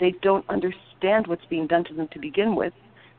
They 0.00 0.14
don't 0.22 0.48
understand 0.48 1.26
what's 1.26 1.44
being 1.48 1.66
done 1.66 1.84
to 1.84 1.94
them 1.94 2.08
to 2.12 2.18
begin 2.18 2.56
with. 2.56 2.72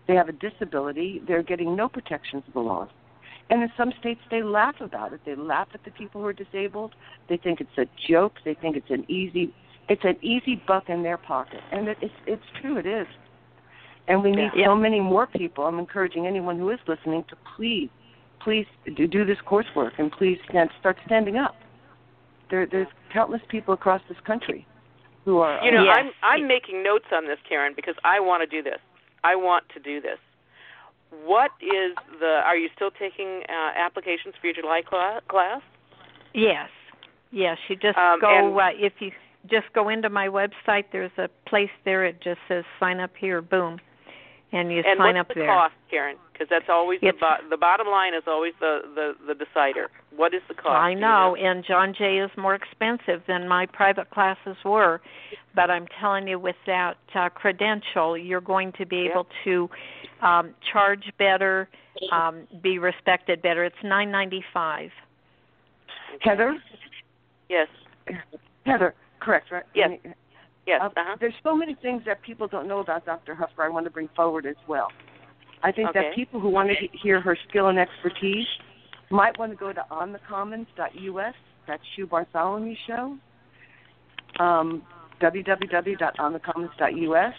They 0.07 0.16
have 0.16 0.28
a 0.28 0.34
disability. 0.34 1.22
They're 1.26 1.43
getting 1.43 1.76
no 1.76 1.88
protections 1.88 2.43
of 2.47 2.53
the 2.53 2.59
law. 2.59 2.89
And 3.50 3.62
in 3.62 3.72
some 3.78 3.91
states, 4.00 4.22
they 4.32 4.41
laugh 4.41 4.76
about 4.80 5.14
it. 5.14 5.22
They 5.26 5.36
laugh 5.36 5.68
at 5.74 5.84
the 5.84 5.91
people 5.91 6.22
who 6.22 6.28
are 6.28 6.34
disabled. 6.34 6.96
They 7.30 7.38
think 7.38 7.62
it's 7.62 7.78
a 7.78 7.86
joke. 8.10 8.34
They 8.46 8.54
think 8.54 8.76
it's 8.76 8.89
an 8.89 9.10
easy, 9.10 9.54
it's 9.89 10.04
an 10.04 10.18
easy 10.22 10.62
buck 10.68 10.89
in 10.89 11.04
their 11.04 11.18
pocket. 11.18 11.60
And 11.72 11.88
it, 11.88 11.98
it's 12.02 12.14
it's 12.26 12.46
true. 12.62 12.78
It 12.78 12.86
is. 12.86 13.08
And 14.08 14.24
we 14.24 14.32
need 14.32 14.52
yeah. 14.56 14.66
so 14.66 14.76
many 14.76 15.00
more 15.00 15.28
people. 15.28 15.66
I'm 15.66 15.80
encouraging 15.80 16.28
anyone 16.28 16.58
who 16.58 16.70
is 16.70 16.80
listening 16.88 17.24
to 17.30 17.38
please, 17.56 17.89
please 18.41 18.66
do, 18.96 19.08
do 19.08 19.26
this 19.26 19.38
coursework 19.48 19.91
and 19.98 20.12
please 20.12 20.38
stand, 20.50 20.70
start 20.80 20.98
standing 21.06 21.38
up. 21.38 21.56
There, 22.50 22.66
there's 22.66 22.88
countless 23.12 23.41
people 23.50 23.74
across 23.74 24.02
this 24.10 24.18
country 24.26 24.68
who 25.26 25.39
are. 25.39 25.64
You 25.64 25.72
know, 25.72 25.84
yes. 25.86 25.96
I'm 25.98 26.12
I'm 26.22 26.48
making 26.48 26.84
notes 26.84 27.06
on 27.12 27.28
this, 27.28 27.39
Karin, 27.48 27.74
because 27.76 27.96
I 28.04 28.20
want 28.20 28.41
to 28.41 28.48
do 28.48 28.62
this. 28.62 28.80
I 29.24 29.36
want 29.36 29.64
to 29.74 29.80
do 29.80 30.02
this. 30.02 30.20
What 31.26 31.51
is 31.61 31.95
the? 32.20 32.41
Are 32.45 32.57
you 32.57 32.70
still 32.76 32.91
taking 32.91 33.43
uh, 33.49 33.72
applications 33.78 34.36
for 34.39 34.47
your 34.47 34.55
July 34.55 34.82
class? 34.82 35.61
Yes, 36.34 36.70
yes. 37.32 37.57
You 37.70 37.76
just 37.76 37.97
um, 37.97 38.20
go 38.20 38.59
uh, 38.59 38.70
if 38.74 38.93
you 38.99 39.11
just 39.49 39.72
go 39.74 39.89
into 39.89 40.09
my 40.09 40.28
website. 40.28 40.86
There's 40.91 41.11
a 41.18 41.30
place 41.47 41.70
there. 41.86 42.05
It 42.05 42.22
just 42.22 42.39
says 42.47 42.64
sign 42.80 42.99
up 42.99 43.11
here. 43.18 43.41
Boom, 43.41 43.80
and 44.51 44.72
you 44.72 44.84
and 44.86 44.97
sign 44.97 45.16
what's 45.16 45.20
up 45.20 45.28
the 45.30 45.34
there. 45.36 45.47
cost, 45.47 45.74
Karin? 45.89 46.18
Because 46.34 46.48
that's 46.50 46.66
always 46.68 47.00
it's, 47.04 47.16
the 47.20 47.22
bo- 47.22 47.50
the 47.50 47.58
bottom 47.58 47.88
line 47.88 48.16
is 48.16 48.24
always 48.26 48.54
the, 48.60 48.80
the 48.96 49.14
the 49.28 49.36
decider. 49.36 49.90
What 50.16 50.34
is 50.34 50.42
the 50.48 50.56
cost? 50.56 50.70
I 50.70 50.96
know, 50.96 51.36
and 51.36 51.64
John 51.64 51.94
Jay 51.96 52.18
is 52.18 52.32
more 52.36 52.56
expensive 52.56 53.22
than 53.28 53.48
my 53.48 53.68
private 53.68 54.10
classes 54.10 54.58
were, 54.66 55.00
but 55.56 55.70
I'm 55.70 55.86
telling 56.02 56.28
you, 56.28 56.40
with 56.40 56.56
that 56.66 56.98
uh, 57.14 57.30
credential, 57.30 58.18
you're 58.18 58.42
going 58.42 58.74
to 58.80 58.86
be 58.86 59.08
able 59.12 59.28
to 59.44 59.70
um, 60.22 60.56
charge 60.72 61.04
better, 61.20 61.70
um, 62.12 62.48
be 62.64 62.80
respected 62.80 63.42
better. 63.44 63.64
It's 63.64 63.76
nine 63.84 64.12
ninety 64.12 64.44
five. 64.52 64.90
Heather. 66.22 66.58
Yes. 67.50 67.68
Heather, 68.66 68.96
correct, 69.20 69.52
right? 69.52 69.64
Yes. 69.76 69.92
Yes. 70.66 70.80
Uh, 70.82 70.86
uh-huh. 70.86 71.18
There's 71.20 71.34
so 71.44 71.56
many 71.56 71.76
things 71.76 72.04
that 72.06 72.22
people 72.22 72.48
don't 72.48 72.68
know 72.68 72.80
about 72.80 73.06
Dr. 73.06 73.36
Huffer 73.36 73.66
I 73.66 73.70
want 73.70 73.86
to 73.86 73.92
bring 73.92 74.10
forward 74.16 74.46
as 74.46 74.56
well. 74.68 74.88
I 75.64 75.72
think 75.72 75.89
Okay. 75.89 76.01
that 76.01 76.14
people 76.14 76.39
who 76.39 76.49
want 76.49 76.70
to 76.70 76.76
hear 76.91 77.20
her 77.22 77.36
skill 77.49 77.70
and 77.70 77.80
expertise 77.80 78.45
might 79.09 79.39
want 79.39 79.51
to 79.51 79.57
go 79.57 79.74
to 79.74 79.84
onthecommons.us. 79.89 81.36
That's 81.66 81.84
Hugh 81.95 82.05
Bartholomew's 82.07 82.78
show. 82.86 83.18
Um, 84.39 84.84
www.onthecommons.us 85.22 87.36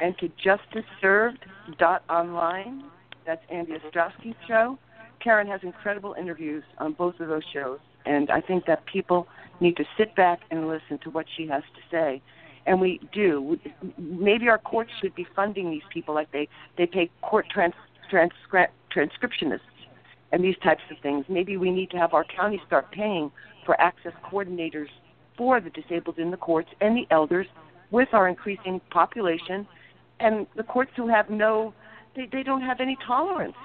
and 0.00 0.16
to 0.18 0.28
justiceserved.online. 0.42 2.84
That's 3.26 3.42
Andy 3.50 3.72
Ostrowski's 3.72 4.36
show. 4.48 4.78
Karin 5.22 5.46
has 5.48 5.60
incredible 5.62 6.14
interviews 6.18 6.64
on 6.78 6.94
both 6.94 7.20
of 7.20 7.28
those 7.28 7.44
shows, 7.52 7.78
and 8.06 8.30
I 8.30 8.40
think 8.40 8.64
that 8.66 8.86
people 8.86 9.28
need 9.60 9.76
to 9.76 9.84
sit 9.98 10.16
back 10.16 10.40
and 10.50 10.66
listen 10.66 10.96
to 11.04 11.10
what 11.10 11.26
she 11.36 11.46
has 11.48 11.62
to 11.74 11.80
say. 11.90 12.22
And 12.70 12.80
we 12.80 13.00
do. 13.12 13.58
Maybe 13.98 14.48
our 14.48 14.56
courts 14.56 14.92
should 15.00 15.12
be 15.16 15.26
funding 15.34 15.72
these 15.72 15.82
people 15.92 16.14
like 16.14 16.30
they 16.30 16.46
they 16.78 16.86
pay 16.86 17.10
court 17.20 17.46
trans, 17.50 17.74
transcri- 18.12 18.68
transcriptionists 18.94 19.58
and 20.30 20.44
these 20.44 20.54
types 20.62 20.82
of 20.88 20.96
things. 21.02 21.24
Maybe 21.28 21.56
we 21.56 21.72
need 21.72 21.90
to 21.90 21.96
have 21.96 22.14
our 22.14 22.22
county 22.22 22.62
start 22.68 22.92
paying 22.92 23.32
for 23.66 23.78
access 23.80 24.12
coordinators 24.30 24.86
for 25.36 25.60
the 25.60 25.70
disabled 25.70 26.20
in 26.20 26.30
the 26.30 26.36
courts 26.36 26.68
and 26.80 26.96
the 26.96 27.08
elders 27.10 27.48
with 27.90 28.10
our 28.12 28.28
increasing 28.28 28.80
population 28.90 29.66
and 30.20 30.46
the 30.56 30.62
courts 30.62 30.92
who 30.94 31.08
have 31.08 31.28
no 31.28 31.74
they, 32.14 32.28
they 32.30 32.44
don't 32.44 32.62
have 32.62 32.80
any 32.80 32.96
tolerance 33.04 33.56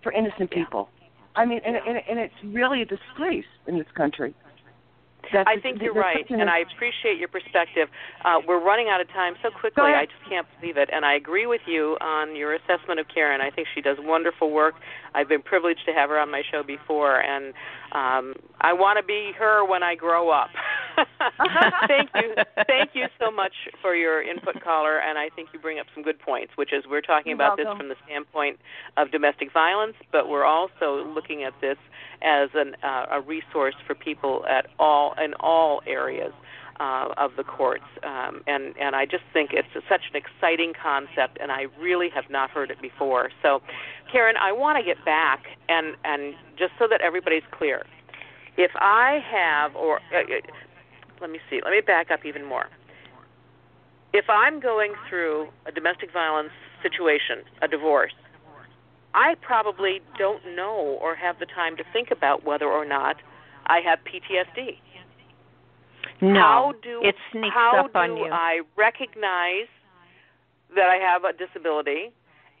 for 0.00 0.12
innocent 0.12 0.52
people. 0.52 0.90
I 1.34 1.44
mean, 1.44 1.60
and, 1.66 1.74
and, 1.74 1.98
and 2.08 2.20
it's 2.20 2.34
really 2.44 2.82
a 2.82 2.84
disgrace 2.84 3.50
in 3.66 3.78
this 3.78 3.88
country. 3.96 4.32
That 5.32 5.48
I 5.48 5.58
think 5.60 5.80
you're 5.80 5.94
right, 5.94 6.24
and 6.28 6.50
I 6.50 6.58
appreciate 6.60 7.18
your 7.18 7.28
perspective. 7.28 7.88
Uh, 8.24 8.40
we're 8.46 8.62
running 8.62 8.88
out 8.88 9.00
of 9.00 9.08
time 9.08 9.34
so 9.42 9.50
quickly, 9.50 9.84
I 9.84 10.06
just 10.06 10.28
can't 10.28 10.46
believe 10.60 10.76
it. 10.76 10.88
And 10.92 11.04
I 11.04 11.14
agree 11.14 11.46
with 11.46 11.62
you 11.66 11.96
on 12.00 12.36
your 12.36 12.54
assessment 12.54 13.00
of 13.00 13.06
Karin. 13.12 13.40
I 13.40 13.50
think 13.50 13.68
she 13.74 13.80
does 13.80 13.96
wonderful 14.00 14.50
work. 14.50 14.74
I've 15.14 15.28
been 15.28 15.42
privileged 15.42 15.80
to 15.86 15.92
have 15.92 16.10
her 16.10 16.18
on 16.18 16.30
my 16.30 16.42
show 16.50 16.62
before, 16.62 17.20
and 17.20 17.54
um, 17.92 18.34
I 18.60 18.72
want 18.72 18.98
to 18.98 19.04
be 19.04 19.32
her 19.38 19.64
when 19.64 19.82
I 19.82 19.94
grow 19.94 20.30
up. 20.30 20.50
thank 21.88 22.10
you, 22.14 22.34
thank 22.66 22.90
you 22.94 23.06
so 23.20 23.30
much 23.30 23.52
for 23.80 23.94
your 23.94 24.22
input, 24.22 24.62
caller. 24.62 24.98
And 24.98 25.18
I 25.18 25.28
think 25.30 25.48
you 25.52 25.58
bring 25.58 25.78
up 25.78 25.86
some 25.94 26.02
good 26.02 26.18
points, 26.18 26.52
which 26.56 26.72
is 26.72 26.84
we're 26.88 27.00
talking 27.00 27.30
You're 27.30 27.36
about 27.36 27.56
this 27.56 27.66
from 27.76 27.88
the 27.88 27.96
standpoint 28.04 28.58
of 28.96 29.10
domestic 29.10 29.52
violence, 29.52 29.96
but 30.12 30.28
we're 30.28 30.44
also 30.44 31.04
looking 31.14 31.42
at 31.44 31.52
this 31.60 31.78
as 32.22 32.50
an, 32.54 32.76
uh, 32.82 33.06
a 33.10 33.20
resource 33.20 33.74
for 33.86 33.94
people 33.94 34.44
at 34.48 34.66
all 34.78 35.14
in 35.22 35.34
all 35.34 35.82
areas 35.86 36.32
uh, 36.80 37.08
of 37.16 37.32
the 37.36 37.44
courts. 37.44 37.84
Um, 38.02 38.42
and 38.46 38.74
and 38.80 38.96
I 38.96 39.06
just 39.06 39.24
think 39.32 39.50
it's 39.52 39.68
such 39.88 40.02
an 40.12 40.16
exciting 40.16 40.72
concept, 40.80 41.38
and 41.40 41.52
I 41.52 41.66
really 41.80 42.08
have 42.10 42.30
not 42.30 42.50
heard 42.50 42.70
it 42.70 42.80
before. 42.80 43.30
So, 43.42 43.62
Karin, 44.10 44.36
I 44.40 44.52
want 44.52 44.78
to 44.78 44.84
get 44.84 45.04
back 45.04 45.44
and 45.68 45.96
and 46.04 46.34
just 46.58 46.72
so 46.78 46.86
that 46.88 47.00
everybody's 47.00 47.46
clear, 47.50 47.86
if 48.56 48.70
I 48.76 49.22
have 49.30 49.74
or 49.76 49.98
uh, 50.14 50.22
let 51.24 51.30
me 51.30 51.40
see, 51.48 51.60
let 51.64 51.70
me 51.70 51.80
back 51.80 52.10
up 52.10 52.26
even 52.26 52.44
more. 52.44 52.66
If 54.12 54.26
I'm 54.28 54.60
going 54.60 54.92
through 55.08 55.48
a 55.64 55.72
domestic 55.72 56.12
violence 56.12 56.52
situation, 56.82 57.44
a 57.62 57.66
divorce, 57.66 58.12
I 59.14 59.34
probably 59.40 60.02
don't 60.18 60.44
know 60.54 60.98
or 61.00 61.14
have 61.14 61.38
the 61.38 61.46
time 61.46 61.78
to 61.78 61.84
think 61.94 62.10
about 62.10 62.44
whether 62.44 62.66
or 62.66 62.84
not 62.84 63.16
I 63.66 63.80
have 63.80 64.00
PTSD. 64.00 64.76
No, 66.20 66.34
how 66.34 66.74
do 66.82 67.00
it 67.02 67.14
sneaks 67.32 67.56
up 67.56 67.96
on 67.96 68.18
you. 68.18 68.24
How 68.24 68.28
do 68.28 68.34
I 68.34 68.60
recognize 68.76 69.72
that 70.76 70.90
I 70.90 70.96
have 70.96 71.24
a 71.24 71.32
disability, 71.32 72.12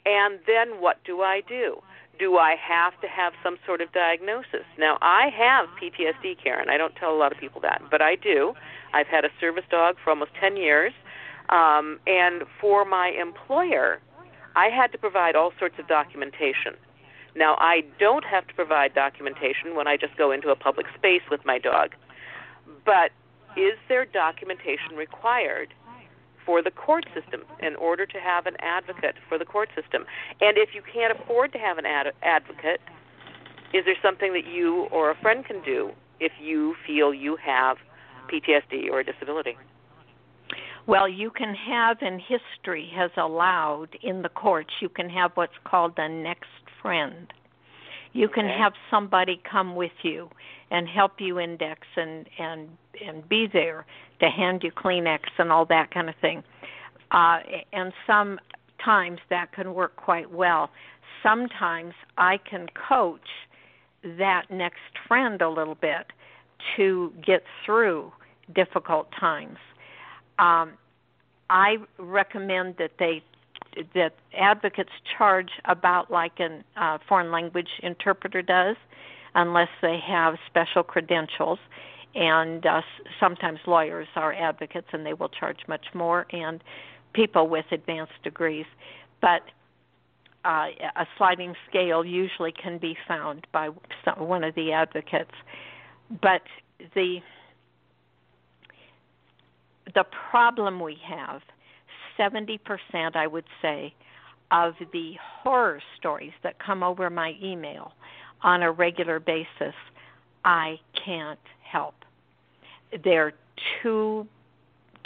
and 0.06 0.40
then 0.46 0.80
what 0.80 1.04
do 1.04 1.20
I 1.20 1.42
do? 1.46 1.82
Do 2.18 2.36
I 2.36 2.54
have 2.56 2.98
to 3.00 3.08
have 3.08 3.32
some 3.42 3.56
sort 3.66 3.80
of 3.80 3.92
diagnosis? 3.92 4.64
Now, 4.78 4.98
I 5.02 5.30
have 5.36 5.68
PTSD, 5.80 6.42
Karin. 6.42 6.68
I 6.68 6.76
don't 6.76 6.94
tell 6.94 7.14
a 7.14 7.18
lot 7.18 7.32
of 7.32 7.38
people 7.38 7.60
that, 7.62 7.82
but 7.90 8.00
I 8.00 8.14
do. 8.14 8.54
I've 8.92 9.08
had 9.08 9.24
a 9.24 9.30
service 9.40 9.64
dog 9.70 9.96
for 10.02 10.10
almost 10.10 10.30
10 10.40 10.56
years, 10.56 10.92
um, 11.48 11.98
and 12.06 12.44
for 12.60 12.84
my 12.84 13.08
employer, 13.08 14.00
I 14.54 14.66
had 14.66 14.92
to 14.92 14.98
provide 14.98 15.34
all 15.34 15.52
sorts 15.58 15.74
of 15.78 15.88
documentation. 15.88 16.74
Now, 17.34 17.56
I 17.58 17.82
don't 17.98 18.24
have 18.24 18.46
to 18.46 18.54
provide 18.54 18.94
documentation 18.94 19.74
when 19.74 19.88
I 19.88 19.96
just 19.96 20.16
go 20.16 20.30
into 20.30 20.50
a 20.50 20.56
public 20.56 20.86
space 20.94 21.22
with 21.30 21.44
my 21.44 21.58
dog, 21.58 21.94
but 22.84 23.10
is 23.56 23.74
there 23.88 24.04
documentation 24.04 24.94
required 24.96 25.74
for 26.44 26.62
the 26.62 26.70
court 26.70 27.04
system 27.14 27.42
in 27.60 27.76
order 27.76 28.06
to 28.06 28.18
have 28.18 28.46
an 28.46 28.56
advocate 28.60 29.16
for 29.28 29.38
the 29.38 29.44
court 29.44 29.68
system? 29.74 30.04
And 30.40 30.56
if 30.58 30.70
you 30.74 30.82
can't 30.82 31.18
afford 31.18 31.52
to 31.52 31.58
have 31.58 31.78
an 31.78 31.86
ad- 31.86 32.12
advocate, 32.22 32.80
is 33.72 33.84
there 33.84 33.96
something 34.02 34.32
that 34.32 34.46
you 34.46 34.84
or 34.92 35.10
a 35.10 35.16
friend 35.16 35.44
can 35.44 35.62
do 35.62 35.92
if 36.20 36.32
you 36.40 36.74
feel 36.86 37.12
you 37.12 37.36
have 37.36 37.78
PTSD 38.28 38.90
or 38.90 39.00
a 39.00 39.04
disability? 39.04 39.56
Well, 40.86 41.08
you 41.08 41.30
can 41.30 41.54
have, 41.54 41.98
and 42.02 42.20
history 42.20 42.90
has 42.94 43.10
allowed 43.16 43.96
in 44.02 44.22
the 44.22 44.28
courts, 44.28 44.70
you 44.80 44.88
can 44.88 45.08
have 45.08 45.32
what's 45.34 45.54
called 45.64 45.94
a 45.96 46.08
next 46.08 46.50
friend. 46.82 47.32
You 48.12 48.28
can 48.28 48.44
Okay. 48.46 48.58
have 48.58 48.74
somebody 48.90 49.40
come 49.50 49.74
with 49.74 50.04
you 50.04 50.30
and 50.70 50.88
help 50.88 51.20
you 51.20 51.38
index 51.38 51.86
and 51.96 52.28
and 52.38 52.68
and 53.04 53.28
be 53.28 53.46
there 53.52 53.86
to 54.20 54.28
hand 54.30 54.62
you 54.62 54.70
Kleenex 54.70 55.20
and 55.38 55.50
all 55.50 55.64
that 55.66 55.90
kind 55.92 56.08
of 56.08 56.14
thing. 56.20 56.42
Uh, 57.10 57.38
and 57.72 57.92
sometimes 58.06 59.20
that 59.30 59.52
can 59.52 59.74
work 59.74 59.96
quite 59.96 60.30
well. 60.30 60.70
Sometimes 61.22 61.94
I 62.18 62.38
can 62.38 62.66
coach 62.88 63.28
that 64.18 64.50
next 64.50 64.80
friend 65.08 65.40
a 65.40 65.48
little 65.48 65.74
bit 65.74 66.06
to 66.76 67.12
get 67.24 67.42
through 67.64 68.12
difficult 68.54 69.08
times. 69.18 69.58
Um, 70.38 70.72
I 71.50 71.76
recommend 71.98 72.76
that 72.78 72.92
they 72.98 73.22
that 73.94 74.14
advocates 74.38 74.92
charge 75.18 75.50
about 75.64 76.10
like 76.10 76.38
a 76.38 76.62
uh, 76.76 76.98
foreign 77.08 77.32
language 77.32 77.68
interpreter 77.82 78.40
does, 78.42 78.76
unless 79.34 79.68
they 79.82 79.98
have 80.06 80.36
special 80.46 80.82
credentials. 80.82 81.58
And 82.14 82.64
uh, 82.64 82.82
sometimes 83.18 83.58
lawyers 83.66 84.06
are 84.14 84.32
advocates, 84.32 84.86
and 84.92 85.04
they 85.04 85.14
will 85.14 85.28
charge 85.28 85.58
much 85.66 85.86
more, 85.94 86.26
and 86.30 86.62
people 87.12 87.48
with 87.48 87.64
advanced 87.72 88.12
degrees. 88.22 88.66
But 89.20 89.42
uh, 90.44 90.66
a 90.96 91.06
sliding 91.16 91.54
scale 91.68 92.04
usually 92.04 92.52
can 92.52 92.78
be 92.78 92.96
found 93.08 93.46
by 93.52 93.70
some, 94.04 94.28
one 94.28 94.44
of 94.44 94.54
the 94.54 94.72
advocates. 94.72 95.32
But 96.22 96.42
the 96.94 97.18
the 99.94 100.04
problem 100.30 100.80
we 100.80 100.96
have 101.06 101.42
70% 102.18 102.58
I 103.14 103.26
would 103.26 103.44
say 103.62 103.94
of 104.50 104.74
the 104.92 105.14
horror 105.20 105.80
stories 105.98 106.32
that 106.42 106.58
come 106.58 106.82
over 106.82 107.10
my 107.10 107.34
email 107.42 107.92
on 108.44 108.62
a 108.62 108.70
regular 108.70 109.18
basis 109.18 109.74
I 110.44 110.78
can't 111.04 111.40
help 111.62 111.94
they're 113.02 113.32
too 113.82 114.26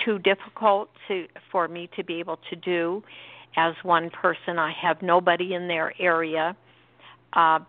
too 0.05 0.19
difficult 0.19 0.91
to 1.09 1.27
for 1.51 1.67
me 1.69 1.89
to 1.97 2.05
be 2.05 2.21
able 2.21 2.39
to 2.51 2.57
do 2.57 3.03
as 3.57 3.75
one 3.83 4.11
person 4.11 4.59
I 4.59 4.73
have 4.83 5.01
nobody 5.01 5.55
in 5.55 5.69
their 5.69 5.95
area 5.99 6.55
uh 7.33 7.61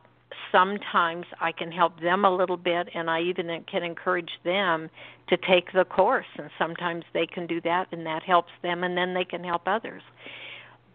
sometimes 0.52 1.26
I 1.40 1.52
can 1.52 1.72
help 1.72 2.00
them 2.02 2.26
a 2.26 2.36
little 2.36 2.58
bit, 2.58 2.90
and 2.94 3.10
I 3.10 3.22
even 3.22 3.64
can 3.70 3.84
encourage 3.84 4.32
them 4.44 4.90
to 5.28 5.38
take 5.38 5.72
the 5.74 5.86
course. 5.86 6.26
And 6.38 6.50
sometimes 6.58 7.04
they 7.14 7.26
can 7.26 7.48
do 7.48 7.62
that, 7.62 7.88
and 7.92 8.06
that 8.06 8.24
helps 8.24 8.52
them, 8.62 8.84
and 8.84 8.98
then 8.98 9.14
they 9.14 9.26
can 9.26 9.44
help 9.44 9.64
others. 9.66 10.02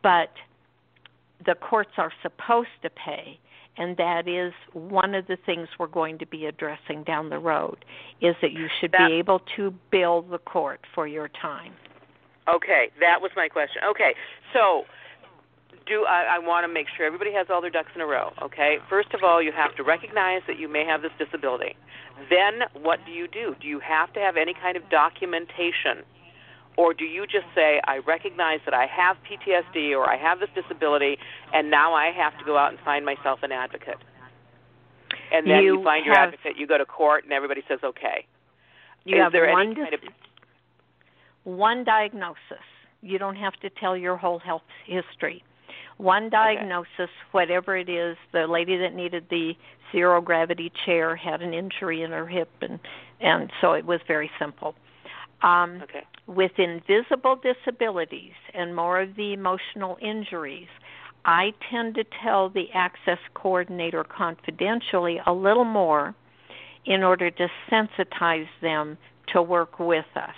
But 0.03 0.31
the 1.45 1.55
courts 1.55 1.93
are 1.99 2.13
supposed 2.23 2.69
to 2.83 2.91
pay, 2.91 3.39
and 3.77 3.97
that 3.97 4.29
is 4.29 4.53
one 4.73 5.15
of 5.15 5.27
the 5.27 5.37
things 5.45 5.69
we're 5.79 5.87
going 5.87 6.19
to 6.19 6.27
be 6.27 6.47
addressing 6.47 7.03
down 7.05 7.31
the 7.31 7.39
road. 7.39 7.85
Is 8.21 8.37
that 8.43 8.53
you 8.53 8.69
should 8.81 8.93
That- 8.93 9.09
be 9.09 9.15
able 9.15 9.41
to 9.57 9.73
bill 9.91 10.23
the 10.23 10.39
court 10.39 10.81
for 10.95 11.07
your 11.07 11.29
time. 11.29 11.75
Okay, 12.47 12.91
that 13.01 13.21
was 13.21 13.31
my 13.37 13.49
question. 13.49 13.83
Okay, 13.85 14.15
so 14.53 14.85
do 15.87 16.05
I, 16.05 16.37
I 16.37 16.39
want 16.39 16.65
to 16.65 16.73
make 16.73 16.87
sure 16.97 17.07
everybody 17.07 17.33
has 17.33 17.47
all 17.51 17.61
their 17.61 17.71
ducks 17.71 17.91
in 17.95 18.01
a 18.01 18.07
row. 18.07 18.33
Okay, 18.43 18.79
first 18.89 19.13
of 19.15 19.23
all, 19.23 19.43
you 19.43 19.53
have 19.53 19.75
to 19.77 19.83
recognize 19.83 20.43
that 20.47 20.59
you 20.59 20.69
may 20.69 20.85
have 20.85 21.03
this 21.03 21.13
disability. 21.19 21.77
Then, 22.31 22.61
what 22.83 23.01
do 23.05 23.13
you 23.13 23.29
do? 23.29 23.55
Do 23.61 23.67
you 23.67 23.81
have 23.81 24.13
to 24.15 24.21
have 24.21 24.37
any 24.37 24.55
kind 24.55 24.77
of 24.77 24.89
documentation, 24.91 26.05
or 26.77 26.95
do 26.95 27.05
you 27.05 27.27
just 27.27 27.47
say, 27.55 27.81
"I 27.85 27.99
recognize 27.99 28.61
that 28.65 28.75
I 28.75 28.87
have 28.87 29.17
PTSD 29.23 29.95
or 29.95 30.09
I 30.09 30.17
have 30.17 30.41
this 30.41 30.51
disability, 30.55 31.19
and 31.53 31.71
now 31.71 31.95
I 31.95 32.11
have 32.11 32.37
to 32.39 32.45
go 32.45 32.57
out 32.59 32.71
and 32.71 32.81
find 32.81 33.05
myself 33.05 33.43
an 33.43 33.53
advocate"? 33.53 33.99
And 35.33 35.47
then 35.49 35.63
you, 35.63 35.79
You 35.79 35.85
find 35.85 36.05
your 36.05 36.15
have- 36.15 36.29
advocate, 36.29 36.57
you 36.57 36.67
go 36.67 36.79
to 36.79 36.87
court, 36.87 37.25
and 37.25 37.33
everybody 37.33 37.63
says, 37.69 37.83
"Okay." 37.83 38.27
You 39.05 39.17
Is 39.17 39.23
have 39.23 39.33
there 39.33 39.51
one 39.53 39.67
any 39.67 39.75
kind 39.75 39.95
of 39.95 40.01
one 41.45 41.85
diagnosis. 41.85 42.65
You 43.03 43.19
don't 43.19 43.37
have 43.37 43.55
to 43.61 43.71
tell 43.71 43.97
your 43.97 44.17
whole 44.17 44.39
health 44.39 44.63
history. 44.87 45.45
One 45.99 46.31
diagnosis, 46.31 46.89
okay. 46.99 47.11
whatever 47.33 47.77
it 47.77 47.89
is, 47.89 48.17
the 48.33 48.47
lady 48.47 48.77
that 48.79 48.95
needed 48.95 49.29
the 49.29 49.57
zero 49.93 50.21
gravity 50.21 50.73
chair 50.85 51.15
had 51.15 51.41
an 51.43 51.55
injury 51.55 52.03
in 52.03 52.11
her 52.11 52.27
hip, 52.27 52.51
and 52.61 52.81
and 53.21 53.51
so 53.61 53.73
it 53.75 53.85
was 53.85 54.01
very 54.09 54.31
simple. 54.39 54.75
Um, 55.43 55.83
okay. 55.83 56.05
With 56.27 56.53
invisible 56.59 57.37
disabilities 57.37 58.33
and 58.55 58.75
more 58.75 59.01
of 59.01 59.15
the 59.17 59.33
emotional 59.33 59.99
injuries, 60.01 60.69
I 61.25 61.53
tend 61.71 61.95
to 61.97 62.05
tell 62.23 62.49
the 62.49 62.71
access 62.73 63.19
coordinator 63.35 64.05
confidentially 64.05 65.21
a 65.27 65.33
little 65.33 65.65
more 65.65 66.15
in 66.87 67.03
order 67.03 67.31
to 67.31 67.49
sensitize 67.71 68.49
them 68.61 68.99
to 69.29 69.43
work 69.43 69.79
with 69.79 70.05
us. 70.17 70.35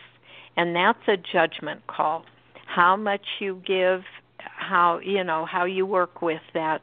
And 0.57 0.75
that's 0.75 1.07
a 1.09 1.17
judgment 1.17 1.87
call. 1.87 2.25
How 2.67 2.97
much 2.97 3.23
you 3.41 3.63
give, 3.67 4.03
how 4.39 5.01
you 5.01 5.23
know 5.25 5.45
how 5.45 5.65
you 5.65 5.87
work 5.87 6.23
with 6.23 6.41
that 6.55 6.83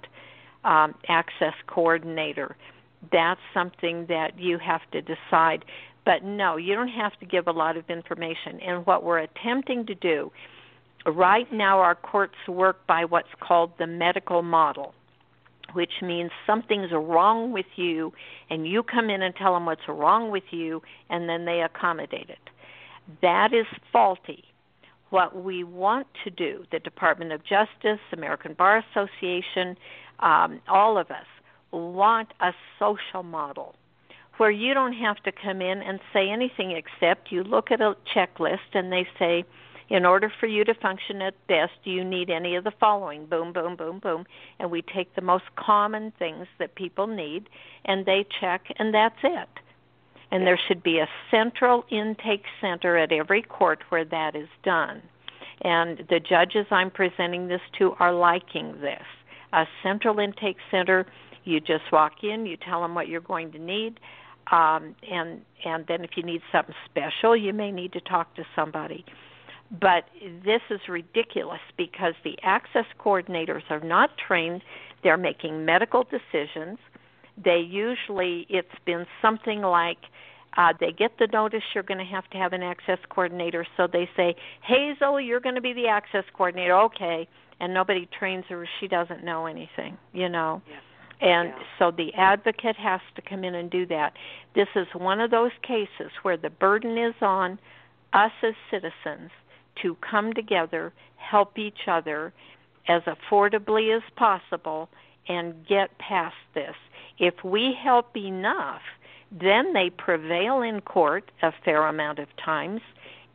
um, 0.64 0.95
access 1.07 1.53
coordinator. 1.68 2.55
That's 3.11 3.39
something 3.53 4.05
that 4.07 4.39
you 4.39 4.57
have 4.59 4.82
to 4.91 5.01
decide. 5.01 5.66
But 6.05 6.23
no, 6.23 6.57
you 6.57 6.75
don't 6.75 6.89
have 6.89 7.17
to 7.19 7.25
give 7.25 7.47
a 7.47 7.51
lot 7.51 7.77
of 7.77 7.89
information. 7.89 8.59
And 8.59 8.85
what 8.85 9.03
we're 9.03 9.19
attempting 9.19 9.85
to 9.85 9.95
do 9.95 10.31
right 11.05 11.51
now, 11.51 11.79
our 11.79 11.95
courts 11.95 12.35
work 12.47 12.85
by 12.87 13.05
what's 13.05 13.33
called 13.39 13.71
the 13.77 13.87
medical 13.87 14.41
model 14.41 14.93
which 15.73 16.01
means 16.01 16.31
something's 16.45 16.91
wrong 16.91 17.51
with 17.51 17.65
you, 17.75 18.13
and 18.49 18.67
you 18.67 18.83
come 18.83 19.09
in 19.09 19.21
and 19.21 19.35
tell 19.35 19.53
them 19.53 19.65
what's 19.65 19.87
wrong 19.87 20.31
with 20.31 20.43
you, 20.51 20.81
and 21.09 21.27
then 21.27 21.45
they 21.45 21.61
accommodate 21.61 22.29
it. 22.29 22.49
That 23.21 23.53
is 23.53 23.65
faulty. 23.91 24.43
What 25.09 25.43
we 25.43 25.63
want 25.63 26.07
to 26.23 26.29
do, 26.29 26.65
the 26.71 26.79
Department 26.79 27.31
of 27.31 27.41
Justice, 27.43 27.99
American 28.11 28.53
Bar 28.53 28.83
Association, 28.91 29.77
um, 30.19 30.59
all 30.67 30.97
of 30.97 31.11
us, 31.11 31.25
want 31.71 32.29
a 32.39 32.51
social 32.79 33.23
model 33.23 33.75
where 34.38 34.51
you 34.51 34.73
don't 34.73 34.93
have 34.93 35.17
to 35.23 35.31
come 35.31 35.61
in 35.61 35.81
and 35.81 35.99
say 36.11 36.29
anything 36.29 36.71
except 36.71 37.31
you 37.31 37.43
look 37.43 37.71
at 37.71 37.81
a 37.81 37.95
checklist 38.15 38.73
and 38.73 38.91
they 38.91 39.07
say, 39.19 39.45
in 39.89 40.05
order 40.05 40.31
for 40.39 40.47
you 40.47 40.63
to 40.63 40.73
function 40.73 41.21
at 41.21 41.36
best, 41.47 41.73
you 41.84 42.03
need 42.03 42.29
any 42.29 42.55
of 42.55 42.63
the 42.63 42.71
following? 42.79 43.25
Boom, 43.25 43.53
boom, 43.53 43.75
boom, 43.75 43.99
boom. 43.99 44.25
And 44.59 44.71
we 44.71 44.81
take 44.81 45.13
the 45.13 45.21
most 45.21 45.43
common 45.55 46.11
things 46.17 46.47
that 46.57 46.75
people 46.75 47.05
need 47.05 47.47
and 47.86 48.05
they 48.05 48.25
check, 48.39 48.63
and 48.79 48.93
that's 48.93 49.19
it. 49.23 49.49
And 50.31 50.47
there 50.47 50.59
should 50.67 50.81
be 50.81 50.97
a 50.97 51.07
central 51.29 51.86
intake 51.91 52.45
center 52.59 52.97
at 52.97 53.11
every 53.11 53.43
court 53.43 53.84
where 53.89 54.05
that 54.05 54.36
is 54.36 54.47
done. 54.63 55.03
And 55.61 55.99
the 56.09 56.19
judges 56.19 56.65
I'm 56.71 56.89
presenting 56.89 57.47
this 57.47 57.61
to 57.77 57.91
are 57.99 58.13
liking 58.13 58.81
this. 58.81 59.03
A 59.51 59.65
central 59.84 60.17
intake 60.17 60.57
center, 60.71 61.05
you 61.43 61.59
just 61.59 61.91
walk 61.91 62.23
in, 62.23 62.47
you 62.47 62.57
tell 62.57 62.81
them 62.81 62.95
what 62.95 63.07
you're 63.07 63.21
going 63.21 63.51
to 63.51 63.59
need. 63.59 63.99
Um, 64.51 64.95
and 65.09 65.41
and 65.65 65.85
then 65.87 66.03
if 66.03 66.11
you 66.17 66.23
need 66.23 66.41
something 66.51 66.75
special, 66.85 67.35
you 67.35 67.53
may 67.53 67.71
need 67.71 67.93
to 67.93 68.01
talk 68.01 68.35
to 68.35 68.43
somebody. 68.55 69.05
But 69.71 70.03
this 70.45 70.61
is 70.69 70.81
ridiculous 70.87 71.61
because 71.77 72.13
the 72.23 72.37
access 72.43 72.85
coordinators 72.99 73.63
are 73.69 73.79
not 73.79 74.11
trained. 74.17 74.61
They're 75.01 75.17
making 75.17 75.65
medical 75.65 76.03
decisions. 76.03 76.77
They 77.43 77.57
usually, 77.57 78.45
it's 78.49 78.67
been 78.85 79.05
something 79.21 79.61
like, 79.61 79.97
uh, 80.57 80.73
they 80.79 80.91
get 80.91 81.17
the 81.17 81.27
notice 81.33 81.63
you're 81.73 81.83
going 81.83 81.97
to 81.97 82.05
have 82.05 82.29
to 82.29 82.37
have 82.37 82.53
an 82.53 82.61
access 82.61 82.99
coordinator, 83.09 83.65
so 83.75 83.87
they 83.91 84.07
say, 84.15 84.35
Hazel, 84.61 85.19
you're 85.19 85.39
going 85.39 85.55
to 85.55 85.61
be 85.61 85.73
the 85.73 85.87
access 85.87 86.25
coordinator. 86.33 86.77
Okay. 86.77 87.27
And 87.59 87.73
nobody 87.73 88.07
trains 88.19 88.45
her, 88.49 88.67
she 88.79 88.87
doesn't 88.87 89.23
know 89.23 89.45
anything, 89.47 89.97
you 90.11 90.29
know. 90.29 90.61
Yeah. 90.69 90.75
And 91.22 91.49
yeah. 91.49 91.64
so 91.80 91.91
the 91.91 92.14
advocate 92.16 92.76
has 92.76 93.01
to 93.16 93.22
come 93.22 93.43
in 93.43 93.55
and 93.55 93.70
do 93.70 93.86
that. 93.88 94.14
This 94.55 94.68
is 94.76 94.88
one 94.93 95.20
of 95.20 95.32
those 95.32 95.51
cases 95.61 96.11
where 96.24 96.38
the 96.38 96.49
burden 96.49 96.97
is 96.97 97.16
on 97.22 97.59
us 98.14 98.32
as 98.41 98.53
citizens 98.70 99.32
to 99.82 99.95
come 99.95 100.34
together, 100.34 100.93
help 101.16 101.57
each 101.57 101.88
other 101.88 102.34
as 102.88 103.01
affordably 103.03 103.95
as 103.95 104.03
possible, 104.16 104.89
and 105.28 105.66
get 105.68 105.97
past 105.97 106.36
this. 106.53 106.76
If 107.18 107.43
we 107.43 107.74
help 107.82 108.16
enough, 108.18 108.82
then 109.32 109.74
they 109.74 109.89
prevail 109.89 110.61
in 110.61 110.82
court 110.82 111.32
a 111.41 111.51
fair 111.64 111.88
amount 111.88 112.20
of 112.20 112.28
times, 112.43 112.82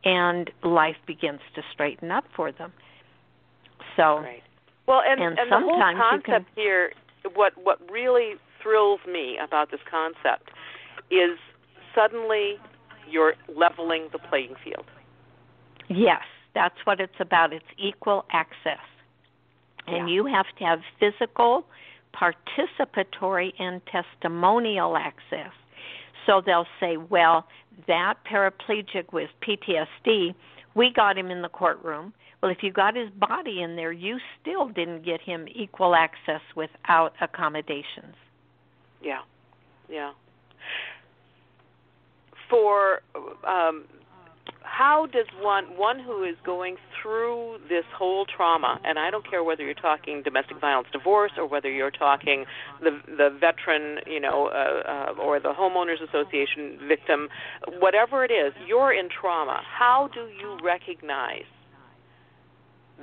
and 0.03 0.49
life 0.63 0.97
begins 1.05 1.41
to 1.55 1.63
straighten 1.73 2.11
up 2.11 2.25
for 2.35 2.51
them. 2.51 2.71
So, 3.97 4.19
right. 4.19 4.43
well, 4.87 5.01
and, 5.05 5.19
and, 5.19 5.39
and 5.39 5.49
sometimes 5.49 5.97
the 5.97 6.01
whole 6.01 6.09
concept 6.09 6.25
can, 6.25 6.63
here, 6.63 6.93
what 7.33 7.53
what 7.63 7.79
really 7.89 8.35
thrills 8.61 8.99
me 9.11 9.37
about 9.43 9.71
this 9.71 9.79
concept 9.89 10.51
is 11.11 11.37
suddenly 11.95 12.57
you're 13.09 13.33
leveling 13.55 14.09
the 14.11 14.19
playing 14.19 14.55
field. 14.63 14.85
Yes, 15.89 16.21
that's 16.53 16.75
what 16.83 16.99
it's 16.99 17.19
about. 17.19 17.53
It's 17.53 17.65
equal 17.77 18.25
access. 18.31 18.85
And 19.87 20.07
yeah. 20.07 20.15
you 20.15 20.25
have 20.27 20.45
to 20.59 20.63
have 20.65 20.79
physical, 20.99 21.65
participatory, 22.13 23.53
and 23.59 23.81
testimonial 23.91 24.95
access. 24.97 25.51
So 26.25 26.41
they'll 26.45 26.67
say, 26.79 26.97
well, 26.97 27.47
that 27.87 28.15
paraplegic 28.29 29.11
with 29.11 29.29
PTSD, 29.41 30.35
we 30.75 30.91
got 30.95 31.17
him 31.17 31.31
in 31.31 31.41
the 31.41 31.49
courtroom. 31.49 32.13
Well, 32.41 32.51
if 32.51 32.59
you 32.61 32.71
got 32.71 32.95
his 32.95 33.09
body 33.09 33.61
in 33.61 33.75
there, 33.75 33.91
you 33.91 34.17
still 34.39 34.67
didn't 34.69 35.03
get 35.03 35.21
him 35.21 35.47
equal 35.53 35.95
access 35.95 36.41
without 36.55 37.13
accommodations. 37.21 38.15
Yeah, 39.01 39.21
yeah. 39.89 40.11
For 42.49 43.01
um, 43.45 43.85
how 44.69 45.07
does 45.07 45.25
one 45.41 45.65
one 45.77 45.99
who 45.99 46.23
is 46.23 46.35
going 46.45 46.77
through 47.01 47.57
this 47.67 47.85
whole 47.93 48.25
trauma 48.25 48.79
and 48.83 48.99
i 48.99 49.09
don't 49.09 49.29
care 49.29 49.43
whether 49.43 49.63
you're 49.63 49.73
talking 49.73 50.21
domestic 50.23 50.59
violence 50.59 50.87
divorce 50.93 51.31
or 51.37 51.45
whether 51.47 51.69
you're 51.69 51.91
talking 51.91 52.45
the 52.81 52.91
the 53.07 53.29
veteran 53.39 53.99
you 54.05 54.19
know 54.19 54.47
uh, 54.47 55.13
uh, 55.17 55.21
or 55.21 55.39
the 55.39 55.53
homeowners 55.53 56.01
association 56.07 56.77
victim 56.87 57.27
whatever 57.79 58.23
it 58.23 58.31
is 58.31 58.53
you're 58.67 58.93
in 58.93 59.09
trauma. 59.09 59.61
How 59.63 60.09
do 60.13 60.21
you 60.21 60.57
recognize 60.63 61.43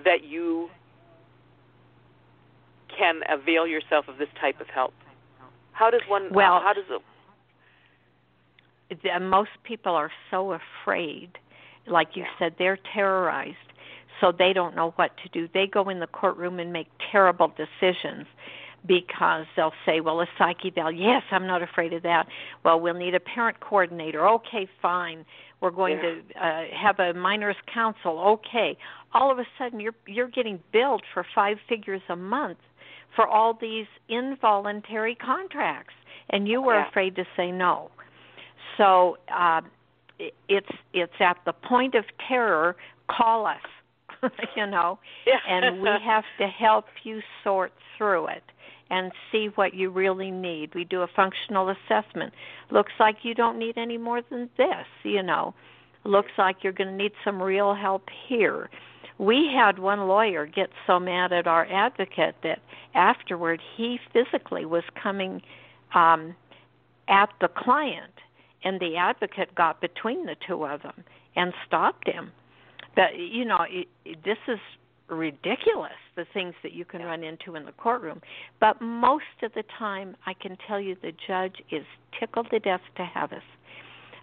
that 0.04 0.24
you 0.24 0.68
can 2.96 3.20
avail 3.28 3.66
yourself 3.66 4.06
of 4.08 4.18
this 4.18 4.28
type 4.40 4.60
of 4.60 4.68
help? 4.68 4.94
How 5.72 5.90
does 5.90 6.02
one 6.08 6.28
well 6.32 6.60
how 6.60 6.72
does 6.72 6.84
it 6.90 7.02
most 9.22 9.50
people 9.64 9.94
are 9.94 10.10
so 10.30 10.52
afraid 10.84 11.30
like 11.87 12.09
you 12.14 12.24
said, 12.39 12.55
they're 12.59 12.78
terrorized, 12.95 13.57
so 14.20 14.32
they 14.37 14.53
don't 14.53 14.74
know 14.74 14.93
what 14.97 15.12
to 15.22 15.28
do. 15.28 15.49
They 15.53 15.66
go 15.66 15.89
in 15.89 16.01
the 16.01 16.07
courtroom 16.07 16.59
and 16.59 16.72
make 16.72 16.89
terrible 17.11 17.53
decisions 17.57 18.26
because 18.87 19.47
they'll 19.57 19.72
say, 19.84 20.01
well, 20.01 20.20
a 20.20 20.26
psych 20.39 20.59
eval, 20.64 20.93
yes, 20.93 21.22
I'm 21.30 21.47
not 21.47 21.62
afraid 21.62 21.93
of 21.93 22.03
that. 22.05 22.26
Well, 22.64 22.80
we'll 22.80 22.95
need 22.95 23.14
a 23.14 23.20
parent 23.20 23.61
coordinator. 23.61 24.26
Okay, 24.28 24.68
fine. 24.80 25.24
We're 25.61 25.70
going 25.70 25.99
yeah. 25.99 26.03
to 26.03 26.47
uh, 26.47 26.64
have 26.80 26.99
a 26.99 27.14
minors 27.14 27.57
counsel. 27.72 28.39
Okay. 28.47 28.76
All 29.14 29.30
of 29.32 29.39
a 29.39 29.47
sudden, 29.59 29.80
you're 29.80 29.95
you're 30.07 30.28
getting 30.28 30.61
billed 30.72 31.03
for 31.12 31.24
five 31.34 31.57
figures 31.68 32.03
a 32.09 32.16
month 32.16 32.59
for 33.14 33.26
all 33.26 33.55
these 33.59 33.87
involuntary 34.09 35.14
contracts, 35.14 35.95
and 36.30 36.47
you 36.47 36.61
were 36.61 36.74
yeah. 36.74 36.89
afraid 36.89 37.16
to 37.16 37.24
say 37.37 37.51
no. 37.51 37.91
So 38.76 39.16
uh, 39.34 39.62
it's 40.48 40.70
it's 40.92 41.12
at 41.20 41.36
the 41.44 41.52
point 41.52 41.94
of 41.94 42.04
terror 42.26 42.76
call 43.08 43.46
us 43.46 43.60
you 44.56 44.66
know 44.66 44.98
yeah. 45.26 45.38
and 45.48 45.80
we 45.80 45.88
have 46.04 46.24
to 46.38 46.46
help 46.46 46.86
you 47.02 47.20
sort 47.44 47.72
through 47.96 48.26
it 48.28 48.42
and 48.88 49.10
see 49.32 49.48
what 49.56 49.74
you 49.74 49.90
really 49.90 50.30
need. 50.30 50.72
We 50.72 50.84
do 50.84 51.02
a 51.02 51.08
functional 51.08 51.68
assessment. 51.70 52.32
Looks 52.70 52.92
like 53.00 53.16
you 53.22 53.34
don't 53.34 53.58
need 53.58 53.76
any 53.76 53.98
more 53.98 54.22
than 54.30 54.48
this 54.56 54.86
you 55.02 55.22
know. 55.22 55.54
Looks 56.04 56.32
like 56.38 56.58
you're 56.62 56.72
going 56.72 56.90
to 56.90 56.96
need 56.96 57.12
some 57.24 57.42
real 57.42 57.74
help 57.74 58.08
here. 58.28 58.70
We 59.18 59.50
had 59.52 59.80
one 59.80 60.06
lawyer 60.06 60.46
get 60.46 60.70
so 60.86 61.00
mad 61.00 61.32
at 61.32 61.48
our 61.48 61.66
advocate 61.66 62.36
that 62.44 62.60
afterward 62.94 63.60
he 63.76 63.98
physically 64.12 64.64
was 64.64 64.84
coming 65.02 65.42
um 65.94 66.34
at 67.08 67.28
the 67.40 67.48
client 67.48 68.12
and 68.66 68.80
the 68.80 68.96
advocate 68.96 69.50
got 69.54 69.80
between 69.80 70.20
the 70.26 70.36
two 70.46 70.60
of 70.66 70.82
them 70.82 70.98
and 71.36 71.52
stopped 71.66 72.06
him. 72.08 72.32
But 72.96 73.10
you 73.16 73.44
know, 73.44 73.62
it, 73.68 73.88
this 74.24 74.42
is 74.48 74.58
ridiculous 75.08 76.00
the 76.16 76.26
things 76.34 76.54
that 76.64 76.72
you 76.72 76.84
can 76.84 77.00
run 77.02 77.22
into 77.22 77.54
in 77.54 77.64
the 77.64 77.72
courtroom. 77.72 78.20
But 78.58 78.80
most 78.80 79.36
of 79.42 79.52
the 79.54 79.62
time, 79.78 80.16
I 80.26 80.34
can 80.34 80.56
tell 80.66 80.80
you 80.80 80.96
the 81.00 81.12
judge 81.28 81.56
is 81.70 81.84
tickled 82.18 82.48
to 82.50 82.58
death 82.58 82.80
to 82.96 83.04
have 83.04 83.32
us. 83.32 83.42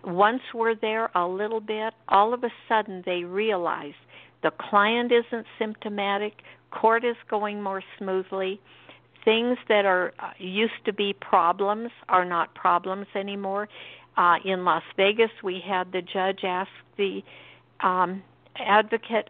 once 0.04 0.42
we're 0.54 0.76
there 0.76 1.10
a 1.16 1.26
little 1.26 1.62
bit, 1.62 1.94
all 2.10 2.34
of 2.34 2.44
a 2.44 2.50
sudden 2.68 3.04
they 3.06 3.24
realize 3.24 3.94
the 4.42 4.52
client 4.70 5.12
isn't 5.12 5.46
symptomatic, 5.58 6.34
court 6.72 7.06
is 7.06 7.16
going 7.30 7.62
more 7.62 7.82
smoothly. 7.98 8.60
Things 9.24 9.58
that 9.70 9.86
are 9.86 10.12
uh, 10.20 10.32
used 10.38 10.84
to 10.86 10.94
be 10.94 11.14
problems 11.14 11.92
are 12.10 12.26
not 12.26 12.54
problems 12.56 13.08
anymore. 13.16 13.70
Uh, 14.16 14.36
in 14.46 14.64
Las 14.64 14.84
Vegas, 14.96 15.32
we 15.44 15.62
had 15.66 15.92
the 15.92 16.02
judge 16.02 16.44
ask 16.44 16.70
the 16.98 17.22
um, 17.82 18.22
advocate, 18.58 19.30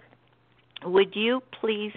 "Would 0.83 1.15
you 1.15 1.41
please 1.59 1.93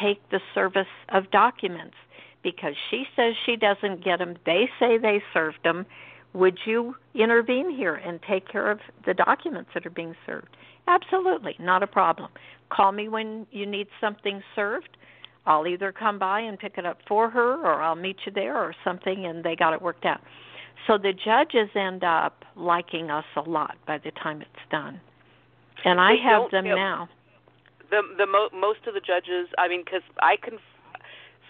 take 0.00 0.28
the 0.30 0.40
service 0.54 0.86
of 1.08 1.30
documents?" 1.30 1.96
Because 2.42 2.74
she 2.90 3.04
says 3.16 3.34
she 3.44 3.56
doesn't 3.56 4.04
get 4.04 4.18
them. 4.18 4.36
They 4.44 4.68
say 4.78 4.98
they 4.98 5.22
served 5.32 5.58
them 5.64 5.86
would 6.36 6.58
you 6.66 6.94
intervene 7.14 7.70
here 7.74 7.94
and 7.94 8.20
take 8.28 8.46
care 8.46 8.70
of 8.70 8.78
the 9.06 9.14
documents 9.14 9.70
that 9.72 9.86
are 9.86 9.90
being 9.90 10.14
served? 10.26 10.54
Absolutely, 10.86 11.56
not 11.58 11.82
a 11.82 11.86
problem. 11.86 12.30
Call 12.70 12.92
me 12.92 13.08
when 13.08 13.46
you 13.50 13.64
need 13.64 13.88
something 14.02 14.42
served. 14.54 14.98
I'll 15.46 15.66
either 15.66 15.92
come 15.92 16.18
by 16.18 16.40
and 16.40 16.58
pick 16.58 16.76
it 16.76 16.84
up 16.84 16.98
for 17.08 17.30
her 17.30 17.54
or 17.54 17.80
I'll 17.80 17.94
meet 17.94 18.16
you 18.26 18.32
there 18.32 18.56
or 18.56 18.74
something 18.84 19.24
and 19.24 19.42
they 19.42 19.56
got 19.56 19.72
it 19.72 19.80
worked 19.80 20.04
out. 20.04 20.20
So 20.86 20.98
the 20.98 21.12
judges 21.12 21.70
end 21.74 22.04
up 22.04 22.44
liking 22.54 23.10
us 23.10 23.24
a 23.36 23.40
lot 23.40 23.76
by 23.86 23.98
the 23.98 24.10
time 24.12 24.42
it's 24.42 24.70
done. 24.70 25.00
And 25.84 26.00
I 26.00 26.14
have 26.16 26.50
them 26.50 26.64
now. 26.64 27.08
The 27.90 28.02
the 28.16 28.26
mo- 28.26 28.50
most 28.52 28.86
of 28.86 28.94
the 28.94 29.00
judges, 29.00 29.48
I 29.58 29.68
mean 29.68 29.84
cuz 29.84 30.02
I 30.20 30.36
can 30.36 30.58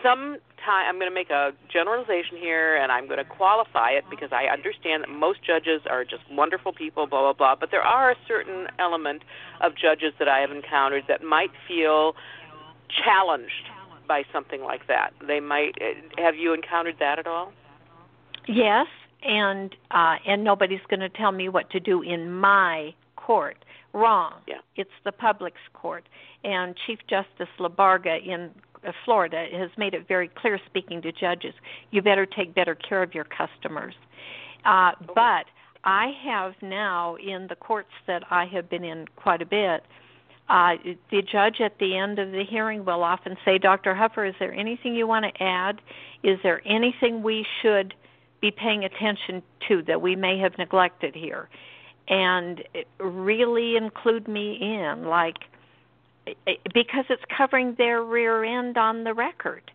some 0.03 0.37
time 0.65 0.87
I'm 0.89 0.97
going 0.97 1.11
to 1.11 1.15
make 1.15 1.31
a 1.31 1.53
generalization 1.73 2.37
here 2.37 2.77
and 2.77 2.93
I'm 2.93 3.07
going 3.07 3.19
to 3.19 3.25
qualify 3.25 3.91
it 3.91 4.05
because 4.11 4.29
I 4.31 4.45
understand 4.45 5.05
that 5.05 5.09
most 5.09 5.43
judges 5.43 5.83
are 5.89 6.05
just 6.05 6.23
wonderful 6.31 6.73
people 6.73 7.07
blah 7.07 7.23
blah 7.23 7.33
blah 7.33 7.55
but 7.55 7.71
there 7.71 7.83
are 7.83 8.11
a 8.11 8.17
certain 8.29 8.67
element 8.79 9.23
of 9.63 9.75
judges 9.75 10.13
that 10.19 10.29
I 10.29 10.41
have 10.41 10.51
encountered 10.51 11.05
that 11.09 11.23
might 11.23 11.51
feel 11.67 12.15
challenged 13.05 13.71
by 14.07 14.25
something 14.33 14.63
like 14.63 14.87
that. 14.87 15.11
They 15.27 15.41
might 15.41 15.75
eh, 15.81 15.95
have 16.19 16.37
you 16.37 16.53
encountered 16.53 16.97
that 17.01 17.19
at 17.19 17.27
all? 17.27 17.53
Yes, 18.47 18.87
and 19.27 19.75
uh 19.91 20.17
and 20.27 20.45
nobody's 20.45 20.81
going 20.89 21.01
to 21.01 21.09
tell 21.09 21.33
me 21.33 21.49
what 21.49 21.71
to 21.71 21.81
do 21.81 22.03
in 22.03 22.33
my 22.33 22.95
court. 23.17 23.57
Wrong. 23.93 24.35
Yeah. 24.47 24.57
It's 24.77 24.91
the 25.05 25.13
public's 25.13 25.61
court. 25.73 26.05
And 26.45 26.77
Chief 26.87 26.99
Justice 27.09 27.49
Labarga 27.59 28.25
in 28.25 28.51
Florida 29.05 29.47
has 29.53 29.71
made 29.77 29.95
it 29.95 30.07
very 30.07 30.29
clear, 30.29 30.61
speaking 30.67 31.03
to 31.03 31.13
judges, 31.13 31.55
you 31.91 32.03
better 32.03 32.27
take 32.27 32.55
better 32.55 32.75
care 32.75 33.03
of 33.03 33.15
your 33.15 33.25
customers. 33.25 33.95
Uh, 34.65 34.93
but 35.15 35.47
I 35.85 36.13
have 36.25 36.55
now 36.63 37.17
in 37.17 37.47
the 37.49 37.57
courts 37.57 37.91
that 38.07 38.23
I 38.31 38.45
have 38.47 38.69
been 38.69 38.85
in 38.85 39.07
quite 39.17 39.43
a 39.43 39.47
bit. 39.47 39.85
Uh, 40.49 40.77
the 41.11 41.23
judge 41.23 41.61
at 41.61 41.79
the 41.79 41.97
end 41.97 42.19
of 42.19 42.31
the 42.31 42.45
hearing 42.45 42.85
will 42.85 43.03
often 43.03 43.37
say, 43.45 43.59
Dr. 43.59 43.95
Huffer, 43.95 44.29
is 44.29 44.35
there 44.39 44.53
anything 44.53 44.95
you 44.95 45.07
want 45.07 45.25
to 45.25 45.43
add? 45.43 45.81
Is 46.23 46.39
there 46.43 46.63
anything 46.67 47.23
we 47.23 47.45
should 47.63 47.95
be 48.41 48.51
paying 48.51 48.85
attention 48.85 49.43
to 49.69 49.83
that 49.83 50.01
we 50.03 50.17
may 50.17 50.39
have 50.39 50.57
neglected 50.59 51.15
here? 51.15 51.49
And 52.09 52.63
really 53.01 53.77
include 53.77 54.29
me 54.29 54.59
in, 54.61 55.07
like, 55.07 55.39
because 56.73 57.05
it's 57.09 57.23
covering 57.37 57.75
their 57.79 58.03
rear 58.03 58.45
end 58.45 58.77
on 58.77 59.05
the 59.05 59.13
record. 59.13 59.71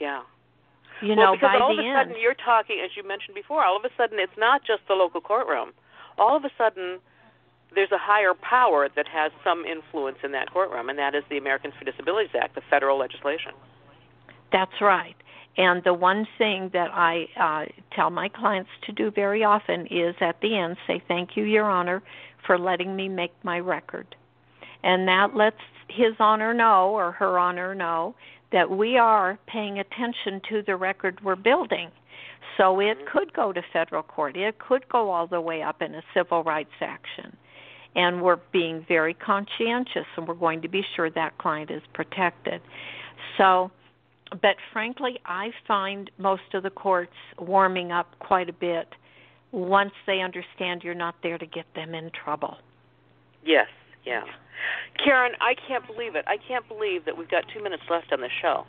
Yeah. 0.00 0.22
You 1.00 1.14
well, 1.16 1.16
know, 1.16 1.32
because 1.34 1.60
all 1.60 1.72
of 1.72 1.78
a 1.78 1.82
end, 1.86 2.08
sudden 2.08 2.20
you're 2.20 2.34
talking, 2.34 2.80
as 2.84 2.90
you 2.96 3.06
mentioned 3.06 3.34
before. 3.34 3.64
All 3.64 3.76
of 3.76 3.84
a 3.84 3.90
sudden, 3.96 4.18
it's 4.18 4.36
not 4.36 4.62
just 4.64 4.82
the 4.88 4.94
local 4.94 5.20
courtroom. 5.20 5.72
All 6.18 6.36
of 6.36 6.44
a 6.44 6.50
sudden, 6.56 6.98
there's 7.74 7.92
a 7.92 7.98
higher 7.98 8.34
power 8.34 8.88
that 8.94 9.06
has 9.08 9.32
some 9.42 9.64
influence 9.64 10.18
in 10.22 10.32
that 10.32 10.52
courtroom, 10.52 10.88
and 10.88 10.98
that 10.98 11.14
is 11.14 11.24
the 11.30 11.36
Americans 11.36 11.74
for 11.78 11.84
Disabilities 11.84 12.30
Act, 12.40 12.54
the 12.54 12.62
federal 12.70 12.98
legislation. 12.98 13.52
That's 14.52 14.80
right. 14.80 15.16
And 15.56 15.84
the 15.84 15.94
one 15.94 16.26
thing 16.36 16.70
that 16.72 16.90
I 16.92 17.28
uh, 17.40 17.66
tell 17.94 18.10
my 18.10 18.28
clients 18.28 18.70
to 18.86 18.92
do 18.92 19.10
very 19.10 19.44
often 19.44 19.86
is 19.86 20.16
at 20.20 20.40
the 20.40 20.56
end 20.56 20.76
say, 20.86 21.02
Thank 21.06 21.36
you, 21.36 21.44
Your 21.44 21.70
Honor, 21.70 22.02
for 22.46 22.58
letting 22.58 22.96
me 22.96 23.08
make 23.08 23.32
my 23.44 23.60
record 23.60 24.16
and 24.84 25.08
that 25.08 25.34
lets 25.34 25.56
his 25.88 26.12
honor 26.20 26.54
know 26.54 26.90
or 26.90 27.10
her 27.12 27.38
honor 27.38 27.74
know 27.74 28.14
that 28.52 28.70
we 28.70 28.96
are 28.96 29.38
paying 29.46 29.80
attention 29.80 30.40
to 30.48 30.62
the 30.62 30.76
record 30.76 31.18
we're 31.24 31.34
building. 31.34 31.90
So 32.56 32.78
it 32.78 32.98
mm-hmm. 32.98 33.18
could 33.18 33.32
go 33.32 33.52
to 33.52 33.62
federal 33.72 34.02
court. 34.04 34.36
It 34.36 34.58
could 34.60 34.88
go 34.88 35.10
all 35.10 35.26
the 35.26 35.40
way 35.40 35.62
up 35.62 35.82
in 35.82 35.94
a 35.94 36.02
civil 36.12 36.44
rights 36.44 36.74
action. 36.80 37.36
And 37.96 38.22
we're 38.22 38.38
being 38.52 38.84
very 38.86 39.14
conscientious 39.14 40.06
and 40.16 40.28
we're 40.28 40.34
going 40.34 40.60
to 40.62 40.68
be 40.68 40.84
sure 40.94 41.10
that 41.10 41.38
client 41.38 41.70
is 41.70 41.82
protected. 41.94 42.60
So, 43.38 43.70
but 44.40 44.56
frankly, 44.72 45.18
I 45.24 45.50
find 45.66 46.10
most 46.18 46.54
of 46.54 46.62
the 46.62 46.70
courts 46.70 47.12
warming 47.38 47.92
up 47.92 48.18
quite 48.18 48.48
a 48.48 48.52
bit 48.52 48.88
once 49.52 49.92
they 50.06 50.20
understand 50.20 50.82
you're 50.82 50.94
not 50.94 51.14
there 51.22 51.38
to 51.38 51.46
get 51.46 51.66
them 51.74 51.94
in 51.94 52.10
trouble. 52.10 52.56
Yes, 53.44 53.68
yeah. 54.04 54.24
Karin, 55.02 55.32
I 55.40 55.54
can't 55.68 55.86
believe 55.86 56.16
it. 56.16 56.24
I 56.26 56.36
can't 56.48 56.66
believe 56.68 57.04
that 57.04 57.16
we've 57.16 57.30
got 57.30 57.44
two 57.54 57.62
minutes 57.62 57.82
left 57.90 58.12
on 58.12 58.20
the 58.20 58.30
show. 58.42 58.64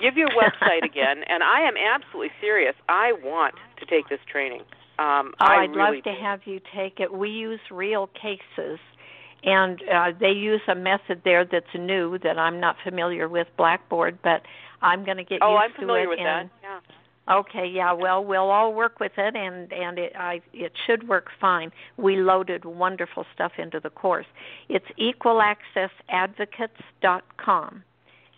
Give 0.00 0.16
your 0.16 0.28
website 0.30 0.84
again, 0.84 1.22
and 1.28 1.42
I 1.42 1.60
am 1.62 1.74
absolutely 1.76 2.30
serious. 2.40 2.74
I 2.88 3.12
want 3.12 3.54
to 3.80 3.86
take 3.86 4.08
this 4.08 4.20
training. 4.30 4.62
Um, 4.98 5.32
oh, 5.40 5.44
I 5.44 5.62
I'd 5.62 5.70
really 5.70 5.96
love 5.96 6.04
to 6.04 6.12
have 6.12 6.40
you 6.44 6.60
take 6.74 7.00
it. 7.00 7.12
We 7.12 7.30
use 7.30 7.60
real 7.70 8.08
cases, 8.08 8.78
and 9.42 9.82
uh, 9.92 10.12
they 10.18 10.30
use 10.30 10.60
a 10.68 10.74
method 10.74 11.22
there 11.24 11.44
that's 11.44 11.66
new 11.74 12.18
that 12.18 12.38
I'm 12.38 12.60
not 12.60 12.76
familiar 12.84 13.28
with, 13.28 13.48
Blackboard, 13.56 14.18
but 14.22 14.42
I'm 14.82 15.04
going 15.04 15.16
to 15.16 15.24
get 15.24 15.40
oh, 15.42 15.52
used 15.52 15.62
I'm 15.62 15.72
familiar 15.80 16.04
to 16.04 16.10
it. 16.10 16.10
with 16.10 16.18
and, 16.18 16.50
that. 16.50 16.52
Yeah. 16.62 16.80
Okay, 17.30 17.68
yeah, 17.72 17.92
well, 17.92 18.24
we'll 18.24 18.50
all 18.50 18.74
work 18.74 18.98
with 18.98 19.12
it, 19.16 19.36
and 19.36 19.72
and 19.72 19.96
it 19.96 20.12
I 20.16 20.40
it 20.52 20.72
should 20.86 21.08
work 21.08 21.28
fine. 21.40 21.70
We 21.96 22.16
loaded 22.16 22.64
wonderful 22.64 23.24
stuff 23.32 23.52
into 23.58 23.78
the 23.78 23.90
course. 23.90 24.26
It's 24.68 24.84
equalaccessadvocates.com, 24.98 27.84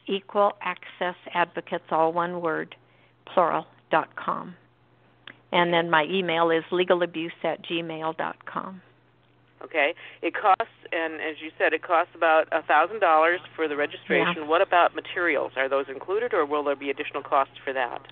equal 0.07 0.53
access 0.61 1.15
advocates, 1.33 1.87
all 1.91 2.13
one 2.13 2.43
word, 2.43 2.77
plural 3.33 3.65
dot 3.91 4.15
com, 4.17 4.55
and 5.51 5.73
then 5.73 5.89
my 5.89 6.05
email 6.05 6.51
is 6.51 6.63
legalabuse 6.71 7.43
at 7.43 7.65
gmail 7.65 8.19
dot 8.19 8.45
com. 8.45 8.83
Okay, 9.63 9.95
it 10.21 10.35
costs, 10.35 10.75
and 10.93 11.15
as 11.15 11.37
you 11.41 11.51
said, 11.57 11.73
it 11.73 11.83
costs 11.83 12.13
about 12.15 12.49
a 12.53 12.63
thousand 12.63 13.01
dollars 13.01 13.41
for 13.57 13.67
the 13.69 13.77
registration. 13.77 14.43
Yeah. 14.43 14.47
What 14.47 14.61
about 14.61 14.95
materials? 14.95 15.53
Are 15.57 15.69
those 15.69 15.87
included, 15.89 16.35
or 16.35 16.45
will 16.45 16.65
there 16.65 16.77
be 16.77 16.91
additional 16.91 17.23
costs 17.23 17.55
for 17.65 17.73
that? 17.73 18.03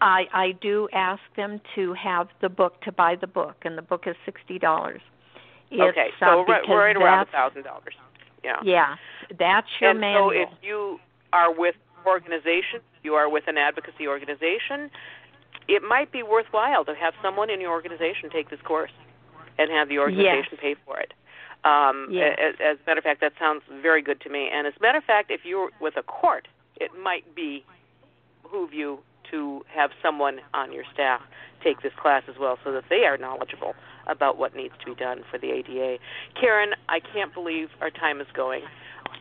I 0.00 0.26
I 0.32 0.52
do 0.60 0.88
ask 0.92 1.22
them 1.36 1.60
to 1.74 1.94
have 1.94 2.28
the 2.40 2.48
book 2.48 2.80
to 2.82 2.92
buy 2.92 3.16
the 3.16 3.26
book, 3.26 3.56
and 3.62 3.76
the 3.76 3.82
book 3.82 4.04
is 4.06 4.16
sixty 4.24 4.58
dollars. 4.58 5.00
Okay, 5.72 6.08
so 6.20 6.26
uh, 6.26 6.44
right, 6.44 6.62
we're 6.68 6.78
right 6.78 6.96
around 6.96 7.28
a 7.28 7.30
thousand 7.30 7.62
dollars. 7.62 7.94
Yeah. 8.44 8.56
Yeah, 8.62 8.96
that's 9.38 9.68
your 9.80 9.90
and 9.90 10.00
manual. 10.00 10.30
so 10.30 10.30
if 10.30 10.48
you 10.62 10.98
are 11.32 11.52
with 11.52 11.76
organization, 12.06 12.80
you 13.02 13.14
are 13.14 13.30
with 13.30 13.44
an 13.46 13.56
advocacy 13.56 14.06
organization, 14.06 14.90
it 15.68 15.82
might 15.82 16.12
be 16.12 16.22
worthwhile 16.22 16.84
to 16.84 16.94
have 16.94 17.14
someone 17.22 17.48
in 17.48 17.60
your 17.60 17.70
organization 17.70 18.28
take 18.30 18.50
this 18.50 18.60
course 18.60 18.90
and 19.58 19.70
have 19.70 19.88
the 19.88 19.98
organization 19.98 20.52
yes. 20.52 20.60
pay 20.60 20.76
for 20.84 20.98
it. 20.98 21.12
Um, 21.64 22.08
yes. 22.10 22.36
as, 22.40 22.54
as 22.60 22.76
a 22.84 22.90
matter 22.90 22.98
of 22.98 23.04
fact, 23.04 23.20
that 23.20 23.32
sounds 23.38 23.62
very 23.80 24.02
good 24.02 24.20
to 24.22 24.30
me. 24.30 24.48
And 24.52 24.66
as 24.66 24.74
a 24.78 24.82
matter 24.82 24.98
of 24.98 25.04
fact, 25.04 25.30
if 25.30 25.42
you're 25.44 25.70
with 25.80 25.96
a 25.96 26.02
court, 26.02 26.48
it 26.76 26.90
might 27.00 27.34
be 27.34 27.64
behoove 28.42 28.72
you 28.72 28.98
to 29.30 29.64
have 29.68 29.90
someone 30.02 30.40
on 30.52 30.72
your 30.72 30.84
staff 30.92 31.20
take 31.62 31.80
this 31.82 31.92
class 32.00 32.22
as 32.28 32.34
well 32.38 32.58
so 32.64 32.72
that 32.72 32.84
they 32.90 33.04
are 33.04 33.16
knowledgeable 33.16 33.74
about 34.06 34.36
what 34.36 34.54
needs 34.54 34.74
to 34.80 34.86
be 34.86 34.94
done 34.94 35.22
for 35.30 35.38
the 35.38 35.50
ADA. 35.50 35.98
Karin, 36.38 36.70
I 36.88 37.00
can't 37.00 37.32
believe 37.32 37.68
our 37.80 37.90
time 37.90 38.20
is 38.20 38.26
going. 38.34 38.62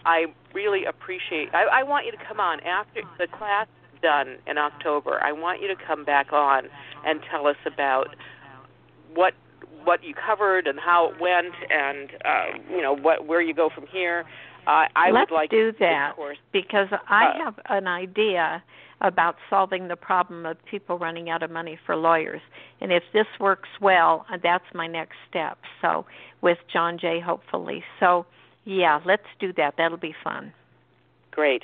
I 0.05 0.25
really 0.53 0.85
appreciate 0.85 1.53
I, 1.53 1.81
I 1.81 1.83
want 1.83 2.05
you 2.05 2.11
to 2.11 2.17
come 2.27 2.39
on 2.39 2.59
after 2.61 3.01
the 3.17 3.27
class 3.27 3.67
is 3.93 4.01
done 4.01 4.37
in 4.47 4.57
October. 4.57 5.19
I 5.23 5.31
want 5.31 5.61
you 5.61 5.67
to 5.67 5.75
come 5.75 6.03
back 6.03 6.33
on 6.33 6.67
and 7.05 7.19
tell 7.29 7.47
us 7.47 7.57
about 7.65 8.15
what 9.13 9.33
what 9.83 10.03
you 10.03 10.13
covered 10.13 10.67
and 10.67 10.79
how 10.79 11.09
it 11.11 11.19
went 11.19 11.53
and 11.69 12.09
uh, 12.25 12.57
you 12.69 12.81
know 12.81 12.95
what 12.95 13.25
where 13.27 13.41
you 13.41 13.53
go 13.53 13.69
from 13.73 13.85
here. 13.87 14.25
Uh, 14.67 14.85
I 14.95 15.09
Let's 15.11 15.31
would 15.31 15.35
like 15.35 15.49
to 15.51 15.71
do 15.71 15.77
that 15.79 16.11
of 16.11 16.15
course. 16.15 16.37
because 16.53 16.87
I 17.09 17.25
Uh, 17.27 17.45
have 17.45 17.59
an 17.69 17.87
idea 17.87 18.63
about 19.01 19.35
solving 19.49 19.87
the 19.87 19.95
problem 19.95 20.45
of 20.45 20.57
people 20.65 20.99
running 20.99 21.29
out 21.29 21.41
of 21.41 21.49
money 21.49 21.79
for 21.85 21.95
lawyers. 21.95 22.41
And 22.81 22.91
if 22.91 23.01
this 23.13 23.25
works 23.39 23.69
well, 23.81 24.25
uh, 24.31 24.37
that's 24.41 24.63
my 24.75 24.85
next 24.85 25.15
step. 25.27 25.57
So 25.81 26.05
with 26.41 26.59
John 26.71 26.99
Jay, 26.99 27.19
hopefully. 27.19 27.83
So 27.99 28.27
yeah, 28.65 28.99
let's 29.05 29.25
do 29.39 29.51
that. 29.53 29.73
That'll 29.77 29.97
be 29.97 30.13
fun. 30.23 30.53
Great. 31.31 31.63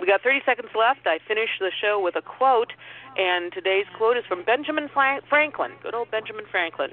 We 0.00 0.06
got 0.06 0.22
30 0.22 0.40
seconds 0.44 0.68
left. 0.74 1.06
I 1.06 1.18
finished 1.26 1.58
the 1.58 1.70
show 1.80 2.00
with 2.00 2.16
a 2.16 2.22
quote, 2.22 2.72
and 3.16 3.52
today's 3.52 3.86
quote 3.96 4.16
is 4.16 4.24
from 4.28 4.44
Benjamin 4.44 4.88
Franklin. 4.92 5.72
Good 5.82 5.94
old 5.94 6.10
Benjamin 6.10 6.44
Franklin. 6.50 6.90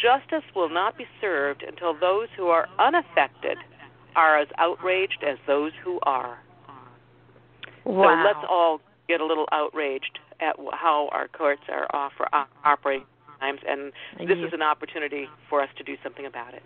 justice 0.00 0.44
will 0.54 0.70
not 0.70 0.96
be 0.96 1.06
served 1.20 1.62
until 1.62 1.92
those 1.92 2.28
who 2.36 2.48
are 2.48 2.68
unaffected 2.78 3.58
are 4.16 4.38
as 4.38 4.48
outraged 4.58 5.22
as 5.26 5.38
those 5.46 5.72
who 5.84 6.00
are. 6.02 6.38
Wow. 7.84 8.22
So 8.22 8.26
let's 8.26 8.46
all 8.48 8.80
get 9.08 9.20
a 9.20 9.26
little 9.26 9.46
outraged 9.52 10.18
at 10.40 10.56
how 10.72 11.08
our 11.12 11.28
courts 11.28 11.62
are 11.68 11.86
offer, 11.92 12.28
operating 12.64 13.06
times, 13.40 13.60
and 13.66 13.92
this 14.28 14.38
is 14.38 14.52
an 14.52 14.62
opportunity 14.62 15.26
for 15.48 15.62
us 15.62 15.68
to 15.78 15.84
do 15.84 15.96
something 16.02 16.26
about 16.26 16.54
it. 16.54 16.62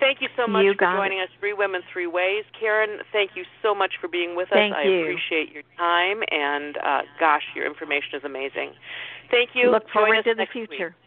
Thank 0.00 0.20
you 0.20 0.28
so 0.36 0.46
much 0.46 0.64
you 0.64 0.74
for 0.74 0.92
joining 0.96 1.18
it. 1.18 1.22
us, 1.22 1.28
Three 1.40 1.52
Women, 1.52 1.82
Three 1.92 2.06
Ways. 2.06 2.44
Karin, 2.58 3.00
thank 3.12 3.32
you 3.34 3.44
so 3.62 3.74
much 3.74 3.94
for 4.00 4.08
being 4.08 4.36
with 4.36 4.48
thank 4.50 4.74
us. 4.74 4.80
You. 4.84 4.90
I 4.90 5.00
appreciate 5.02 5.52
your 5.52 5.62
time, 5.76 6.22
and 6.30 6.76
uh, 6.78 7.02
gosh, 7.18 7.44
your 7.54 7.66
information 7.66 8.14
is 8.14 8.24
amazing. 8.24 8.72
Thank 9.30 9.50
you. 9.54 9.70
Look 9.70 9.84
Join 9.92 9.92
forward 9.92 10.24
to 10.24 10.34
the 10.34 10.46
future. 10.50 10.86
Week. 10.88 11.04